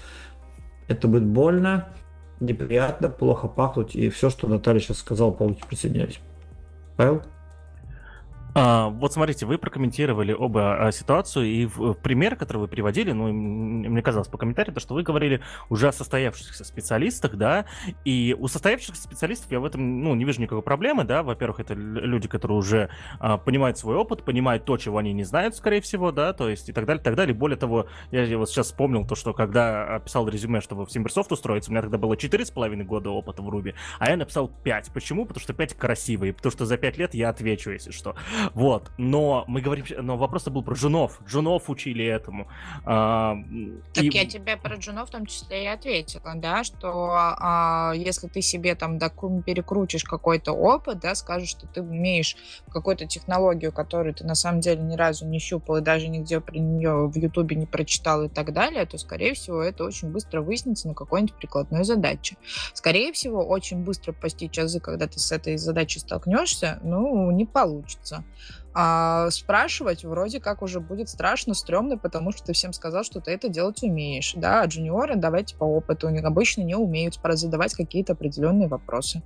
[0.86, 1.88] это будет больно,
[2.40, 6.20] неприятно, плохо пахнуть, и все, что Наталья сейчас сказала, полностью присоединяюсь.
[6.96, 7.22] Павел?
[8.60, 13.12] А, вот смотрите, вы прокомментировали оба а, ситуацию, и в, в пример, который вы приводили,
[13.12, 17.66] ну, мне казалось по комментарию, то, что вы говорили уже о состоявшихся специалистах, да,
[18.04, 21.74] и у состоявшихся специалистов я в этом, ну, не вижу никакой проблемы, да, во-первых, это
[21.74, 22.90] люди, которые уже
[23.20, 26.68] а, понимают свой опыт, понимают то, чего они не знают, скорее всего, да, то есть
[26.68, 27.36] и так далее, и так далее.
[27.36, 31.70] Более того, я вот сейчас вспомнил то, что когда писал резюме, чтобы в SimbirSoft устроиться,
[31.70, 34.90] у меня тогда было 4,5 года опыта в Ruby, а я написал 5.
[34.92, 35.26] Почему?
[35.26, 38.16] Потому что 5 красивый, потому что за 5 лет я отвечу, если что.
[38.54, 41.20] Вот, но мы говорим, но вопрос был про джунов.
[41.26, 42.48] Джунов учили этому.
[42.84, 43.36] А,
[43.92, 44.08] так и...
[44.08, 48.74] я тебе про джунов в том числе и ответила, да, что а, если ты себе
[48.74, 52.36] там докум перекрутишь какой-то опыт, да, скажешь, что ты умеешь
[52.70, 56.56] какую-то технологию, которую ты на самом деле ни разу не щупал и даже нигде про
[56.58, 60.88] нее в Ютубе не прочитал и так далее, то, скорее всего, это очень быстро выяснится
[60.88, 62.36] на какой-нибудь прикладной задаче.
[62.74, 68.24] Скорее всего, очень быстро постичь язык, когда ты с этой задачей столкнешься, ну, не получится.
[68.74, 73.32] А спрашивать вроде как уже будет страшно, стрёмно, потому что ты всем сказал, что ты
[73.32, 74.34] это делать умеешь.
[74.36, 79.22] Да, а джуниоры, давайте по опыту, они обычно не умеют задавать какие-то определенные вопросы.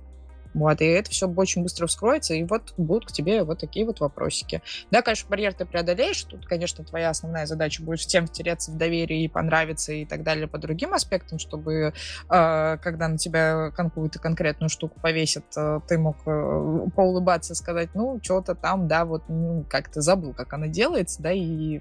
[0.53, 3.99] Вот, и это все очень быстро вскроется, и вот будут к тебе вот такие вот
[3.99, 4.61] вопросики.
[4.91, 9.25] Да, конечно, барьер ты преодолеешь, тут, конечно, твоя основная задача будет всем втереться в доверие
[9.25, 11.93] и понравиться и так далее по другим аспектам, чтобы,
[12.29, 18.19] э, когда на тебя какую-то конкретную штуку повесят, э, ты мог э, поулыбаться, сказать, ну,
[18.21, 21.79] что-то там, да, вот, ну, как-то забыл, как она делается, да, и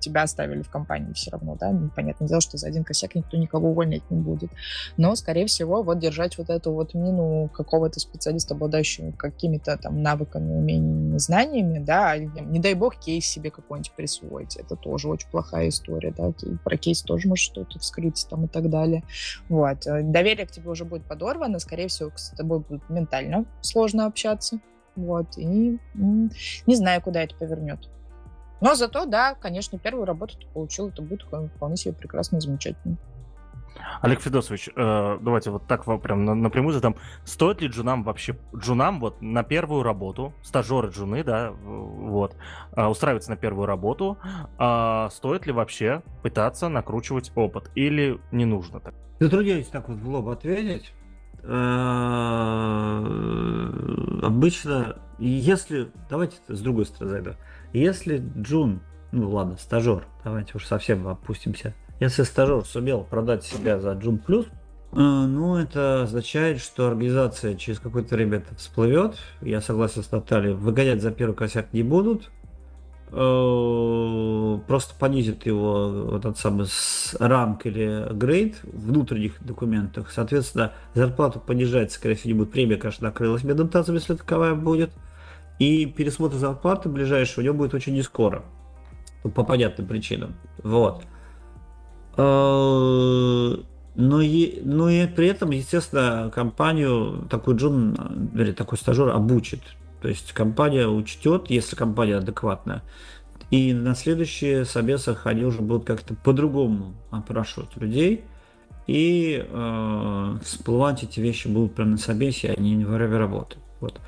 [0.00, 3.70] тебя оставили в компании все равно, да, непонятное дело, что за один косяк никто никого
[3.70, 4.50] увольнять не будет.
[4.96, 10.52] Но, скорее всего, вот держать вот эту вот мину какого-то специалиста, обладающего какими-то там навыками,
[10.52, 14.56] умениями, знаниями, да, не дай бог кейс себе какой-нибудь присвоить.
[14.56, 16.32] Это тоже очень плохая история, да,
[16.62, 19.02] про кейс тоже может что-то вскрыть там и так далее.
[19.48, 19.86] Вот.
[19.86, 24.60] Э, доверие к тебе уже будет подорвано, скорее всего, с тобой будет ментально сложно общаться.
[24.94, 25.38] Вот.
[25.38, 27.88] И не знаю, куда это повернет.
[28.60, 32.96] Но зато, да, конечно, первую работу ты получил, это будет вполне себе прекрасно и замечательно.
[34.00, 36.96] Олег Федосович, э, давайте вот так прям напрямую задам.
[37.24, 42.36] Стоит ли джунам вообще, джунам вот на первую работу, стажеры джуны, да, вот,
[42.76, 44.18] э, устраиваться на первую работу,
[44.58, 48.94] э, стоит ли вообще пытаться накручивать опыт или не нужно так?
[49.20, 50.92] Затрудняюсь так вот в лоб ответить.
[51.44, 53.02] Э,
[54.22, 57.30] обычно, если, давайте с другой стороны зайду.
[57.72, 58.80] Если джун,
[59.12, 61.74] ну ладно, стажер, давайте уж совсем опустимся
[62.06, 67.78] если стажер сумел продать себя за Джун Плюс, э, ну, это означает, что организация через
[67.78, 69.16] какое-то время всплывет.
[69.40, 70.54] Я согласен с Натальей.
[70.54, 72.30] Выгонять за первый косяк не будут.
[73.14, 76.66] Э, просто понизит его вот этот самый
[77.20, 80.10] ранг или грейд в внутренних документах.
[80.10, 82.52] Соответственно, зарплату понижается, скорее всего, не будет.
[82.52, 84.90] Премия, конечно, накрылась медным тазом, если таковая будет.
[85.58, 88.42] И пересмотр зарплаты ближайшего у него будет очень не скоро.
[89.22, 90.34] По понятным причинам.
[90.62, 91.04] Вот.
[92.16, 93.56] Э,
[93.94, 99.60] но и, но и при этом, естественно, компанию такой джун, или такой стажер обучит.
[100.00, 102.82] То есть компания учтет, если компания адекватная.
[103.50, 108.24] И на следующие собесах они уже будут как-то по-другому опрашивать людей.
[108.86, 113.58] И э, всплывать эти вещи будут прямо на собесе, а не время работы.
[113.80, 114.00] Вот.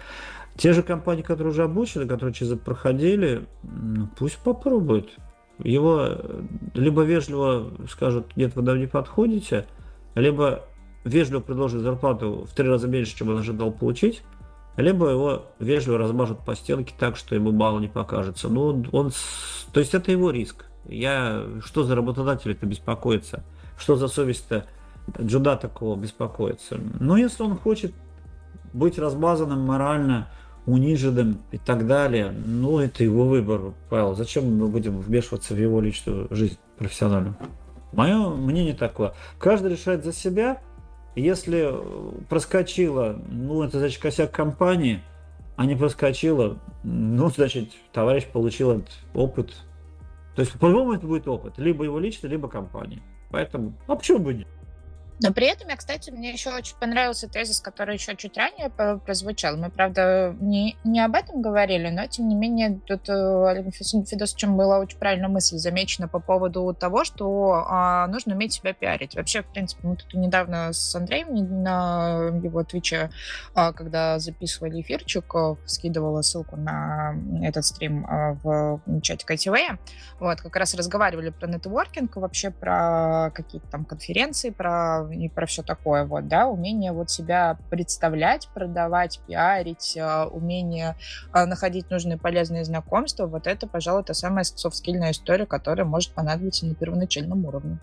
[0.57, 5.11] Те же компании, которые уже обучены, которые через это проходили, ну, пусть попробуют
[5.59, 6.17] его
[6.75, 9.67] либо вежливо скажут, нет, вы нам не подходите,
[10.15, 10.65] либо
[11.05, 14.23] вежливо предложат зарплату в три раза меньше, чем он ожидал получить,
[14.77, 18.49] либо его вежливо размажут по стенке так, что ему мало не покажется.
[18.49, 19.13] Ну, он,
[19.73, 20.67] то есть это его риск.
[20.87, 23.45] Я, что за работодатель это беспокоится?
[23.79, 24.67] Что за совесть-то
[25.21, 26.79] Джуда такого беспокоится?
[27.01, 27.95] Ну, если он хочет
[28.73, 30.29] быть размазанным морально,
[30.67, 32.31] униженным и так далее.
[32.31, 34.15] Ну, это его выбор, Павел.
[34.15, 37.37] Зачем мы будем вмешиваться в его личную жизнь профессиональную?
[37.93, 39.15] Мое мнение такое.
[39.39, 40.61] Каждый решает за себя.
[41.15, 41.73] Если
[42.29, 45.01] проскочило, ну, это значит косяк компании,
[45.55, 49.55] а не проскочило, ну, значит, товарищ получил этот опыт.
[50.35, 51.55] То есть, по-любому это будет опыт.
[51.59, 53.01] Либо его лично, либо компании.
[53.31, 54.49] Поэтому, а почему бы нет?
[55.21, 59.57] Но при этом, я, кстати, мне еще очень понравился тезис, который еще чуть ранее прозвучал.
[59.57, 64.57] Мы, правда, не, не об этом говорили, но, тем не менее, тут э, Олег Федосовичем
[64.57, 69.15] была очень правильная мысль замечена по поводу того, что а, нужно уметь себя пиарить.
[69.15, 73.11] Вообще, в принципе, мы тут недавно с Андреем на его твиче,
[73.55, 79.79] а, когда записывали эфирчик, э, скидывала ссылку на этот стрим а, в чате КТВ.
[80.19, 85.63] Вот, как раз разговаривали про нетворкинг, вообще про какие-то там конференции, про и про все
[85.63, 90.97] такое, вот, да, умение вот себя представлять, продавать, пиарить, а, умение
[91.33, 96.67] а, находить нужные полезные знакомства, вот это, пожалуй, та самая софт-скильная история, которая может понадобиться
[96.67, 97.79] на первоначальном уровне.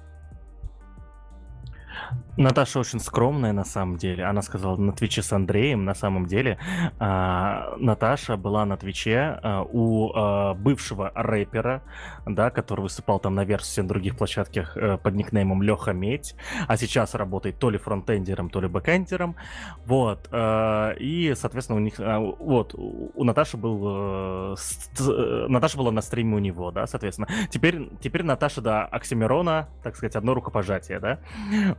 [2.38, 4.24] Наташа очень скромная на самом деле.
[4.24, 5.86] Она сказала на Twitch'е с Андреем.
[5.86, 6.58] На самом деле
[7.00, 11.84] а, Наташа была на Twitch'е а, у а, бывшего рэпера,
[12.26, 16.36] да, который выступал там на Versus и других площадках а, под никнеймом Леха Медь,
[16.68, 19.36] а сейчас работает то ли фронтендером, то ли бэкендером.
[19.86, 20.30] Вот.
[20.32, 21.96] А, и, соответственно, у них...
[22.00, 23.82] А, вот, у Наташи был...
[23.86, 25.00] А, ст,
[25.50, 27.28] Наташа была на стриме у него, да, соответственно.
[27.50, 31.20] Теперь, теперь Наташа, да, Оксимирона, так сказать, одно рукопожатие, да.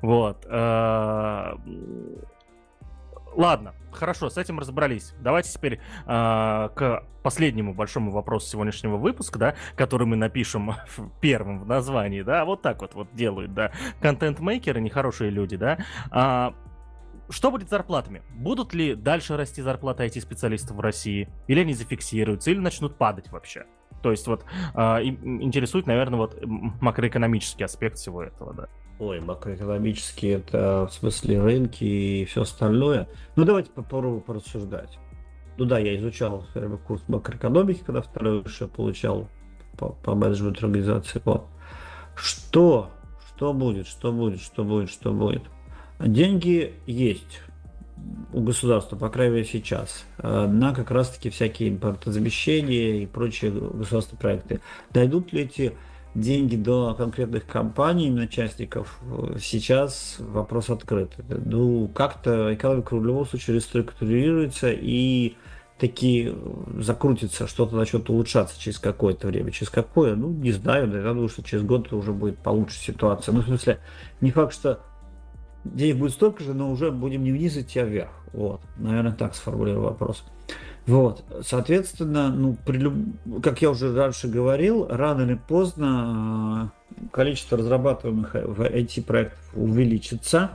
[0.02, 0.44] Вот.
[0.48, 1.56] Э,
[3.34, 5.14] ладно, хорошо, с этим разобрались.
[5.20, 11.60] Давайте теперь э, к последнему большому вопросу сегодняшнего выпуска, да, который мы напишем в первом
[11.60, 15.78] в названии, да, вот так вот вот делают, да, контент-мейкеры, нехорошие люди, да.
[16.10, 16.54] А,
[17.30, 18.22] что будет с зарплатами?
[18.34, 21.28] Будут ли дальше расти зарплаты IT-специалистов в России?
[21.46, 23.66] Или они зафиксируются, или начнут падать вообще?
[24.02, 28.68] То есть вот э, интересует, наверное, вот макроэкономический аспект всего этого, да.
[29.02, 33.08] Ой, макроэкономические, это в смысле рынки и все остальное.
[33.34, 34.96] Ну, давайте попробуем порассуждать.
[35.58, 39.28] Ну да, я изучал первый курс макроэкономики, когда второй еще получал
[39.76, 41.20] по, по менеджменту организации.
[41.24, 41.46] Вот.
[42.14, 42.90] Что?
[43.26, 43.88] Что будет?
[43.88, 44.40] Что будет?
[44.40, 44.88] Что будет?
[44.88, 45.42] Что будет?
[45.98, 47.40] Деньги есть
[48.32, 54.20] у государства, по крайней мере сейчас, э, на как раз-таки всякие импортозамещения и прочие государственные
[54.20, 54.60] проекты.
[54.92, 55.72] Дойдут ли эти
[56.14, 59.00] деньги до конкретных компаний, именно частников,
[59.40, 61.12] сейчас вопрос открыт.
[61.28, 65.36] Ну, как-то экономика в любом случае реструктурируется и
[65.78, 66.32] таки
[66.78, 69.50] закрутится, что-то начнет улучшаться через какое-то время.
[69.50, 70.14] Через какое?
[70.14, 73.34] Ну, не знаю, я думаю, что через год уже будет получше ситуация.
[73.34, 73.80] Ну, в смысле,
[74.20, 74.80] не факт, что
[75.64, 78.10] денег будет столько же, но уже будем не вниз идти, а вверх.
[78.32, 80.24] Вот, наверное, так сформулирую вопрос.
[80.86, 82.94] Вот, соответственно, ну, при люб...
[83.42, 90.50] как я уже раньше говорил, рано или поздно э, количество разрабатываемых IT-проектов увеличится.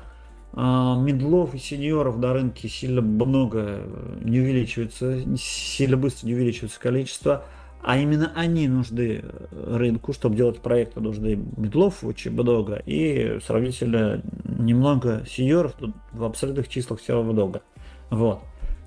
[0.53, 3.83] А, медлов и сеньоров на рынке сильно много
[4.21, 7.45] не увеличивается, сильно быстро не увеличивается количество.
[7.81, 15.23] А именно они нужны рынку, чтобы делать проекты, нужны медлов очень много и сравнительно немного
[15.29, 17.61] сеньоров, тут в абсолютных числах все равно много.
[18.09, 18.41] Вот.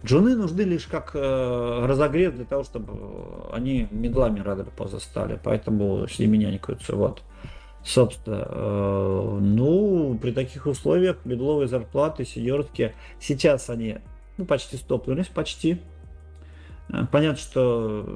[0.04, 5.38] Джуны нужны лишь как э, разогрев для того, чтобы они медлами рано или поздно стали,
[5.42, 6.96] поэтому с ними нянькаются.
[6.96, 7.22] Вот.
[7.84, 13.98] Собственно, э, ну, при таких условиях медловые зарплаты, сеньорские, сейчас они
[14.38, 15.82] ну, почти стопнулись, почти.
[16.88, 18.06] Э, понятно, что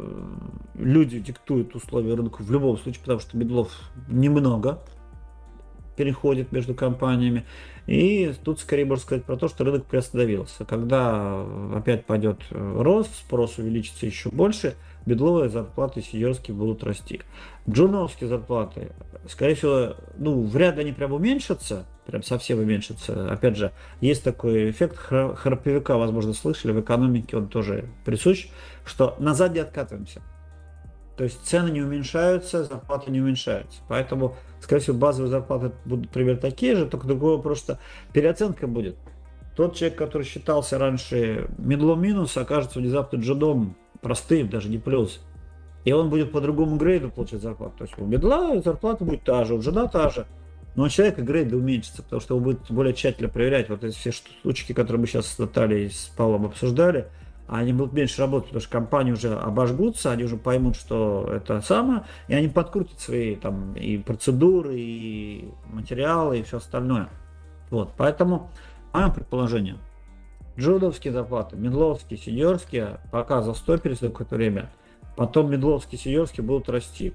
[0.75, 3.71] люди диктуют условия рынка в любом случае, потому что медлов
[4.09, 4.81] немного
[5.97, 7.45] переходит между компаниями.
[7.87, 10.65] И тут скорее можно сказать про то, что рынок приостановился.
[10.65, 11.45] Когда
[11.75, 14.75] опять пойдет рост, спрос увеличится еще больше,
[15.07, 17.21] бедловые зарплаты сеньорские будут расти.
[17.69, 18.93] Джуновские зарплаты,
[19.29, 23.31] скорее всего, ну, вряд ли они прям уменьшатся, прям совсем уменьшатся.
[23.31, 28.49] Опять же, есть такой эффект храповика, возможно, слышали, в экономике он тоже присущ,
[28.85, 30.23] что назад не откатываемся.
[31.17, 33.81] То есть цены не уменьшаются, зарплаты не уменьшаются.
[33.89, 37.79] Поэтому, скорее всего, базовые зарплаты будут примерно такие же, только другой вопрос, что
[38.13, 38.97] переоценка будет.
[39.57, 45.21] Тот человек, который считался раньше медлом минус, окажется внезапно джедом простым, даже не плюс.
[45.85, 47.75] И он будет по другому грейду получать зарплату.
[47.79, 50.27] То есть у медла зарплата будет та же, у джеда та же.
[50.75, 54.11] Но у человека грейд уменьшится, потому что он будет более тщательно проверять вот эти все
[54.11, 57.07] штучки, которые мы сейчас с Натальей и с Павлом обсуждали–
[57.47, 62.05] они будут меньше работать, потому что компании уже обожгутся, они уже поймут, что это самое,
[62.29, 67.09] и они подкрутят свои там и процедуры, и материалы, и все остальное.
[67.71, 68.51] Вот, поэтому
[68.93, 69.77] мое предположение,
[70.59, 74.71] джудовские зарплаты, медловские, сеньорские, пока застопились на какое-то время,
[75.17, 77.15] потом медловские, сеньорские будут расти.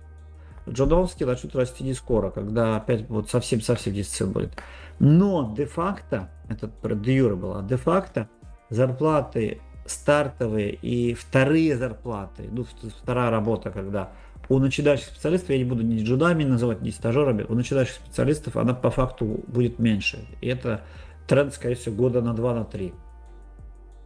[0.67, 4.51] Джудовские начнут расти не скоро, когда опять вот совсем-совсем дисциплин будет.
[4.99, 8.29] Но де-факто, это про де юра было, де-факто
[8.69, 12.65] зарплаты стартовые и вторые зарплаты, ну,
[13.01, 14.11] вторая работа, когда
[14.49, 18.73] у начинающих специалистов, я не буду ни джунами называть, ни стажерами, у начинающих специалистов она
[18.73, 20.19] по факту будет меньше.
[20.41, 20.81] И это
[21.27, 22.93] тренд, скорее всего, года на два, на три.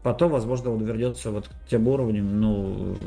[0.04, 2.98] Потом, возможно, он вернется вот к тем уровням, ну,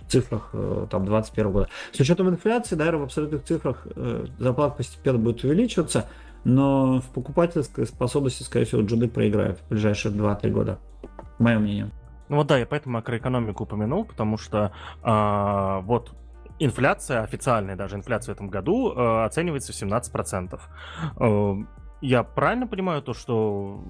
[0.00, 1.68] в цифрах э, там 21 года.
[1.92, 6.06] С учетом инфляции, наверное, в абсолютных цифрах э, зарплата постепенно будет увеличиваться,
[6.44, 10.78] но в покупательской способности, скорее всего, джуны проиграют в ближайшие 2-3 года.
[11.38, 11.90] Мое мнение.
[12.28, 14.72] Ну вот да, я поэтому макроэкономику упомянул, потому что
[15.02, 16.14] а, вот
[16.58, 20.60] инфляция, официальная даже инфляция в этом году э, оценивается в 17%.
[21.18, 21.54] Э,
[22.00, 23.82] я правильно понимаю то, что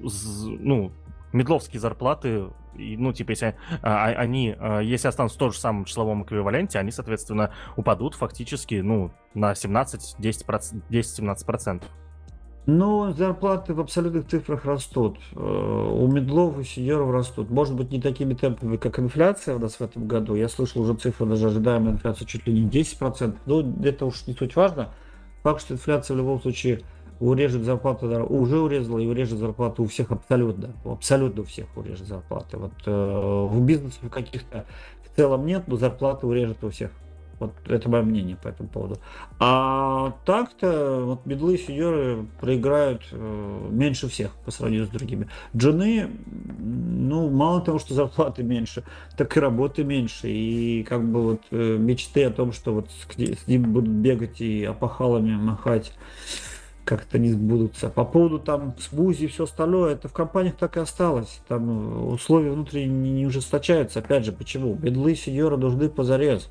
[0.00, 0.92] ну,
[1.32, 6.24] медловские зарплаты, ну, типа, если а, они, а, если останутся в том же самом числовом
[6.24, 11.84] эквиваленте, они, соответственно, упадут фактически, ну, на 17-10-17%.
[12.66, 15.18] Но зарплаты в абсолютных цифрах растут.
[15.34, 17.50] Э, у медлов и сеньоров растут.
[17.50, 20.34] Может быть, не такими темпами, как инфляция у нас в этом году.
[20.34, 23.34] Я слышал уже цифру, даже ожидаемая инфляция чуть ли не 10%.
[23.46, 24.90] Но это уж не суть важно.
[25.42, 26.82] Факт, что инфляция в любом случае
[27.18, 30.74] урежет зарплату, уже урезала и урежет зарплату у всех абсолютно.
[30.84, 32.58] Абсолютно у всех урежет зарплаты.
[32.58, 34.66] Вот э, в бизнесе каких-то
[35.04, 36.90] в целом нет, но зарплаты урежет у всех.
[37.40, 38.98] Вот это мое мнение по этому поводу.
[39.38, 45.26] А так-то вот медлы и сеньоры проиграют э, меньше всех по сравнению с другими.
[45.56, 46.10] Джуны,
[46.58, 48.84] ну, мало того, что зарплаты меньше,
[49.16, 50.28] так и работы меньше.
[50.28, 54.42] И как бы вот э, мечты о том, что вот с, с ним будут бегать
[54.42, 55.92] и опахалами махать,
[56.84, 57.88] как-то не сбудутся.
[57.88, 61.40] По поводу там смузи и все остальное, это в компаниях так и осталось.
[61.48, 64.00] Там условия внутренние не ужесточаются.
[64.00, 64.74] Опять же, почему?
[64.74, 66.50] Бедлы и сеньоры нужны позарез.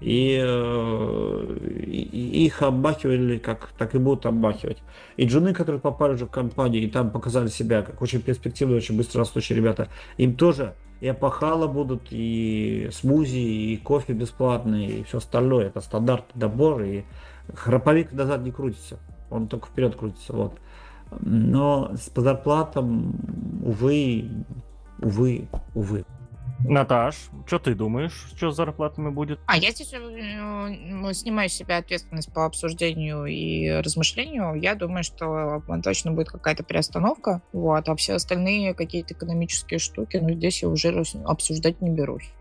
[0.00, 4.78] И, э, и их обмахивали, как так и будут обмахивать.
[5.16, 8.96] И джуны, которые попали уже в компанию, и там показали себя как очень перспективные, очень
[8.96, 15.18] быстро растущие ребята, им тоже и опахала будут, и смузи, и кофе бесплатный, и все
[15.18, 15.66] остальное.
[15.66, 17.04] Это стандартный добор, и
[17.54, 18.98] храповик назад не крутится.
[19.30, 20.32] Он только вперед крутится.
[20.32, 20.58] Вот.
[21.20, 23.14] Но по зарплатам,
[23.62, 24.28] увы,
[25.00, 26.04] увы, увы.
[26.64, 27.16] Наташ,
[27.46, 29.38] что ты думаешь, что с зарплатами будет?
[29.46, 34.54] А я здесь э, снимаю с себя ответственность по обсуждению и размышлению.
[34.54, 37.42] Я думаю, что точно будет какая-то приостановка.
[37.52, 40.88] Вот, а все остальные какие-то экономические штуки, ну, здесь я уже
[41.24, 42.32] обсуждать не берусь.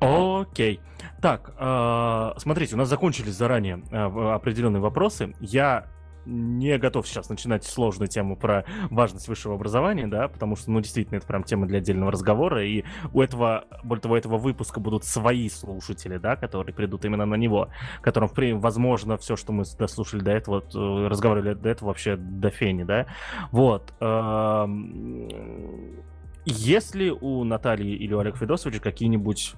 [0.00, 0.80] Окей.
[1.20, 5.34] Так, э, смотрите, у нас закончились заранее э, определенные вопросы.
[5.40, 5.86] Я
[6.28, 11.16] не готов сейчас начинать сложную тему про важность высшего образования, да, потому что, ну, действительно,
[11.16, 15.48] это прям тема для отдельного разговора, и у этого, более того, этого выпуска будут свои
[15.48, 17.68] слушатели, да, которые придут именно на него,
[18.02, 18.30] которым,
[18.60, 23.06] возможно, все, что мы дослушали до этого, э, разговаривали до этого вообще до фени, да,
[23.50, 23.92] вот.
[26.44, 29.54] Если у Натальи или у Олега Федосовича какие-нибудь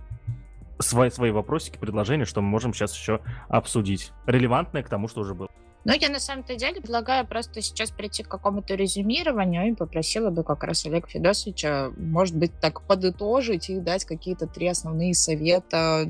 [0.80, 5.34] свои, свои вопросики, предложения, что мы можем сейчас еще обсудить, релевантные к тому, что уже
[5.34, 5.50] было.
[5.84, 10.44] Ну, я на самом-то деле предлагаю просто сейчас прийти к какому-то резюмированию и попросила бы
[10.44, 16.06] как раз Олега Федосовича, может быть, так подытожить и дать какие-то три основные совета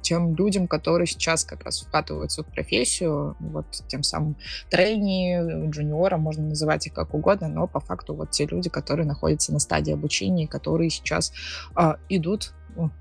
[0.00, 4.36] тем людям, которые сейчас как раз вкатываются в профессию, вот тем самым
[4.70, 9.52] трейни, джуниором, можно называть их как угодно, но по факту вот те люди, которые находятся
[9.52, 11.32] на стадии обучения, которые сейчас
[11.74, 12.54] а, идут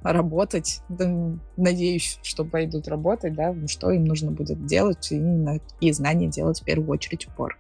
[0.03, 0.81] работать,
[1.57, 6.89] надеюсь, что пойдут работать, да, что им нужно будет делать, и знания делать в первую
[6.89, 7.57] очередь упор.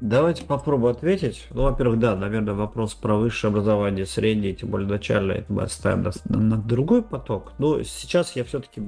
[0.00, 1.46] Давайте попробую ответить.
[1.50, 6.02] Ну, во-первых, да, наверное, вопрос про высшее образование, среднее, тем более начальное, это мы оставим
[6.02, 7.52] на, на, на другой поток.
[7.58, 8.80] Но сейчас я все-таки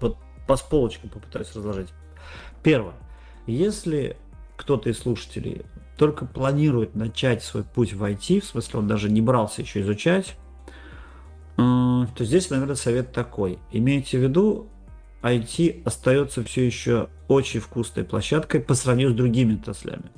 [0.00, 0.16] вот
[0.46, 1.88] по полочкам попытаюсь разложить.
[2.62, 2.94] Первое.
[3.46, 4.16] Если
[4.56, 5.62] кто-то из слушателей
[5.96, 10.36] только планирует начать свой путь в IT, в смысле он даже не брался еще изучать,
[11.56, 13.58] то здесь, наверное, совет такой.
[13.70, 14.68] Имейте в виду,
[15.22, 20.10] IT остается все еще очень вкусной площадкой по сравнению с другими отраслями.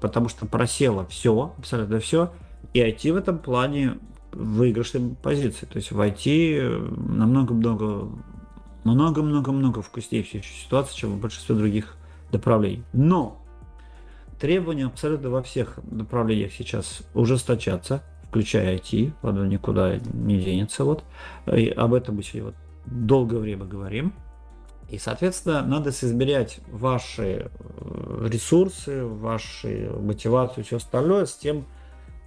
[0.00, 2.32] Потому что просело все, абсолютно все,
[2.72, 3.98] и IT в этом плане
[4.32, 5.66] в выигрышной позиции.
[5.66, 8.08] То есть в IT намного-много
[8.84, 11.96] много-много-много вкуснее ситуация, чем в большинстве других
[12.32, 12.84] направлений.
[12.92, 13.44] Но
[14.40, 20.84] требования абсолютно во всех направлениях сейчас ужесточатся включая IT, оно никуда не денется.
[20.84, 21.04] Вот.
[21.52, 22.54] И об этом мы сегодня вот
[22.86, 24.12] долгое время говорим.
[24.88, 31.66] И, соответственно, надо соизмерять ваши э, ресурсы, ваши мотивацию и все остальное с тем,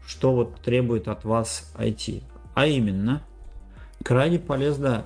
[0.06, 2.24] что вот требует от вас IT.
[2.54, 3.24] А именно,
[4.04, 5.06] крайне полезно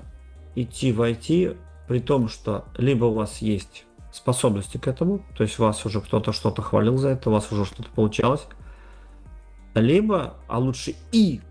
[0.56, 1.58] идти в IT,
[1.88, 6.32] при том, что либо у вас есть способности к этому, то есть вас уже кто-то
[6.32, 8.48] что-то хвалил за это, у вас уже что-то получалось,
[9.76, 11.42] либо, а лучше и,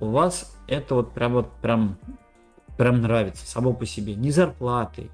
[0.00, 1.98] у вас это вот прям вот прям,
[2.76, 4.14] прям нравится само по себе.
[4.14, 5.10] Не зарплаты,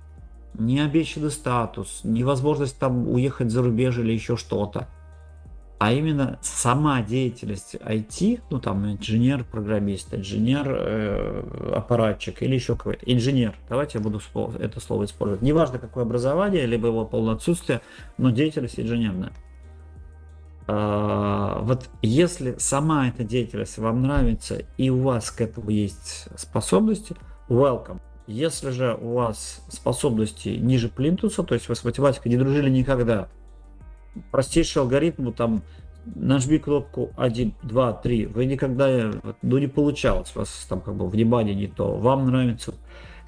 [0.55, 4.89] не обещанный статус, не возможность там уехать за рубеж или еще что-то.
[5.78, 11.43] А именно сама деятельность IT, ну там инженер, программист, инженер, э,
[12.43, 13.55] или еще какой-то инженер.
[13.66, 14.20] Давайте я буду
[14.59, 15.41] это слово использовать.
[15.41, 17.81] Неважно какое образование, либо его полное отсутствие,
[18.19, 19.32] но деятельность инженерная.
[20.66, 27.16] А, вот если сама эта деятельность вам нравится и у вас к этому есть способности,
[27.49, 28.01] welcome.
[28.27, 33.28] Если же у вас способности ниже плинтуса, то есть вы с математикой не дружили никогда,
[34.31, 35.62] простейший алгоритм, ну, там,
[36.05, 39.11] нажми кнопку 1, 2, 3, вы никогда,
[39.43, 42.74] ну, не получалось, у вас там как бы внимание не то, вам нравится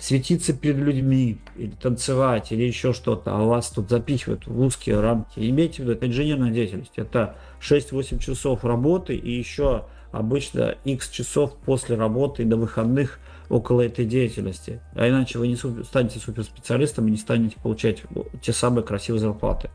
[0.03, 5.39] светиться перед людьми, или танцевать, или еще что-то, а вас тут запихивают в узкие рамки.
[5.39, 6.95] Имейте в виду, это инженерная деятельность.
[6.97, 13.83] Это 6-8 часов работы и еще обычно x часов после работы и до выходных около
[13.83, 14.81] этой деятельности.
[14.97, 15.55] А иначе вы не
[15.85, 18.03] станете суперспециалистом и не станете получать
[18.43, 19.70] те самые красивые зарплаты,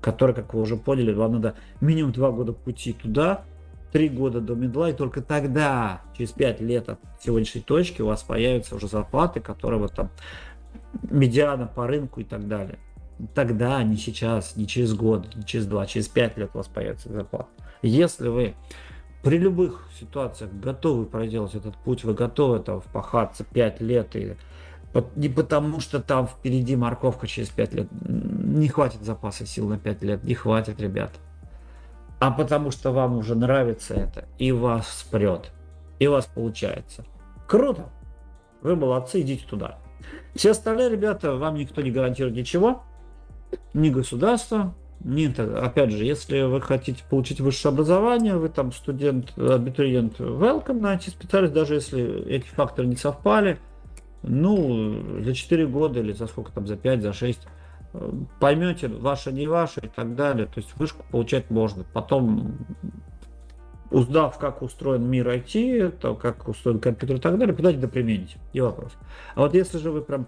[0.00, 3.44] которые, как вы уже поняли, вам надо минимум 2 года пути туда,
[3.92, 8.22] три года до медла, и только тогда, через пять лет от сегодняшней точки, у вас
[8.22, 10.10] появятся уже зарплаты, которые вот там
[11.02, 12.78] медиана по рынку и так далее.
[13.34, 17.12] Тогда, не сейчас, не через год, не через два, через пять лет у вас появится
[17.12, 17.48] зарплата.
[17.82, 18.54] Если вы
[19.22, 24.36] при любых ситуациях готовы проделать этот путь, вы готовы там впахаться пять лет и
[25.14, 27.88] не потому, что там впереди морковка через пять лет.
[28.00, 31.12] Не хватит запаса сил на пять лет, не хватит, ребят
[32.20, 35.50] а потому что вам уже нравится это, и вас спрет,
[35.98, 37.04] и у вас получается.
[37.48, 37.88] Круто!
[38.62, 39.78] Вы молодцы, идите туда.
[40.34, 42.82] Все остальные ребята, вам никто не гарантирует ничего.
[43.72, 45.26] Ни государство, ни...
[45.58, 51.54] Опять же, если вы хотите получить высшее образование, вы там студент, абитуриент, welcome на IT-специалист,
[51.54, 53.58] даже если эти факторы не совпали,
[54.22, 57.40] ну, за 4 года или за сколько там, за 5, за 6,
[58.38, 60.46] поймете, ваше, не ваше и так далее.
[60.46, 61.84] То есть вышку получать можно.
[61.92, 62.56] Потом,
[63.90, 68.38] узнав, как устроен мир IT, то, как устроен компьютер и так далее, куда то примените.
[68.52, 68.92] Не вопрос.
[69.34, 70.26] А вот если же вы прям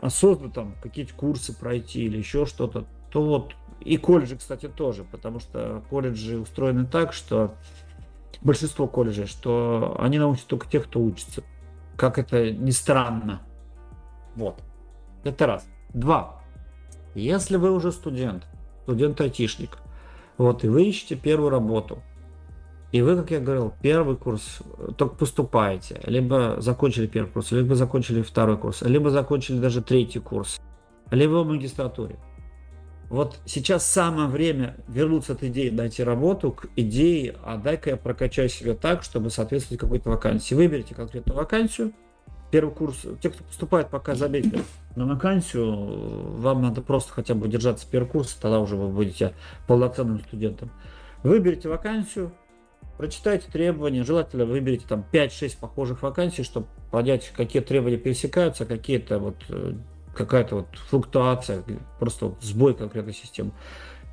[0.00, 5.40] осознанно там какие-то курсы пройти или еще что-то, то вот и колледжи, кстати, тоже, потому
[5.40, 7.54] что колледжи устроены так, что
[8.42, 11.42] большинство колледжей, что они научат только тех, кто учится.
[11.96, 13.40] Как это ни странно.
[14.36, 14.62] Вот.
[15.24, 15.68] Это раз.
[15.92, 16.37] Два.
[17.18, 18.44] Если вы уже студент,
[18.84, 19.78] студент-айтишник,
[20.36, 22.02] вот, и вы ищете первую работу,
[22.92, 24.60] и вы, как я говорил, первый курс
[24.96, 30.60] только поступаете, либо закончили первый курс, либо закончили второй курс, либо закончили даже третий курс,
[31.10, 32.16] либо в магистратуре.
[33.10, 38.48] Вот сейчас самое время вернуться от идеи найти работу к идее, а дай-ка я прокачаю
[38.48, 40.54] себя так, чтобы соответствовать какой-то вакансии.
[40.54, 41.92] Выберите конкретную вакансию,
[42.50, 44.62] первый курс, те, кто поступает, пока забейте
[44.96, 49.34] на вакансию, вам надо просто хотя бы держаться первый курс, тогда уже вы будете
[49.66, 50.70] полноценным студентом.
[51.22, 52.32] Выберите вакансию,
[52.96, 59.36] прочитайте требования, желательно выберите там 5-6 похожих вакансий, чтобы понять, какие требования пересекаются, какие-то вот
[59.48, 59.74] э,
[60.14, 61.62] какая-то вот флуктуация,
[61.98, 63.52] просто вот сбой конкретной системы.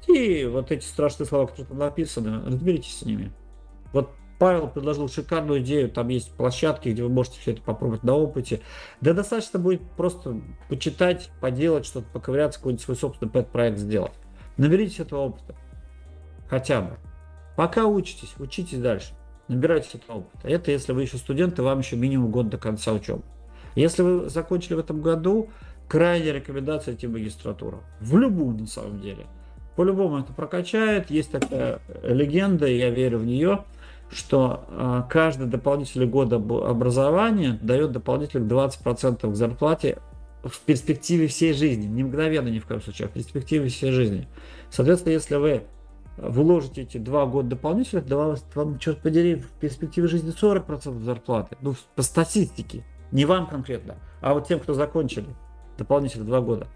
[0.07, 3.31] И вот эти страшные слова, которые там написаны, разберитесь с ними.
[3.91, 8.15] Вот Павел предложил шикарную идею, там есть площадки, где вы можете все это попробовать на
[8.15, 8.61] опыте.
[8.99, 14.11] Да достаточно будет просто почитать, поделать что-то, поковыряться, какой-нибудь свой собственный пэт-проект сделать.
[14.57, 15.55] Наберитесь этого опыта.
[16.49, 16.97] Хотя бы.
[17.55, 19.13] Пока учитесь, учитесь дальше.
[19.47, 20.49] Набирайтесь этого опыта.
[20.49, 23.23] Это если вы еще студент, и вам еще минимум год до конца учебы.
[23.75, 25.49] Если вы закончили в этом году,
[25.87, 27.83] крайняя рекомендация идти в магистратуру.
[28.01, 29.27] В любую, на самом деле.
[29.75, 31.09] По-любому это прокачает.
[31.09, 33.63] Есть такая легенда, я верю в нее
[34.09, 39.99] что э, каждый дополнительный год образования дает дополнительных 20% к зарплате
[40.43, 41.85] в перспективе всей жизни.
[41.87, 44.27] Не мгновенно ни в коем случае, а в перспективе всей жизни.
[44.69, 45.63] Соответственно, если вы
[46.17, 51.57] вложите эти два года дополнительных, да вам, вам, черт подери, в перспективе жизни 40% зарплаты.
[51.61, 52.83] Ну, по статистике.
[53.11, 55.27] Не вам конкретно, а вот тем, кто закончили
[55.77, 56.67] дополнительных два года.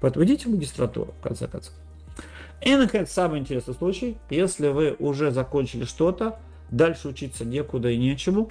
[0.00, 1.74] Поэтому идите в магистратуру, в конце концов.
[2.60, 4.18] И, наконец, самый интересный случай.
[4.30, 6.38] Если вы уже закончили что-то,
[6.70, 8.50] дальше учиться некуда и нечему,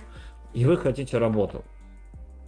[0.53, 1.64] и вы хотите работу.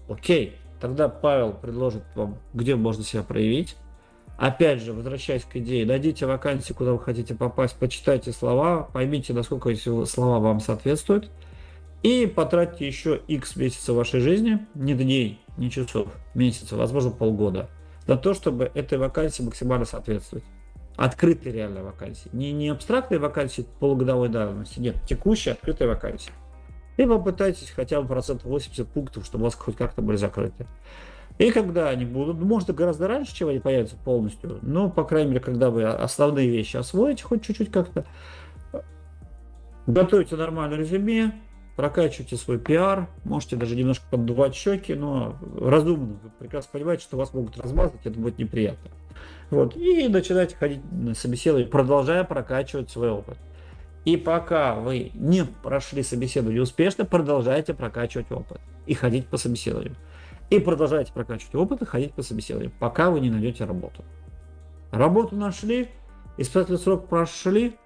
[0.07, 3.75] Окей, тогда Павел предложит вам, где можно себя проявить.
[4.37, 9.69] Опять же, возвращаясь к идее, найдите вакансии, куда вы хотите попасть, почитайте слова, поймите, насколько
[9.69, 11.29] эти слова вам соответствуют,
[12.03, 17.69] и потратьте еще X месяцев вашей жизни, не дней, не часов, месяцев, возможно, полгода,
[18.07, 20.45] на то, чтобы этой вакансии максимально соответствовать
[20.99, 22.29] открытые реальные вакансии.
[22.33, 26.31] Не, не абстрактные вакансии полугодовой давности, нет, текущие открытые вакансии.
[26.97, 30.67] И попытайтесь хотя бы процентов 80 пунктов, чтобы у вас хоть как-то были закрыты.
[31.37, 35.29] И когда они будут, ну, может, гораздо раньше, чем они появятся полностью, но, по крайней
[35.29, 38.05] мере, когда вы основные вещи освоите хоть чуть-чуть как-то,
[39.87, 41.31] готовите нормальное резюме,
[41.79, 46.19] прокачивайте свой пиар, можете даже немножко поддувать щеки, но разумно.
[46.21, 48.91] Вы прекрасно понимаете, что вас могут размазать, это будет неприятно.
[49.49, 49.77] Вот.
[49.77, 53.37] И начинайте ходить на собеседование, продолжая прокачивать свой опыт.
[54.03, 59.95] И пока вы не прошли собеседование успешно, продолжайте прокачивать опыт и ходить по собеседованию.
[60.49, 64.03] И продолжайте прокачивать опыт и ходить по собеседованию, пока вы не найдете работу.
[64.91, 65.87] Работу нашли,
[66.35, 67.77] испытательный срок прошли,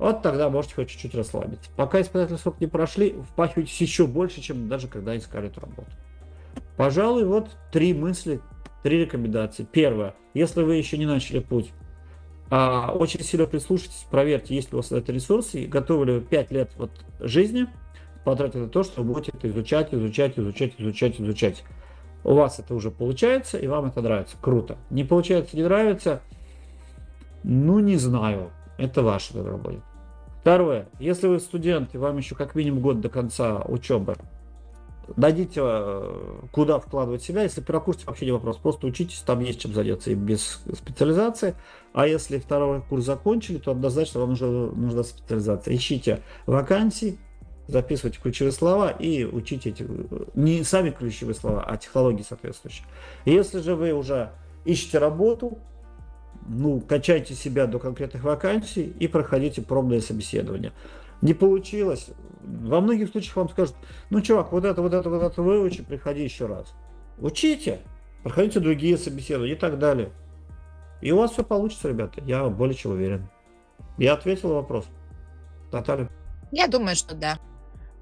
[0.00, 1.70] вот тогда можете хоть чуть-чуть расслабиться.
[1.76, 5.90] Пока испытательный срок не прошли, впахивайтесь еще больше, чем даже когда искали эту работу.
[6.76, 8.40] Пожалуй, вот три мысли,
[8.82, 9.66] Три рекомендации.
[9.70, 10.14] Первое.
[10.32, 11.70] Если вы еще не начали путь,
[12.50, 16.20] а, очень сильно прислушайтесь, проверьте, есть ли у вас это ресурсы, и готовы ли вы
[16.22, 16.90] 5 лет вот
[17.20, 17.66] жизни
[18.24, 21.64] потратить на то, что вы будете это изучать, изучать, изучать, изучать, изучать.
[22.24, 24.36] У вас это уже получается, и вам это нравится.
[24.40, 24.78] Круто.
[24.88, 26.22] Не получается, не нравится,
[27.44, 28.50] ну не знаю.
[28.78, 29.82] Это ваше выбор будет.
[30.40, 30.88] Второе.
[30.98, 34.16] Если вы студент, и вам еще как минимум год до конца учебы,
[35.16, 37.42] найдите, э, куда вкладывать себя.
[37.42, 38.56] Если первокурсник, вообще не вопрос.
[38.56, 41.54] Просто учитесь, там есть чем заняться и без специализации.
[41.92, 45.74] А если второй курс закончили, то однозначно вам нужна, нужна специализация.
[45.76, 47.18] Ищите вакансии,
[47.66, 49.86] записывайте ключевые слова и учите эти,
[50.34, 52.86] не сами ключевые слова, а технологии соответствующие.
[53.24, 54.30] Если же вы уже
[54.64, 55.58] ищете работу,
[56.50, 60.72] ну, качайте себя до конкретных вакансий и проходите пробное собеседование.
[61.22, 62.08] Не получилось,
[62.42, 63.76] во многих случаях вам скажут,
[64.10, 66.74] ну, чувак, вот это, вот это, вот это выучи, приходи еще раз.
[67.18, 67.78] Учите,
[68.24, 70.10] проходите другие собеседования и так далее.
[71.00, 73.28] И у вас все получится, ребята, я более чем уверен.
[73.96, 74.86] Я ответил вопрос.
[75.70, 76.10] Наталья?
[76.50, 77.38] Я думаю, что да.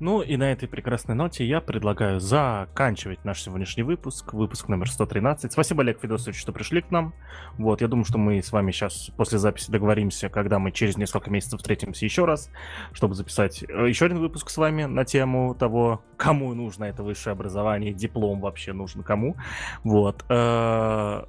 [0.01, 5.51] Ну и на этой прекрасной ноте я предлагаю заканчивать наш сегодняшний выпуск, выпуск номер 113.
[5.51, 7.15] Спасибо, Олег Федосович, что пришли к нам.
[7.57, 11.31] Вот, я думаю, что мы с вами сейчас после записи договоримся, когда мы через несколько
[11.31, 12.49] месяцев встретимся еще раз,
[12.93, 17.33] чтобы записать э, еще один выпуск с вами на тему того, кому нужно это высшее
[17.33, 19.35] образование, диплом вообще нужен кому.
[19.83, 20.25] Вот.
[20.29, 21.25] Э,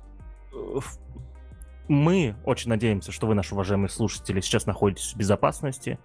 [1.87, 5.97] мы очень надеемся, что вы, наши уважаемые слушатели, сейчас находитесь в безопасности.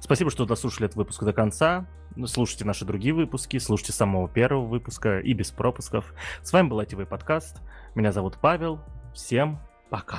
[0.00, 1.86] Спасибо, что дослушали этот выпуск до конца.
[2.16, 6.12] Ну, слушайте наши другие выпуски, слушайте самого первого выпуска и без пропусков.
[6.42, 7.62] С вами был ITV подкаст.
[7.94, 8.80] Меня зовут Павел.
[9.14, 9.60] Всем
[9.90, 10.18] пока.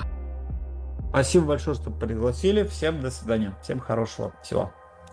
[1.10, 2.64] Спасибо большое, что пригласили.
[2.64, 3.54] Всем до свидания.
[3.62, 4.72] Всем хорошего всего.